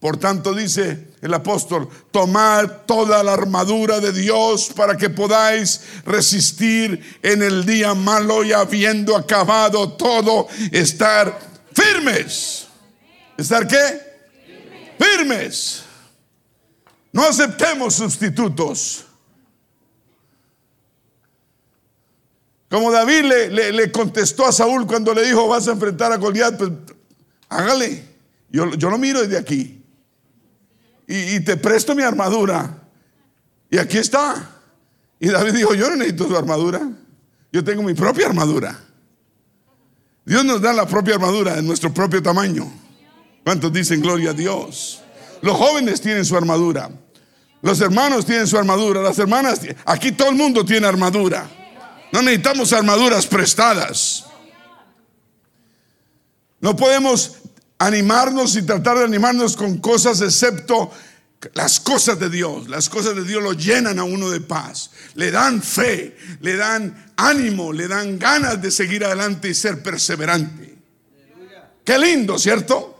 Por 0.00 0.16
tanto, 0.16 0.54
dice 0.54 1.08
el 1.20 1.34
apóstol, 1.34 1.86
tomad 2.10 2.68
toda 2.86 3.22
la 3.22 3.34
armadura 3.34 4.00
de 4.00 4.12
Dios 4.12 4.70
para 4.74 4.96
que 4.96 5.10
podáis 5.10 5.82
resistir 6.06 7.18
en 7.22 7.42
el 7.42 7.66
día 7.66 7.94
malo 7.94 8.42
y 8.42 8.54
habiendo 8.54 9.14
acabado 9.14 9.92
todo, 9.92 10.48
estar 10.72 11.38
firmes. 11.74 12.69
¿Estar 13.40 13.66
qué? 13.66 14.00
Firmes. 14.98 15.82
No 17.12 17.22
aceptemos 17.22 17.94
sustitutos. 17.94 19.06
Como 22.68 22.92
David 22.92 23.24
le, 23.50 23.90
contestó 23.90 24.46
a 24.46 24.52
Saúl 24.52 24.86
cuando 24.86 25.12
le 25.12 25.24
dijo, 25.24 25.48
vas 25.48 25.66
a 25.66 25.72
enfrentar 25.72 26.12
a 26.12 26.16
Goliat, 26.16 26.56
pues 26.56 26.70
hágale. 27.48 28.04
Yo, 28.50 28.74
yo 28.74 28.90
lo 28.90 28.98
miro 28.98 29.22
desde 29.22 29.38
aquí 29.38 29.80
y, 31.12 31.40
te 31.40 31.56
presto 31.56 31.94
mi 31.94 32.02
armadura. 32.02 32.78
Y 33.68 33.78
aquí 33.78 33.98
está. 33.98 34.50
Y 35.18 35.28
David 35.28 35.54
dijo, 35.54 35.74
yo 35.74 35.90
no 35.90 35.96
necesito 35.96 36.28
su 36.28 36.36
armadura. 36.36 36.88
Yo 37.52 37.64
tengo 37.64 37.82
mi 37.82 37.94
propia 37.94 38.26
armadura. 38.26 38.78
Dios 40.24 40.44
nos 40.44 40.60
da 40.60 40.72
la 40.72 40.86
propia 40.86 41.14
armadura 41.14 41.58
en 41.58 41.66
nuestro 41.66 41.92
propio 41.92 42.22
tamaño. 42.22 42.79
¿Cuántos 43.50 43.72
dicen 43.72 44.00
gloria 44.00 44.30
a 44.30 44.32
Dios? 44.32 45.02
Los 45.42 45.56
jóvenes 45.56 46.00
tienen 46.00 46.24
su 46.24 46.36
armadura. 46.36 46.88
Los 47.62 47.80
hermanos 47.80 48.24
tienen 48.24 48.46
su 48.46 48.56
armadura. 48.56 49.02
Las 49.02 49.18
hermanas, 49.18 49.62
aquí 49.86 50.12
todo 50.12 50.28
el 50.28 50.36
mundo 50.36 50.64
tiene 50.64 50.86
armadura. 50.86 51.50
No 52.12 52.22
necesitamos 52.22 52.72
armaduras 52.72 53.26
prestadas. 53.26 54.24
No 56.60 56.76
podemos 56.76 57.38
animarnos 57.76 58.54
y 58.54 58.62
tratar 58.62 58.98
de 58.98 59.04
animarnos 59.06 59.56
con 59.56 59.78
cosas 59.78 60.20
excepto 60.20 60.92
las 61.54 61.80
cosas 61.80 62.20
de 62.20 62.30
Dios. 62.30 62.68
Las 62.68 62.88
cosas 62.88 63.16
de 63.16 63.24
Dios 63.24 63.42
lo 63.42 63.54
llenan 63.54 63.98
a 63.98 64.04
uno 64.04 64.30
de 64.30 64.40
paz, 64.40 64.92
le 65.14 65.32
dan 65.32 65.60
fe, 65.60 66.16
le 66.40 66.54
dan 66.54 67.12
ánimo, 67.16 67.72
le 67.72 67.88
dan 67.88 68.16
ganas 68.16 68.62
de 68.62 68.70
seguir 68.70 69.04
adelante 69.04 69.48
y 69.48 69.54
ser 69.54 69.82
perseverante. 69.82 70.78
Qué 71.84 71.98
lindo, 71.98 72.38
¿cierto? 72.38 72.99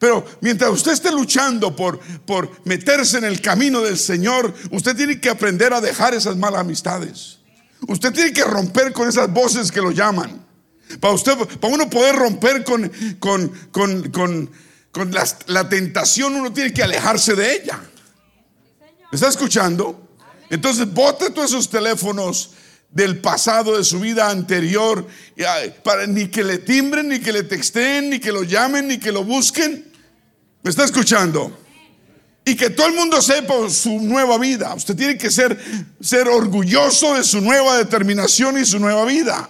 Pero 0.00 0.24
mientras 0.40 0.70
usted 0.70 0.92
esté 0.92 1.12
luchando 1.12 1.76
por, 1.76 2.00
por 2.24 2.50
meterse 2.64 3.18
en 3.18 3.24
el 3.24 3.42
camino 3.42 3.82
del 3.82 3.98
Señor, 3.98 4.54
usted 4.70 4.96
tiene 4.96 5.20
que 5.20 5.28
aprender 5.28 5.74
a 5.74 5.80
dejar 5.82 6.14
esas 6.14 6.38
malas 6.38 6.62
amistades. 6.62 7.38
Usted 7.86 8.10
tiene 8.10 8.32
que 8.32 8.42
romper 8.42 8.94
con 8.94 9.06
esas 9.06 9.30
voces 9.30 9.70
que 9.70 9.82
lo 9.82 9.90
llaman. 9.90 10.42
Para 11.00 11.12
usted, 11.12 11.36
para 11.36 11.74
uno 11.74 11.90
poder 11.90 12.16
romper 12.16 12.64
con, 12.64 12.90
con, 13.20 14.50
la, 15.46 15.68
tentación, 15.68 16.34
uno 16.34 16.50
tiene 16.50 16.72
que 16.72 16.82
alejarse 16.82 17.34
de 17.34 17.56
ella. 17.56 17.78
¿Me 18.80 19.16
está 19.16 19.28
escuchando? 19.28 20.08
Entonces, 20.48 20.90
bote 20.90 21.28
todos 21.28 21.50
esos 21.50 21.68
teléfonos 21.68 22.52
del 22.90 23.20
pasado, 23.20 23.76
de 23.76 23.84
su 23.84 24.00
vida 24.00 24.30
anterior, 24.30 25.06
para 25.84 26.06
ni 26.06 26.28
que 26.28 26.42
le 26.42 26.56
timbren, 26.56 27.10
ni 27.10 27.20
que 27.20 27.32
le 27.32 27.42
texten, 27.42 28.08
ni 28.08 28.18
que 28.18 28.32
lo 28.32 28.44
llamen, 28.44 28.88
ni 28.88 28.96
que 28.96 29.12
lo 29.12 29.24
busquen. 29.24 29.89
¿Me 30.62 30.70
está 30.70 30.84
escuchando? 30.84 31.58
Y 32.44 32.56
que 32.56 32.70
todo 32.70 32.86
el 32.86 32.94
mundo 32.94 33.20
sepa 33.22 33.68
su 33.70 34.00
nueva 34.00 34.38
vida. 34.38 34.74
Usted 34.74 34.96
tiene 34.96 35.16
que 35.16 35.30
ser, 35.30 35.58
ser 36.00 36.28
orgulloso 36.28 37.14
de 37.14 37.24
su 37.24 37.40
nueva 37.40 37.76
determinación 37.76 38.58
y 38.58 38.64
su 38.64 38.78
nueva 38.78 39.04
vida 39.04 39.48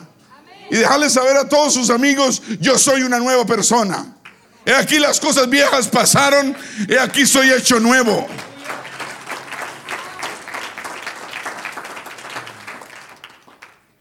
y 0.71 0.77
dejarle 0.77 1.11
saber 1.11 1.37
a 1.37 1.49
todos 1.49 1.75
sus 1.75 1.91
amigos, 1.91 2.41
yo 2.61 2.79
soy 2.79 3.03
una 3.03 3.19
nueva 3.19 3.45
persona. 3.45 4.17
He 4.65 4.73
aquí 4.73 4.99
las 4.99 5.19
cosas 5.19 5.51
viejas 5.51 5.89
pasaron, 5.89 6.57
he 6.89 6.99
aquí 6.99 7.27
soy 7.27 7.51
hecho 7.51 7.81
nuevo. 7.81 8.29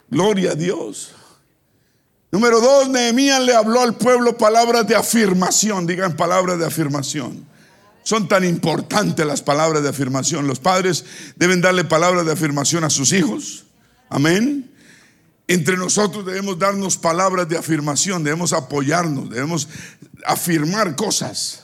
Gloria 0.10 0.52
a 0.52 0.56
Dios. 0.56 1.16
Número 2.32 2.62
dos, 2.62 2.90
Nehemías 2.90 3.42
le 3.42 3.56
habló 3.56 3.82
al 3.82 3.96
pueblo 3.96 4.38
palabras 4.38 4.86
de 4.88 4.96
afirmación, 4.96 5.88
digan 5.88 6.16
palabras 6.16 6.60
de 6.60 6.66
afirmación. 6.66 7.48
son 8.04 8.28
tan 8.28 8.44
importantes 8.44 9.26
las 9.26 9.42
palabras 9.42 9.84
de 9.84 9.90
afirmación. 9.90 10.48
Los 10.48 10.60
padres 10.60 11.06
deben 11.36 11.62
darle 11.62 11.84
palabras 11.84 12.26
de 12.26 12.32
afirmación 12.32 12.84
a 12.84 12.90
sus 12.90 13.12
hijos. 13.14 13.66
Amén. 14.10 14.72
Entre 15.48 15.78
nosotros 15.78 16.26
debemos 16.26 16.58
darnos 16.58 16.98
palabras 16.98 17.48
de 17.50 17.58
afirmación, 17.58 18.24
debemos 18.24 18.54
apoyarnos, 18.54 19.30
debemos 19.30 19.68
afirmar 20.26 20.96
cosas. 20.96 21.64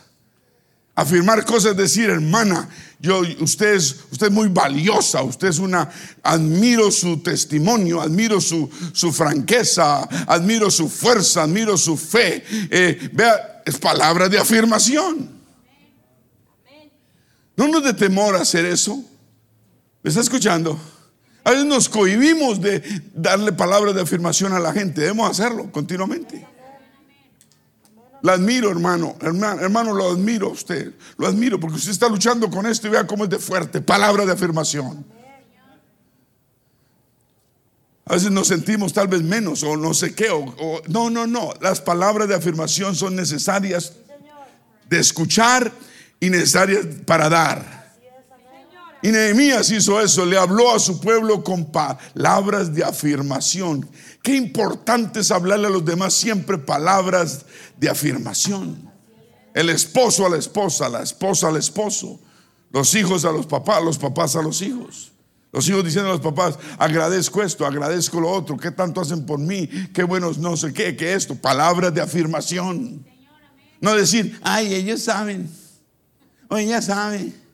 Afirmar 0.96 1.44
cosas, 1.44 1.76
decir, 1.76 2.10
hermana, 2.10 2.70
yo, 3.00 3.22
usted, 3.42 3.74
es, 3.74 3.98
usted 4.12 4.28
es 4.28 4.32
muy 4.32 4.48
valiosa, 4.48 5.22
usted 5.24 5.50
es 5.50 5.60
una, 5.60 5.90
admiro 6.24 6.90
su 6.90 7.22
testimonio, 7.22 8.02
admiro 8.02 8.40
su, 8.40 8.70
su 8.94 9.12
franqueza, 9.12 10.04
admiro 10.26 10.72
su 10.72 10.88
fuerza, 10.88 11.44
admiro 11.44 11.78
su 11.78 11.98
fe. 11.98 12.44
Eh, 12.72 13.10
vea, 13.12 13.62
es 13.66 13.78
palabra 13.78 14.30
de 14.30 14.40
afirmación. 14.40 15.30
No 17.58 17.68
nos 17.68 17.84
de 17.84 17.94
temor 17.94 18.36
hacer 18.36 18.66
eso. 18.66 19.04
¿Me 20.02 20.10
está 20.10 20.22
escuchando? 20.22 20.80
A 21.44 21.52
veces 21.52 21.66
nos 21.66 21.90
cohibimos 21.90 22.62
de 22.62 22.82
darle 23.14 23.52
palabras 23.52 23.94
de 23.96 24.02
afirmación 24.02 24.54
a 24.54 24.60
la 24.60 24.72
gente. 24.72 25.02
Debemos 25.02 25.30
hacerlo 25.30 25.72
continuamente. 25.72 26.55
La 28.22 28.34
admiro, 28.34 28.72
hermano. 28.72 29.16
hermano. 29.22 29.62
Hermano, 29.62 29.94
lo 29.94 30.12
admiro 30.12 30.50
usted. 30.50 30.94
Lo 31.18 31.28
admiro 31.28 31.60
porque 31.60 31.78
usted 31.78 31.92
está 31.92 32.10
luchando 32.10 32.50
con 32.50 32.66
esto 32.66 32.88
y 32.88 32.92
vea 32.92 33.06
cómo 33.06 33.26
es 33.26 33.30
de 33.30 33.40
fuerte. 33.40 33.82
Palabra 33.82 34.26
de 34.26 34.32
afirmación. 34.32 35.06
A 38.08 38.14
veces 38.14 38.30
nos 38.30 38.48
sentimos 38.48 38.94
tal 38.94 39.08
vez 39.08 39.24
menos 39.24 39.64
o 39.64 39.76
no 39.76 39.94
sé 39.94 40.14
qué. 40.14 40.30
no, 40.88 41.10
no, 41.10 41.26
no. 41.26 41.54
Las 41.60 41.82
palabras 41.82 42.28
de 42.28 42.36
afirmación 42.36 42.96
son 42.96 43.16
necesarias 43.16 43.94
de 44.90 45.00
escuchar 45.00 45.72
y 46.20 46.30
necesarias 46.30 46.86
para 47.06 47.30
dar. 47.30 47.85
Y 49.06 49.12
Nehemías 49.12 49.70
hizo 49.70 50.02
eso, 50.02 50.26
le 50.26 50.36
habló 50.36 50.74
a 50.74 50.80
su 50.80 51.00
pueblo 51.00 51.44
con 51.44 51.72
palabras 51.72 52.74
de 52.74 52.84
afirmación. 52.84 53.88
Qué 54.24 54.36
importante 54.36 55.20
es 55.20 55.30
hablarle 55.30 55.68
a 55.68 55.70
los 55.70 55.86
demás 55.86 56.16
siempre 56.16 56.58
palabras 56.58 57.46
de 57.78 57.88
afirmación. 57.88 58.92
El 59.54 59.70
esposo 59.70 60.26
a 60.26 60.30
la 60.30 60.38
esposa, 60.38 60.90
la 60.90 61.04
esposa 61.04 61.50
al 61.50 61.58
esposo, 61.58 62.20
los 62.72 62.96
hijos 62.96 63.26
a 63.26 63.32
los 63.32 63.46
papás, 63.46 63.84
los 63.84 64.00
papás 64.00 64.36
a 64.38 64.42
los 64.42 64.60
hijos. 64.64 65.12
Los 65.52 65.70
hijos 65.70 65.86
diciendo 65.86 66.10
a 66.10 66.14
los 66.14 66.24
papás, 66.24 66.58
agradezco 66.80 67.44
esto, 67.44 67.64
agradezco 67.64 68.20
lo 68.20 68.32
otro, 68.32 68.58
qué 68.58 68.72
tanto 68.72 69.02
hacen 69.02 69.24
por 69.24 69.38
mí, 69.38 69.70
qué 69.94 70.02
buenos 70.02 70.40
no 70.40 70.58
sé 70.58 70.74
qué, 70.74 70.96
qué 70.96 71.14
esto, 71.14 71.36
palabras 71.36 71.94
de 71.94 72.02
afirmación. 72.02 73.06
No 73.80 73.94
decir, 73.94 74.40
ay, 74.42 74.74
ellos 74.74 75.04
saben. 75.04 75.48
Oye, 76.50 76.66
ya 76.66 76.82
sabe. 76.82 77.45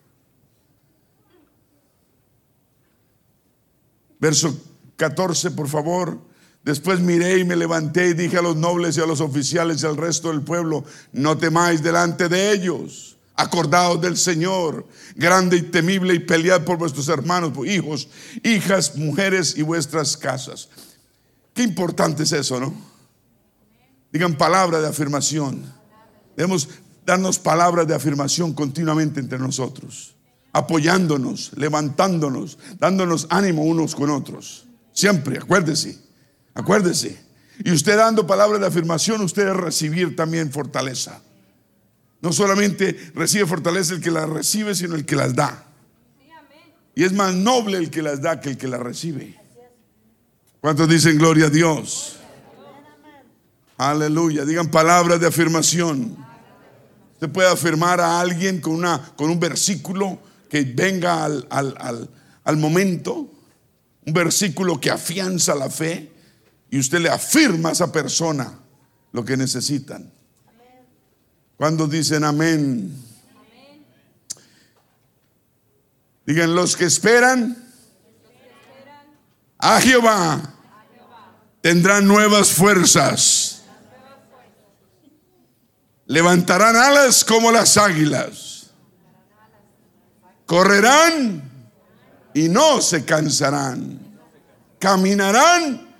Verso 4.22 4.56
14, 4.94 5.50
por 5.50 5.66
favor. 5.66 6.16
Después 6.62 7.00
miré 7.00 7.40
y 7.40 7.44
me 7.44 7.56
levanté 7.56 8.10
y 8.10 8.14
dije 8.14 8.38
a 8.38 8.42
los 8.42 8.54
nobles 8.54 8.96
y 8.96 9.00
a 9.00 9.06
los 9.06 9.20
oficiales 9.20 9.82
y 9.82 9.86
al 9.86 9.96
resto 9.96 10.28
del 10.28 10.42
pueblo, 10.42 10.84
no 11.12 11.36
temáis 11.36 11.82
delante 11.82 12.28
de 12.28 12.52
ellos, 12.52 13.16
acordaos 13.34 14.00
del 14.00 14.16
Señor, 14.16 14.86
grande 15.16 15.56
y 15.56 15.62
temible 15.62 16.14
y 16.14 16.20
pelead 16.20 16.62
por 16.62 16.78
vuestros 16.78 17.08
hermanos, 17.08 17.50
hijos, 17.66 18.06
hijas, 18.44 18.94
mujeres 18.94 19.56
y 19.56 19.62
vuestras 19.62 20.16
casas. 20.16 20.68
Qué 21.52 21.64
importante 21.64 22.22
es 22.22 22.30
eso, 22.30 22.60
¿no? 22.60 22.72
Digan 24.12 24.36
palabra 24.36 24.80
de 24.80 24.86
afirmación. 24.86 25.64
Debemos 26.36 26.68
darnos 27.04 27.40
palabras 27.40 27.88
de 27.88 27.96
afirmación 27.96 28.52
continuamente 28.52 29.18
entre 29.18 29.40
nosotros, 29.40 30.14
apoyándonos, 30.52 31.52
levantándonos, 31.56 32.58
dándonos 32.78 33.26
ánimo 33.30 33.64
unos 33.64 33.94
con 33.94 34.10
otros. 34.10 34.66
Siempre, 34.92 35.38
acuérdese, 35.38 35.98
acuérdese. 36.54 37.18
Y 37.64 37.72
usted 37.72 37.96
dando 37.96 38.26
palabras 38.26 38.60
de 38.60 38.66
afirmación, 38.66 39.22
usted 39.22 39.48
es 39.48 39.56
recibir 39.56 40.14
también 40.14 40.52
fortaleza. 40.52 41.22
No 42.20 42.32
solamente 42.32 43.12
recibe 43.14 43.46
fortaleza 43.46 43.94
el 43.94 44.00
que 44.00 44.10
las 44.10 44.28
recibe, 44.28 44.74
sino 44.74 44.94
el 44.94 45.04
que 45.04 45.16
las 45.16 45.34
da. 45.34 45.66
Y 46.94 47.04
es 47.04 47.12
más 47.12 47.34
noble 47.34 47.78
el 47.78 47.90
que 47.90 48.02
las 48.02 48.20
da 48.20 48.40
que 48.40 48.50
el 48.50 48.58
que 48.58 48.68
las 48.68 48.80
recibe. 48.80 49.40
¿Cuántos 50.60 50.88
dicen 50.88 51.18
gloria 51.18 51.46
a 51.46 51.50
Dios? 51.50 52.18
Aleluya. 53.78 54.44
Digan 54.44 54.70
palabras 54.70 55.18
de 55.18 55.26
afirmación. 55.26 56.16
Usted 57.14 57.30
puede 57.30 57.48
afirmar 57.50 58.00
a 58.00 58.20
alguien 58.20 58.60
con, 58.60 58.74
una, 58.74 59.12
con 59.16 59.30
un 59.30 59.40
versículo 59.40 60.18
que 60.52 60.64
venga 60.64 61.24
al, 61.24 61.48
al 61.48 62.56
momento, 62.58 63.32
un 64.04 64.12
versículo 64.12 64.78
que 64.78 64.90
afianza 64.90 65.54
la 65.54 65.70
fe 65.70 66.12
y 66.68 66.78
usted 66.78 67.00
le 67.00 67.08
afirma 67.08 67.70
a 67.70 67.72
esa 67.72 67.90
persona 67.90 68.58
lo 69.12 69.24
que 69.24 69.34
necesitan. 69.34 70.12
Cuando 71.56 71.86
dicen 71.86 72.22
amén? 72.22 72.94
Digan 76.26 76.54
los 76.54 76.76
que 76.76 76.84
esperan 76.84 77.56
a 79.56 79.80
Jehová 79.80 80.54
tendrán 81.62 82.06
nuevas 82.06 82.50
fuerzas 82.52 83.62
levantarán 86.04 86.76
alas 86.76 87.24
como 87.24 87.50
las 87.50 87.78
águilas, 87.78 88.51
correrán 90.52 91.50
y 92.34 92.46
no 92.50 92.82
se 92.82 93.06
cansarán, 93.06 93.98
caminarán 94.78 95.96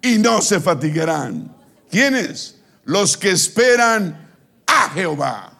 y 0.00 0.16
no 0.18 0.40
se 0.40 0.60
fatigarán. 0.60 1.56
¿Quiénes? 1.90 2.60
Los 2.84 3.16
que 3.16 3.32
esperan 3.32 4.32
a 4.64 4.90
Jehová, 4.90 5.58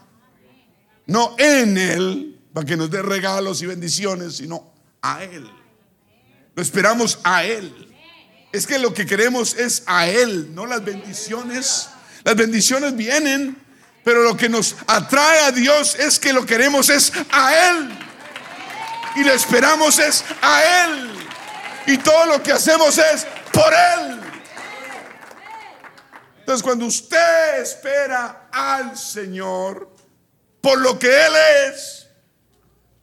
no 1.06 1.34
en 1.38 1.76
Él, 1.76 2.40
para 2.52 2.64
que 2.64 2.76
nos 2.76 2.88
dé 2.88 3.02
regalos 3.02 3.62
y 3.62 3.66
bendiciones, 3.66 4.36
sino 4.36 4.72
a 5.02 5.24
Él. 5.24 5.50
Lo 6.54 6.62
esperamos 6.62 7.18
a 7.24 7.42
Él. 7.42 7.92
Es 8.52 8.64
que 8.64 8.78
lo 8.78 8.94
que 8.94 9.06
queremos 9.06 9.56
es 9.56 9.82
a 9.86 10.06
Él, 10.06 10.54
no 10.54 10.66
las 10.66 10.84
bendiciones 10.84 11.88
las 12.28 12.36
bendiciones 12.36 12.94
vienen, 12.96 13.56
pero 14.08 14.22
lo 14.22 14.38
que 14.38 14.48
nos 14.48 14.74
atrae 14.86 15.40
a 15.40 15.52
Dios 15.52 15.94
es 15.96 16.18
que 16.18 16.32
lo 16.32 16.46
queremos 16.46 16.88
es 16.88 17.12
a 17.30 17.68
Él. 17.68 17.98
Y 19.16 19.22
le 19.22 19.34
esperamos 19.34 19.98
es 19.98 20.24
a 20.40 20.86
Él. 20.86 21.12
Y 21.88 21.98
todo 21.98 22.24
lo 22.24 22.42
que 22.42 22.52
hacemos 22.52 22.96
es 22.96 23.26
por 23.52 23.70
Él. 23.70 24.18
Entonces 26.38 26.62
cuando 26.62 26.86
usted 26.86 27.60
espera 27.60 28.48
al 28.50 28.96
Señor 28.96 29.94
por 30.62 30.80
lo 30.80 30.98
que 30.98 31.08
Él 31.26 31.32
es, 31.66 32.08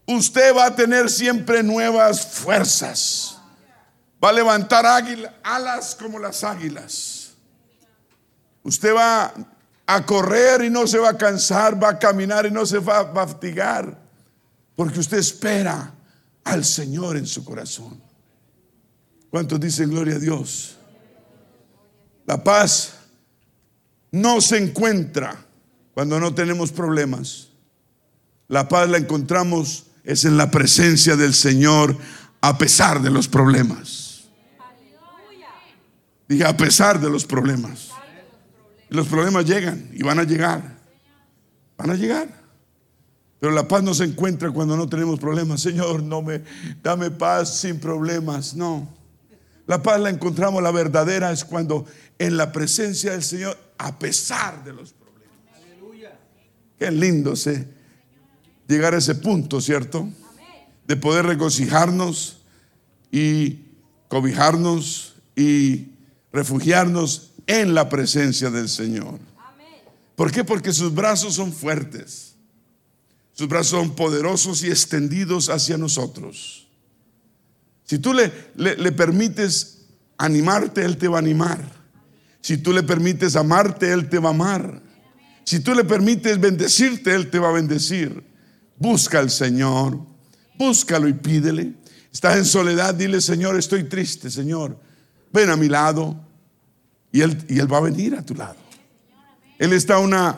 usted 0.07 0.55
va 0.55 0.65
a 0.65 0.75
tener 0.75 1.07
siempre 1.07 1.61
nuevas 1.61 2.25
fuerzas. 2.25 3.37
Va 4.23 4.29
a 4.29 4.33
levantar 4.33 4.87
alas 5.43 5.93
como 5.93 6.17
las 6.17 6.43
águilas. 6.43 7.35
Usted 8.63 8.95
va 8.95 9.31
a 9.87 10.05
correr 10.05 10.63
y 10.63 10.69
no 10.69 10.87
se 10.87 10.97
va 10.97 11.09
a 11.09 11.17
cansar, 11.17 11.81
va 11.81 11.89
a 11.89 11.99
caminar 11.99 12.45
y 12.45 12.51
no 12.51 12.65
se 12.65 12.79
va 12.79 12.99
a 12.99 13.27
fatigar, 13.27 13.97
porque 14.75 14.99
usted 14.99 15.17
espera 15.17 15.93
al 16.43 16.65
Señor 16.65 17.17
en 17.17 17.27
su 17.27 17.43
corazón. 17.43 18.01
¿Cuántos 19.29 19.59
dicen 19.59 19.89
gloria 19.89 20.15
a 20.15 20.19
Dios? 20.19 20.77
La 22.25 22.43
paz 22.43 22.93
no 24.11 24.41
se 24.41 24.57
encuentra 24.57 25.45
cuando 25.93 26.19
no 26.19 26.33
tenemos 26.33 26.71
problemas. 26.71 27.49
La 28.47 28.67
paz 28.67 28.89
la 28.89 28.97
encontramos 28.97 29.87
es 30.03 30.25
en 30.25 30.37
la 30.37 30.51
presencia 30.51 31.15
del 31.15 31.33
Señor 31.33 31.97
a 32.41 32.57
pesar 32.57 33.01
de 33.01 33.09
los 33.09 33.27
problemas. 33.27 34.25
Dije, 36.27 36.45
a 36.45 36.55
pesar 36.55 36.99
de 36.99 37.09
los 37.09 37.25
problemas. 37.25 37.89
Los 38.95 39.07
problemas 39.07 39.45
llegan 39.45 39.89
y 39.93 40.03
van 40.03 40.19
a 40.19 40.23
llegar. 40.23 40.77
Van 41.77 41.89
a 41.89 41.95
llegar. 41.95 42.29
Pero 43.41 43.51
la 43.51 43.67
paz 43.67 43.83
no 43.83 43.93
se 43.93 44.05
encuentra 44.05 44.49
cuando 44.51 44.77
no 44.77 44.87
tenemos 44.87 45.19
problemas. 45.19 45.61
Señor, 45.61 46.01
no 46.01 46.21
me 46.21 46.41
dame 46.81 47.11
paz 47.11 47.57
sin 47.57 47.77
problemas. 47.77 48.55
No. 48.55 48.87
La 49.67 49.83
paz 49.83 49.99
la 49.99 50.09
encontramos, 50.09 50.63
la 50.63 50.71
verdadera 50.71 51.31
es 51.31 51.43
cuando 51.43 51.85
en 52.17 52.37
la 52.37 52.53
presencia 52.53 53.11
del 53.11 53.23
Señor, 53.23 53.57
a 53.77 53.99
pesar 53.99 54.63
de 54.63 54.71
los 54.71 54.93
problemas. 54.93 56.15
Qué 56.79 56.89
lindo 56.89 57.33
llegar 58.67 58.93
a 58.93 58.97
ese 58.97 59.15
punto, 59.15 59.59
¿cierto? 59.59 60.07
De 60.87 60.95
poder 60.95 61.25
regocijarnos 61.25 62.43
y 63.11 63.59
cobijarnos 64.07 65.15
y 65.35 65.89
refugiarnos 66.31 67.33
en 67.47 67.73
la 67.73 67.89
presencia 67.89 68.49
del 68.49 68.69
Señor. 68.69 69.19
¿Por 70.15 70.31
qué? 70.31 70.43
Porque 70.43 70.71
sus 70.71 70.93
brazos 70.93 71.35
son 71.35 71.51
fuertes. 71.51 72.35
Sus 73.33 73.47
brazos 73.47 73.79
son 73.79 73.95
poderosos 73.95 74.63
y 74.63 74.67
extendidos 74.67 75.49
hacia 75.49 75.77
nosotros. 75.77 76.67
Si 77.83 77.99
tú 77.99 78.13
le, 78.13 78.31
le, 78.55 78.91
permites 78.93 79.85
animarte, 80.17 80.83
Él 80.83 80.97
te 80.97 81.07
va 81.07 81.17
a 81.17 81.19
animar. 81.19 81.71
Si 82.41 82.57
tú 82.57 82.71
le 82.71 82.81
permites 82.81 83.35
amarte, 83.35 83.91
Él 83.91 84.09
te 84.09 84.19
va 84.19 84.29
a 84.29 84.33
amar. 84.33 84.81
Si 85.43 85.59
tú 85.59 85.75
le 85.75 85.83
permites 85.83 86.39
bendecirte, 86.39 87.13
Él 87.13 87.29
te 87.29 87.37
va 87.37 87.49
a 87.49 87.53
bendecir. 87.53 88.23
Busca 88.77 89.19
al 89.19 89.29
Señor, 89.29 89.99
búscalo 90.57 91.07
y 91.07 91.13
pídele. 91.13 91.73
Estás 92.11 92.37
en 92.37 92.45
soledad, 92.45 92.95
dile, 92.95 93.19
Señor, 93.21 93.57
estoy 93.59 93.83
triste, 93.83 94.31
Señor. 94.31 94.79
Ven 95.31 95.49
a 95.49 95.57
mi 95.57 95.67
lado 95.67 96.24
y 97.15 97.21
Él, 97.21 97.45
y 97.47 97.59
él 97.59 97.71
va 97.71 97.77
a 97.77 97.81
venir 97.81 98.13
a 98.13 98.21
tu 98.21 98.35
lado. 98.35 98.57
Él 99.57 99.71
está 99.71 99.95
a 99.95 99.99
una 99.99 100.37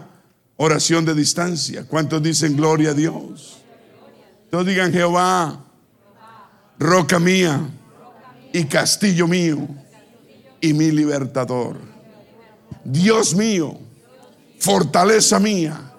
oración 0.57 1.05
de 1.05 1.15
distancia. 1.15 1.87
¿Cuántos 1.87 2.21
dicen 2.21 2.55
gloria 2.55 2.91
a 2.91 2.93
Dios? 2.93 3.57
Todos 4.51 4.67
digan 4.67 4.93
Jehová, 4.93 5.65
roca 6.77 7.17
mía 7.17 7.67
y 8.53 8.65
castillo 8.65 9.27
mío 9.27 9.67
y 10.61 10.73
mi 10.73 10.91
libertador. 10.91 11.77
Dios 12.83 13.33
mío, 13.33 13.79
fortaleza 14.59 15.39
mía, 15.39 15.93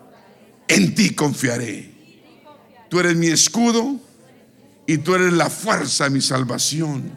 en 0.69 0.95
ti 0.95 1.13
confiaré. 1.13 1.91
Tú 2.89 3.01
eres 3.01 3.17
mi 3.17 3.27
escudo 3.27 3.97
y 4.87 4.99
tú 4.99 5.17
eres 5.17 5.33
la 5.33 5.51
fuerza 5.51 6.05
de 6.05 6.11
mi 6.11 6.21
salvación 6.21 7.11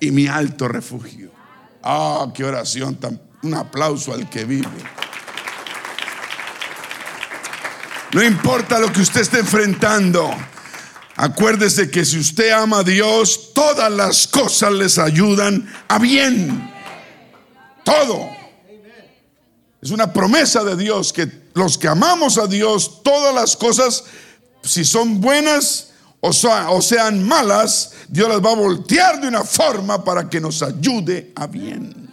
y 0.00 0.10
mi 0.10 0.26
alto 0.26 0.66
refugio. 0.66 1.29
Ah, 1.82 2.26
qué 2.34 2.44
oración 2.44 2.96
tan 2.96 3.20
un 3.42 3.54
aplauso 3.54 4.12
al 4.12 4.28
que 4.28 4.44
vive. 4.44 4.68
No 8.12 8.22
importa 8.22 8.78
lo 8.78 8.92
que 8.92 9.00
usted 9.00 9.20
esté 9.20 9.38
enfrentando. 9.38 10.28
Acuérdese 11.16 11.90
que 11.90 12.04
si 12.04 12.18
usted 12.18 12.50
ama 12.50 12.78
a 12.78 12.82
Dios, 12.82 13.52
todas 13.54 13.90
las 13.92 14.26
cosas 14.26 14.72
les 14.72 14.98
ayudan 14.98 15.72
a 15.88 15.98
bien. 15.98 16.72
Todo. 17.84 18.28
Es 19.80 19.90
una 19.90 20.12
promesa 20.12 20.64
de 20.64 20.76
Dios 20.76 21.12
que 21.12 21.50
los 21.54 21.78
que 21.78 21.88
amamos 21.88 22.36
a 22.36 22.46
Dios, 22.46 23.02
todas 23.02 23.34
las 23.34 23.56
cosas, 23.56 24.04
si 24.62 24.84
son 24.84 25.20
buenas 25.20 25.89
o, 26.20 26.30
o 26.30 26.82
sean 26.82 27.26
malas, 27.26 27.92
Dios 28.08 28.28
las 28.28 28.44
va 28.44 28.52
a 28.52 28.56
voltear 28.56 29.20
de 29.20 29.28
una 29.28 29.42
forma 29.44 30.04
para 30.04 30.28
que 30.28 30.40
nos 30.40 30.62
ayude 30.62 31.32
a 31.34 31.46
bien. 31.46 32.10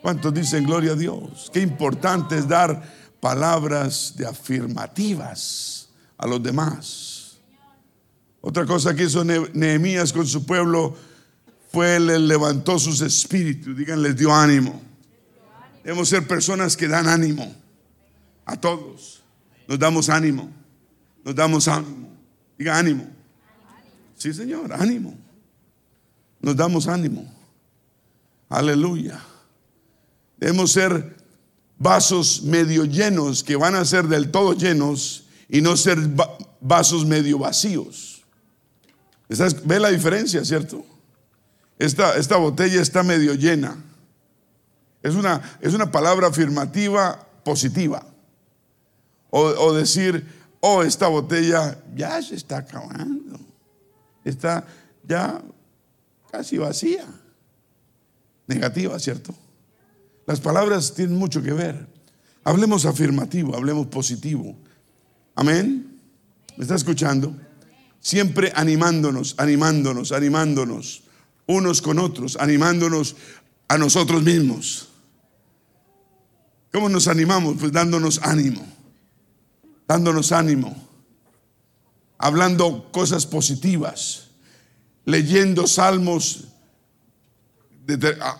¿Cuántos 0.00 0.32
dicen 0.34 0.64
gloria 0.64 0.92
a 0.92 0.96
Dios? 0.96 1.50
Qué 1.52 1.60
importante 1.60 2.36
es 2.36 2.48
dar 2.48 2.82
palabras 3.20 4.14
de 4.16 4.26
afirmativas 4.26 5.88
a 6.18 6.26
los 6.26 6.42
demás. 6.42 7.36
Otra 8.40 8.66
cosa 8.66 8.94
que 8.94 9.04
hizo 9.04 9.24
Nehemías 9.24 10.12
con 10.12 10.26
su 10.26 10.44
pueblo 10.44 10.96
fue 11.70 11.98
le 12.00 12.18
levantó 12.18 12.78
sus 12.78 13.00
espíritus, 13.00 13.76
digan, 13.76 14.02
les 14.02 14.16
dio 14.16 14.34
ánimo. 14.34 14.82
Debemos 15.84 16.08
ser 16.08 16.26
personas 16.26 16.76
que 16.76 16.88
dan 16.88 17.08
ánimo 17.08 17.54
a 18.44 18.56
todos. 18.56 19.22
Nos 19.66 19.78
damos 19.78 20.08
ánimo, 20.08 20.50
nos 21.24 21.34
damos 21.34 21.68
ánimo. 21.68 22.11
Diga 22.62 22.78
ánimo. 22.78 23.08
Sí, 24.16 24.32
Señor, 24.32 24.72
ánimo. 24.72 25.18
Nos 26.40 26.54
damos 26.54 26.86
ánimo. 26.86 27.26
Aleluya. 28.48 29.18
Debemos 30.36 30.70
ser 30.70 31.16
vasos 31.76 32.40
medio 32.44 32.84
llenos 32.84 33.42
que 33.42 33.56
van 33.56 33.74
a 33.74 33.84
ser 33.84 34.06
del 34.06 34.30
todo 34.30 34.52
llenos 34.52 35.24
y 35.48 35.60
no 35.60 35.76
ser 35.76 35.98
vasos 36.60 37.04
medio 37.04 37.36
vacíos. 37.36 38.22
¿Ve 39.64 39.80
la 39.80 39.88
diferencia, 39.88 40.44
cierto? 40.44 40.86
Esta, 41.80 42.14
esta 42.14 42.36
botella 42.36 42.80
está 42.80 43.02
medio 43.02 43.34
llena. 43.34 43.76
Es 45.02 45.16
una, 45.16 45.58
es 45.60 45.74
una 45.74 45.90
palabra 45.90 46.28
afirmativa 46.28 47.26
positiva. 47.42 48.06
O, 49.30 49.40
o, 49.40 49.72
decir, 49.72 50.41
oh, 50.62 50.82
esta 50.82 51.08
botella 51.08 51.78
ya 51.94 52.22
se 52.22 52.36
está 52.36 52.58
acabando. 52.58 53.38
Está 54.24 54.64
ya 55.02 55.42
casi 56.30 56.56
vacía. 56.56 57.04
Negativa, 58.46 58.98
¿cierto? 58.98 59.34
Las 60.26 60.40
palabras 60.40 60.94
tienen 60.94 61.16
mucho 61.16 61.42
que 61.42 61.52
ver. 61.52 61.86
Hablemos 62.44 62.86
afirmativo, 62.86 63.54
hablemos 63.54 63.88
positivo. 63.88 64.56
Amén. 65.34 66.00
¿Me 66.56 66.62
está 66.64 66.74
escuchando? 66.74 67.34
Siempre 68.00 68.52
animándonos, 68.54 69.34
animándonos, 69.38 70.12
animándonos, 70.12 71.04
unos 71.46 71.82
con 71.82 71.98
otros, 71.98 72.36
animándonos 72.38 73.16
a 73.68 73.78
nosotros 73.78 74.22
mismos. 74.22 74.88
¿Cómo 76.72 76.88
nos 76.88 77.08
animamos? 77.08 77.56
Pues 77.58 77.72
dándonos 77.72 78.20
ánimo, 78.22 78.64
dándonos 79.86 80.32
ánimo, 80.32 80.76
hablando 82.18 82.90
cosas 82.92 83.26
positivas, 83.26 84.28
leyendo 85.04 85.66
salmos 85.66 86.44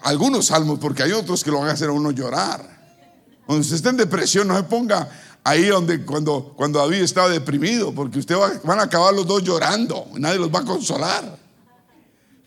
algunos 0.02 0.46
salmos, 0.46 0.78
porque 0.78 1.02
hay 1.02 1.12
otros 1.12 1.42
que 1.42 1.50
lo 1.50 1.60
van 1.60 1.68
a 1.68 1.72
hacer 1.72 1.88
a 1.88 1.92
uno 1.92 2.10
llorar. 2.10 2.64
Cuando 3.44 3.62
usted 3.62 3.76
está 3.76 3.90
en 3.90 3.96
depresión, 3.96 4.48
no 4.48 4.56
se 4.56 4.62
ponga 4.64 5.08
ahí 5.44 5.66
donde 5.66 6.04
cuando, 6.04 6.54
cuando 6.56 6.78
David 6.78 7.02
estaba 7.02 7.28
deprimido, 7.28 7.92
porque 7.92 8.20
usted 8.20 8.36
va, 8.36 8.52
van 8.64 8.78
a 8.78 8.84
acabar 8.84 9.12
los 9.12 9.26
dos 9.26 9.42
llorando, 9.42 10.06
nadie 10.14 10.38
los 10.38 10.52
va 10.52 10.60
a 10.60 10.64
consolar. 10.64 11.38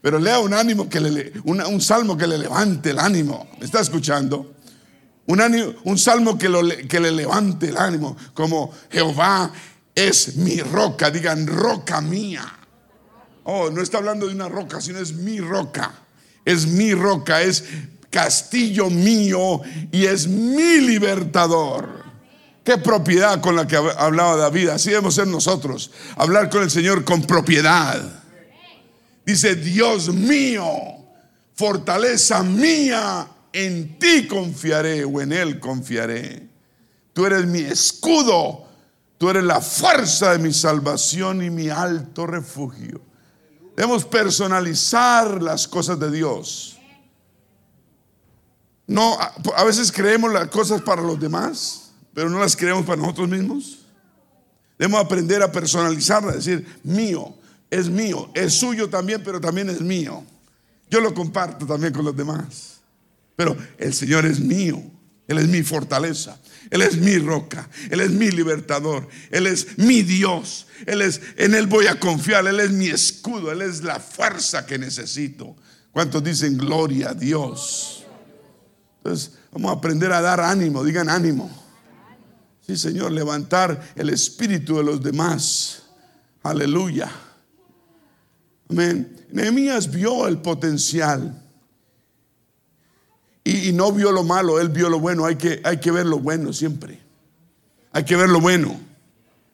Pero 0.02 0.20
lea 0.20 0.39
un 0.39 0.54
ánimo 0.54 0.88
que 0.88 1.00
le, 1.00 1.34
un 1.43 1.82
salmo 1.82 2.16
que 2.16 2.28
le 2.28 2.38
levante 2.38 2.91
el 2.91 3.00
ánimo. 3.00 3.48
¿Me 3.60 3.66
está 3.66 3.82
escuchando? 3.82 4.55
Un, 5.28 5.97
salmo 5.97 6.38
que, 6.38 6.49
lo, 6.49 6.61
que 6.88 6.99
le 6.99 7.11
levante 7.11 7.69
el 7.69 7.78
ánimo, 7.78 8.15
como 8.34 8.71
Jehová 8.91 9.51
es 9.93 10.36
mi 10.36 10.59
roca, 10.61 11.09
digan 11.09 11.47
roca 11.47 12.01
mía. 12.01 12.45
Oh, 13.45 13.69
no 13.69 13.82
está 13.82 13.97
hablando 13.97 14.28
de 14.28 14.36
una 14.36 14.49
roca, 14.49 14.82
sino 14.82 14.99
es 14.99 15.13
mi 15.13 15.39
roca 15.39 16.05
es 16.45 16.67
mi 16.67 16.93
roca, 16.93 17.41
es 17.41 17.63
castillo 18.09 18.89
mío 18.89 19.61
y 19.91 20.05
es 20.05 20.28
mi 20.28 20.80
libertador. 20.80 22.05
Qué 22.63 22.78
propiedad 22.78 23.41
con 23.41 23.55
la 23.55 23.67
que 23.67 23.76
hablaba 23.76 24.38
David. 24.38 24.69
Así 24.69 24.89
debemos 24.89 25.15
ser 25.15 25.28
nosotros. 25.28 25.91
Hablar 26.15 26.49
con 26.49 26.63
el 26.63 26.71
Señor 26.71 27.03
con 27.03 27.23
propiedad. 27.23 28.23
Dice, 29.26 29.55
Dios 29.55 30.13
mío, 30.13 30.67
fortaleza 31.53 32.41
mía, 32.43 33.28
en 33.56 33.97
ti 33.97 34.28
confiaré 34.28 35.06
o 35.06 35.22
en 35.22 35.32
Él 35.32 35.62
confiaré. 35.62 36.49
Tú 37.14 37.26
eres 37.26 37.45
mi 37.45 37.60
escudo, 37.60 38.68
tú 39.18 39.30
eres 39.30 39.45
la 39.45 39.62
fuerza 39.62 40.34
de 40.34 40.39
mi 40.39 40.51
salvación 40.51 41.41
y 41.41 41.49
mi 41.49 41.70
alto 41.70 42.28
refugio. 42.28 42.99
Debemos 43.78 44.03
personalizar 44.03 45.41
las 45.41 45.70
cosas 45.70 45.97
de 45.97 46.12
Dios. 46.12 46.78
No, 48.88 49.18
a 49.56 49.64
veces 49.64 49.89
creemos 49.89 50.34
las 50.34 50.49
cosas 50.49 50.82
para 50.82 51.01
los 51.01 51.18
demás, 51.18 51.93
pero 52.14 52.30
no 52.30 52.39
las 52.39 52.58
creemos 52.58 52.86
para 52.86 53.01
nosotros 53.01 53.30
mismos. 53.30 53.86
Debemos 54.78 54.99
aprender 54.99 55.41
a 55.41 55.49
personalizarlas, 55.49 56.36
decir, 56.36 56.80
mío, 56.84 57.34
es 57.70 57.88
mío, 57.88 58.30
es 58.34 58.53
suyo 58.53 58.89
también, 58.89 59.24
pero 59.24 59.39
también 59.39 59.70
es 59.70 59.80
mío. 59.80 60.26
Yo 60.89 60.99
lo 60.99 61.14
comparto 61.14 61.66
también 61.66 61.93
con 61.93 62.03
los 62.03 62.16
demás. 62.16 62.74
Pero 63.36 63.58
el 63.78 63.94
Señor 63.94 64.26
es 64.26 64.40
mío, 64.40 64.82
Él 65.28 65.38
es 65.40 65.48
mi 65.48 65.64
fortaleza. 65.64 66.40
Él 66.70 66.82
es 66.82 66.98
mi 66.98 67.18
roca, 67.18 67.70
Él 67.90 68.02
es 68.02 68.12
mi 68.12 68.32
libertador, 68.32 69.08
Él 69.30 69.48
es 69.48 69.78
mi 69.78 70.02
Dios, 70.02 70.68
Él 70.86 71.02
es, 71.02 71.22
en 71.38 71.54
Él 71.54 71.68
voy 71.68 71.88
a 71.88 72.00
confiar, 72.00 72.48
Él 72.48 72.60
es 72.60 72.72
mi 72.72 72.88
escudo, 72.88 73.52
Él 73.52 73.62
es 73.62 73.84
la 73.84 74.00
fuerza 74.00 74.66
que 74.66 74.78
necesito. 74.78 75.56
¿Cuántos 75.92 76.24
dicen 76.24 76.58
gloria 76.58 77.10
a 77.10 77.14
Dios? 77.14 78.04
Entonces, 78.98 79.34
vamos 79.52 79.72
a 79.72 79.76
aprender 79.76 80.12
a 80.12 80.22
dar 80.22 80.42
ánimo, 80.42 80.84
digan 80.84 81.10
ánimo. 81.10 81.50
Sí, 82.66 82.76
Señor, 82.76 83.12
levantar 83.12 83.94
el 83.96 84.10
espíritu 84.10 84.78
de 84.78 84.84
los 84.84 85.02
demás. 85.02 85.84
Aleluya. 86.42 87.12
Amén. 88.70 89.28
Nehemías 89.32 89.92
vio 89.92 90.28
el 90.28 90.40
potencial 90.40 91.45
y, 93.48 93.72
no 93.74 93.91
vio 93.91 94.12
lo 94.12 94.24
malo, 94.24 94.60
él 94.60 94.70
vio 94.70 94.89
lo 94.89 95.00
bueno. 95.00 95.24
Hay 95.24 95.36
que, 95.36 95.62
hay 95.64 95.80
que 95.80 95.91
ver 95.91 96.08
lo 96.08 96.18
bueno 96.18 96.52
siempre. 96.52 97.00
Hay 97.91 98.04
que 98.04 98.16
ver 98.16 98.28
lo 98.28 98.41
bueno. 98.41 98.80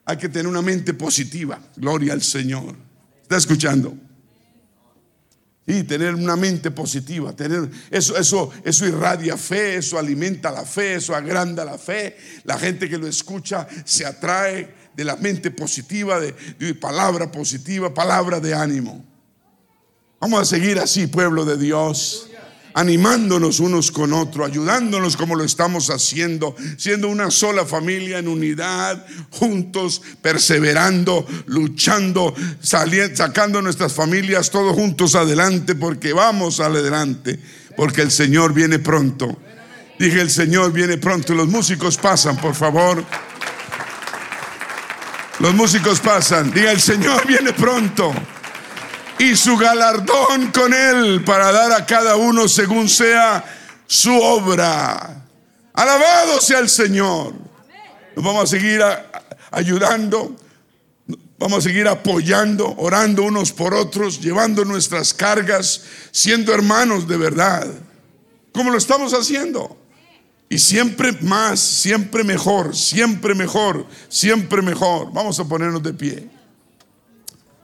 Hay 0.06 0.16
que 0.16 0.30
tener 0.30 0.48
una 0.48 0.62
mente 0.62 0.94
positiva. 0.94 1.60
Gloria 1.76 2.14
al 2.14 2.22
Señor. 2.22 2.74
¿Está 3.22 3.36
escuchando? 3.36 3.94
Y 5.68 5.84
tener 5.84 6.16
una 6.16 6.38
mente 6.38 6.72
positiva, 6.72 7.34
tener 7.34 7.70
eso, 7.92 8.18
eso, 8.18 8.52
eso 8.64 8.88
irradia 8.88 9.38
fe, 9.38 9.76
eso 9.76 10.00
alimenta 10.00 10.52
la 10.52 10.66
fe, 10.66 10.96
eso 10.96 11.14
agranda 11.14 11.66
la 11.66 11.78
fe. 11.78 12.18
La 12.46 12.58
gente 12.58 12.90
que 12.90 12.98
lo 12.98 13.08
escucha 13.08 13.68
se 13.84 14.06
atrae 14.06 14.74
de 14.96 15.04
la 15.04 15.18
mente 15.18 15.52
positiva, 15.52 16.20
de, 16.20 16.34
de 16.58 16.76
palabra 16.76 17.30
positiva, 17.30 17.94
palabra 17.94 18.40
de 18.40 18.54
ánimo. 18.54 19.06
Vamos 20.22 20.42
a 20.42 20.46
seguir 20.46 20.80
así, 20.80 21.08
pueblo 21.08 21.44
de 21.44 21.58
Dios 21.58 22.31
animándonos 22.74 23.60
unos 23.60 23.92
con 23.92 24.14
otros, 24.14 24.50
ayudándonos 24.50 25.18
como 25.18 25.36
lo 25.36 25.44
estamos 25.44 25.90
haciendo, 25.90 26.56
siendo 26.78 27.08
una 27.08 27.32
sola 27.32 27.66
familia 27.66 28.20
en 28.20 28.28
unidad, 28.28 29.06
juntos, 29.30 30.02
perseverando, 30.22 31.26
luchando, 31.48 32.34
saliendo, 32.62 33.16
sacando 33.16 33.62
nuestras 33.62 33.94
familias 33.94 34.50
todos 34.50 34.74
juntos 34.76 35.16
adelante, 35.16 35.76
porque 35.76 36.14
vamos 36.14 36.60
adelante, 36.60 37.40
porque 37.76 38.02
el 38.02 38.12
Señor 38.12 38.54
viene 38.54 38.80
pronto. 38.80 39.38
Dije, 40.00 40.22
el 40.22 40.32
Señor 40.32 40.72
viene 40.72 40.98
pronto. 40.98 41.36
Los 41.36 41.48
músicos 41.48 41.98
pasan, 41.98 42.38
por 42.38 42.56
favor. 42.56 43.04
Los 45.40 45.54
músicos 45.54 46.00
pasan. 46.00 46.52
Diga, 46.52 46.72
el 46.72 46.82
Señor 46.82 47.28
viene 47.28 47.54
pronto 47.54 48.14
y 49.22 49.36
su 49.36 49.56
galardón 49.56 50.52
con 50.52 50.74
él 50.74 51.24
para 51.24 51.52
dar 51.52 51.72
a 51.74 51.86
cada 51.86 52.16
uno 52.16 52.48
según 52.48 52.90
sea 52.90 53.46
su 53.86 54.12
obra. 54.12 55.28
Alabado 55.74 56.42
sea 56.42 56.58
el 56.58 56.68
Señor. 56.68 57.36
Nos 58.16 58.26
vamos 58.26 58.46
a 58.46 58.48
seguir 58.48 58.82
ayudando, 59.52 60.36
vamos 61.38 61.60
a 61.60 61.62
seguir 61.62 61.88
apoyando, 61.88 62.74
orando 62.78 63.22
unos 63.22 63.52
por 63.52 63.76
otros, 63.76 64.20
llevando 64.20 64.66
nuestras 64.66 65.14
cargas, 65.14 65.84
siendo 66.12 66.52
hermanos 66.52 67.08
de 67.08 67.18
verdad, 67.18 67.68
como 68.52 68.72
lo 68.72 68.78
estamos 68.80 69.14
haciendo. 69.14 69.78
Y 70.50 70.58
siempre 70.58 71.12
más, 71.22 71.60
siempre 71.60 72.24
mejor, 72.24 72.76
siempre 72.76 73.36
mejor, 73.36 73.86
siempre 74.10 74.64
mejor. 74.64 75.14
Vamos 75.14 75.40
a 75.40 75.46
ponernos 75.46 75.84
de 75.84 75.94
pie. 75.94 76.41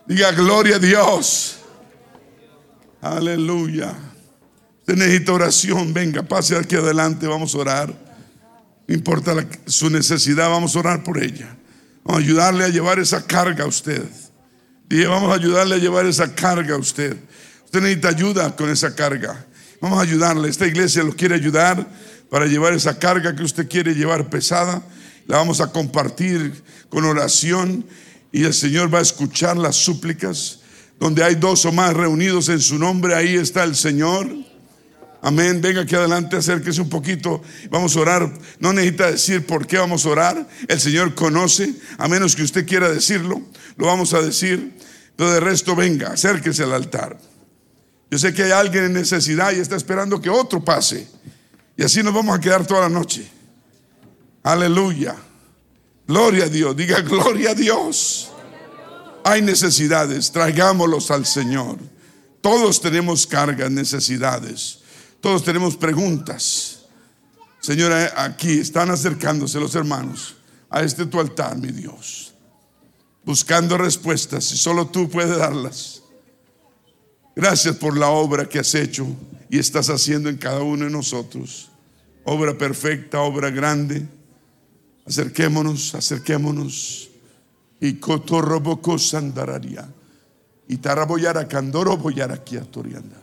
Diga 0.07 0.31
gloria 0.31 0.77
a 0.77 0.79
Dios. 0.79 1.57
Aleluya. 3.01 3.93
Usted 4.79 4.95
necesita 4.95 5.33
oración. 5.33 5.93
Venga, 5.93 6.23
pase 6.23 6.55
aquí 6.55 6.77
adelante. 6.77 7.27
Vamos 7.27 7.53
a 7.53 7.57
orar. 7.57 8.07
No 8.87 8.95
importa 8.95 9.35
su 9.65 9.89
necesidad, 9.89 10.49
vamos 10.49 10.75
a 10.75 10.79
orar 10.79 11.03
por 11.03 11.21
ella. 11.21 11.57
Vamos 12.05 12.21
a 12.21 12.23
ayudarle 12.23 12.63
a 12.63 12.69
llevar 12.69 12.99
esa 12.99 13.27
carga 13.27 13.65
a 13.65 13.67
usted. 13.67 14.01
Dije, 14.87 15.07
vamos 15.07 15.29
a 15.29 15.35
ayudarle 15.35 15.75
a 15.75 15.77
llevar 15.77 16.05
esa 16.05 16.33
carga 16.33 16.75
a 16.75 16.77
usted. 16.77 17.17
Usted 17.65 17.81
necesita 17.81 18.07
ayuda 18.07 18.55
con 18.55 18.69
esa 18.69 18.95
carga. 18.95 19.45
Vamos 19.81 19.99
a 19.99 20.03
ayudarle. 20.03 20.47
Esta 20.47 20.65
iglesia 20.65 21.03
lo 21.03 21.13
quiere 21.13 21.35
ayudar 21.35 21.85
para 22.29 22.45
llevar 22.45 22.71
esa 22.71 22.97
carga 22.97 23.35
que 23.35 23.43
usted 23.43 23.67
quiere 23.67 23.93
llevar 23.93 24.29
pesada. 24.29 24.81
La 25.25 25.35
vamos 25.35 25.59
a 25.59 25.69
compartir 25.73 26.63
con 26.87 27.03
oración 27.03 27.85
y 28.31 28.43
el 28.43 28.53
Señor 28.53 28.93
va 28.93 28.99
a 28.99 29.03
escuchar 29.03 29.57
las 29.57 29.75
súplicas. 29.75 30.59
Donde 30.99 31.23
hay 31.23 31.35
dos 31.35 31.65
o 31.65 31.71
más 31.71 31.93
reunidos 31.93 32.49
en 32.49 32.59
su 32.59 32.79
nombre, 32.79 33.13
ahí 33.13 33.35
está 33.35 33.63
el 33.63 33.75
Señor. 33.75 34.27
Amén. 35.21 35.61
Venga 35.61 35.81
aquí 35.81 35.95
adelante, 35.95 36.37
acérquese 36.37 36.81
un 36.81 36.89
poquito. 36.89 37.41
Vamos 37.69 37.95
a 37.95 37.99
orar. 37.99 38.33
No 38.59 38.73
necesita 38.73 39.11
decir 39.11 39.45
por 39.45 39.67
qué 39.67 39.77
vamos 39.77 40.05
a 40.05 40.09
orar. 40.09 40.47
El 40.67 40.79
Señor 40.79 41.13
conoce, 41.15 41.73
a 41.97 42.07
menos 42.07 42.35
que 42.35 42.43
usted 42.43 42.65
quiera 42.65 42.89
decirlo. 42.89 43.41
Lo 43.75 43.85
vamos 43.85 44.13
a 44.13 44.21
decir. 44.21 44.75
Pero 45.15 45.31
de 45.31 45.39
resto, 45.39 45.75
venga, 45.75 46.09
acérquese 46.09 46.63
al 46.63 46.73
altar. 46.73 47.17
Yo 48.09 48.17
sé 48.17 48.33
que 48.33 48.43
hay 48.43 48.51
alguien 48.51 48.85
en 48.85 48.93
necesidad 48.93 49.51
y 49.51 49.59
está 49.59 49.75
esperando 49.75 50.21
que 50.21 50.29
otro 50.29 50.63
pase. 50.63 51.07
Y 51.75 51.83
así 51.83 52.01
nos 52.01 52.13
vamos 52.13 52.37
a 52.37 52.41
quedar 52.41 52.65
toda 52.65 52.81
la 52.81 52.89
noche. 52.89 53.27
Aleluya. 54.43 55.15
Gloria 56.07 56.45
a 56.45 56.49
Dios, 56.49 56.75
diga 56.75 57.01
gloria 57.01 57.51
a 57.51 57.53
Dios. 57.53 58.29
Hay 59.25 59.41
necesidades, 59.41 60.31
traigámoslos 60.31 61.11
al 61.11 61.25
Señor. 61.25 61.77
Todos 62.39 62.79
tenemos 62.79 63.27
cargas, 63.27 63.69
necesidades. 63.69 64.79
Todos 65.19 65.43
tenemos 65.43 65.75
preguntas. 65.75 66.85
Señora, 67.59 68.13
aquí 68.15 68.59
están 68.59 68.89
acercándose 68.89 69.59
los 69.59 69.75
hermanos 69.75 70.35
a 70.69 70.81
este 70.81 71.05
tu 71.05 71.19
altar, 71.19 71.57
mi 71.57 71.71
Dios. 71.73 72.33
Buscando 73.25 73.77
respuestas 73.77 74.49
y 74.53 74.57
solo 74.57 74.87
tú 74.87 75.09
puedes 75.09 75.37
darlas. 75.37 76.03
Gracias 77.35 77.75
por 77.75 77.97
la 77.97 78.07
obra 78.07 78.47
que 78.47 78.59
has 78.59 78.73
hecho 78.75 79.05
y 79.49 79.59
estás 79.59 79.89
haciendo 79.89 80.29
en 80.29 80.37
cada 80.37 80.61
uno 80.61 80.85
de 80.85 80.91
nosotros. 80.91 81.69
Obra 82.23 82.57
perfecta, 82.57 83.19
obra 83.19 83.49
grande 83.49 84.07
Acerquémonos, 85.07 85.95
acerquémonos. 85.95 87.09
Y 87.79 87.93
cotorroboco 87.93 88.99
sandararia. 88.99 89.87
Y 90.67 90.77
taraboyara 90.77 91.47
candoro 91.47 91.95
boyara 91.97 92.43
torianda. 92.43 93.21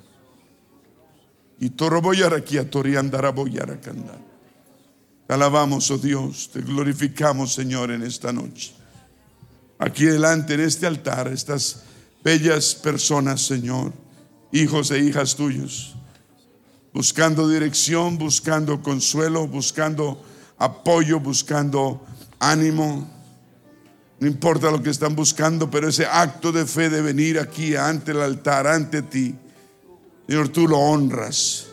Y 1.61 1.70
toroboyara 1.70 2.43
toriandara 2.70 3.30
boyara 3.30 3.80
candar. 3.80 4.18
Te 5.26 5.35
alabamos, 5.35 5.91
oh 5.91 5.99
Dios, 5.99 6.51
te 6.53 6.61
glorificamos, 6.61 7.55
Señor, 7.55 7.91
en 7.91 8.03
esta 8.03 8.32
noche. 8.32 8.74
Aquí 9.78 10.05
delante, 10.05 10.55
en 10.55 10.61
este 10.61 10.87
altar, 10.87 11.28
estas 11.28 11.82
bellas 12.22 12.74
personas, 12.74 13.41
Señor, 13.41 13.93
hijos 14.53 14.91
e 14.91 14.99
hijas 14.99 15.35
tuyos, 15.35 15.95
buscando 16.93 17.49
dirección, 17.49 18.18
buscando 18.18 18.82
consuelo, 18.82 19.47
buscando 19.49 20.22
apoyo, 20.59 21.21
buscando 21.21 22.05
ánimo. 22.39 23.11
No 24.21 24.29
importa 24.29 24.71
lo 24.71 24.83
que 24.83 24.91
están 24.91 25.15
buscando, 25.15 25.71
pero 25.71 25.89
ese 25.89 26.07
acto 26.07 26.53
de 26.53 26.67
fe 26.67 26.89
de 26.89 27.03
venir 27.03 27.39
aquí 27.39 27.77
ante 27.77 28.13
el 28.13 28.21
altar, 28.21 28.67
ante 28.67 29.03
ti, 29.03 29.35
Señor, 30.27 30.49
tú 30.49 30.67
lo 30.67 30.79
honras. 30.79 31.67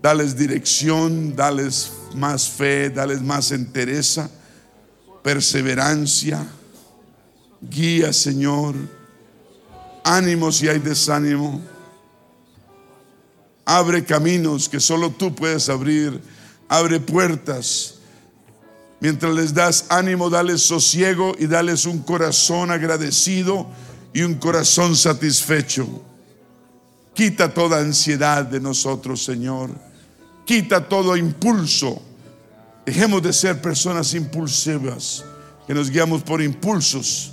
Dales 0.00 0.36
dirección, 0.36 1.34
dales 1.34 1.92
más 2.14 2.48
fe, 2.48 2.90
dales 2.90 3.22
más 3.22 3.52
entereza, 3.52 4.30
perseverancia. 5.22 6.46
Guía, 7.60 8.12
Señor. 8.12 8.74
Ánimo 10.04 10.52
si 10.52 10.68
hay 10.68 10.78
desánimo. 10.78 11.60
Abre 13.64 14.04
caminos 14.04 14.68
que 14.68 14.80
solo 14.80 15.10
tú 15.10 15.34
puedes 15.34 15.68
abrir 15.70 16.20
abre 16.68 17.00
puertas. 17.00 17.94
Mientras 19.00 19.34
les 19.34 19.52
das 19.52 19.86
ánimo, 19.90 20.30
dales 20.30 20.62
sosiego 20.62 21.34
y 21.38 21.46
dales 21.46 21.84
un 21.84 21.98
corazón 21.98 22.70
agradecido 22.70 23.66
y 24.12 24.22
un 24.22 24.34
corazón 24.34 24.96
satisfecho. 24.96 25.86
Quita 27.12 27.52
toda 27.52 27.78
ansiedad 27.80 28.44
de 28.44 28.60
nosotros, 28.60 29.22
Señor. 29.22 29.70
Quita 30.44 30.88
todo 30.88 31.16
impulso. 31.16 32.00
Dejemos 32.86 33.22
de 33.22 33.32
ser 33.32 33.60
personas 33.62 34.14
impulsivas, 34.14 35.24
que 35.66 35.74
nos 35.74 35.90
guiamos 35.90 36.22
por 36.22 36.42
impulsos 36.42 37.32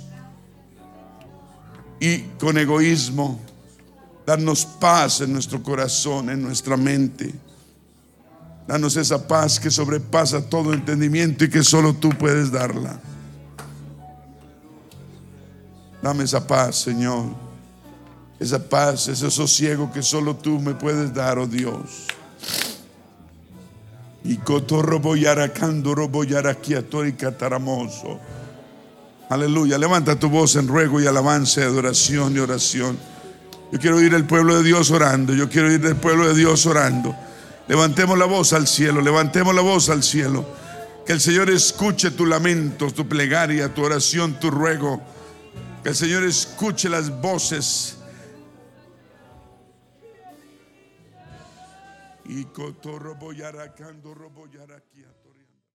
y 2.00 2.20
con 2.38 2.58
egoísmo. 2.58 3.40
Darnos 4.26 4.64
paz 4.64 5.20
en 5.20 5.32
nuestro 5.32 5.62
corazón, 5.62 6.30
en 6.30 6.42
nuestra 6.42 6.76
mente. 6.76 7.32
Danos 8.66 8.96
esa 8.96 9.26
paz 9.26 9.58
que 9.58 9.70
sobrepasa 9.70 10.48
todo 10.48 10.72
entendimiento 10.72 11.44
y 11.44 11.50
que 11.50 11.62
solo 11.62 11.94
tú 11.94 12.10
puedes 12.10 12.50
darla. 12.50 13.00
Dame 16.02 16.24
esa 16.24 16.46
paz, 16.46 16.76
Señor. 16.76 17.26
Esa 18.38 18.58
paz, 18.58 19.08
ese 19.08 19.30
sosiego 19.30 19.92
que 19.92 20.02
solo 20.02 20.34
tú 20.34 20.58
me 20.58 20.74
puedes 20.74 21.14
dar, 21.14 21.38
oh 21.38 21.46
Dios. 21.46 22.06
Y 24.24 24.36
cataramoso. 27.12 28.18
Aleluya. 29.28 29.78
Levanta 29.78 30.16
tu 30.16 30.28
voz 30.28 30.56
en 30.56 30.68
ruego 30.68 31.00
y 31.00 31.06
alabanza, 31.06 31.62
adoración 31.62 32.36
y 32.36 32.38
oración. 32.38 32.98
Yo 33.72 33.78
quiero 33.78 33.96
oír 33.96 34.12
el 34.14 34.26
pueblo 34.26 34.56
de 34.56 34.62
Dios 34.62 34.90
orando. 34.90 35.34
Yo 35.34 35.48
quiero 35.48 35.68
oír 35.68 35.84
el 35.86 35.96
pueblo 35.96 36.28
de 36.28 36.34
Dios 36.34 36.66
orando. 36.66 37.16
Levantemos 37.68 38.18
la 38.18 38.26
voz 38.26 38.52
al 38.52 38.66
cielo, 38.66 39.00
levantemos 39.00 39.54
la 39.54 39.62
voz 39.62 39.88
al 39.88 40.02
cielo. 40.02 40.44
Que 41.06 41.12
el 41.12 41.20
Señor 41.20 41.50
escuche 41.50 42.10
tu 42.10 42.26
lamento, 42.26 42.90
tu 42.90 43.08
plegaria, 43.08 43.72
tu 43.72 43.84
oración, 43.84 44.38
tu 44.38 44.50
ruego. 44.50 45.00
Que 45.82 45.90
el 45.90 45.96
Señor 45.96 46.24
escuche 46.24 46.88
las 46.88 47.10
voces. 47.20 47.98
Y 52.24 52.44
cotorro 52.46 53.16
boyaracando, 53.16 54.14
roboyaraquia. 54.14 55.11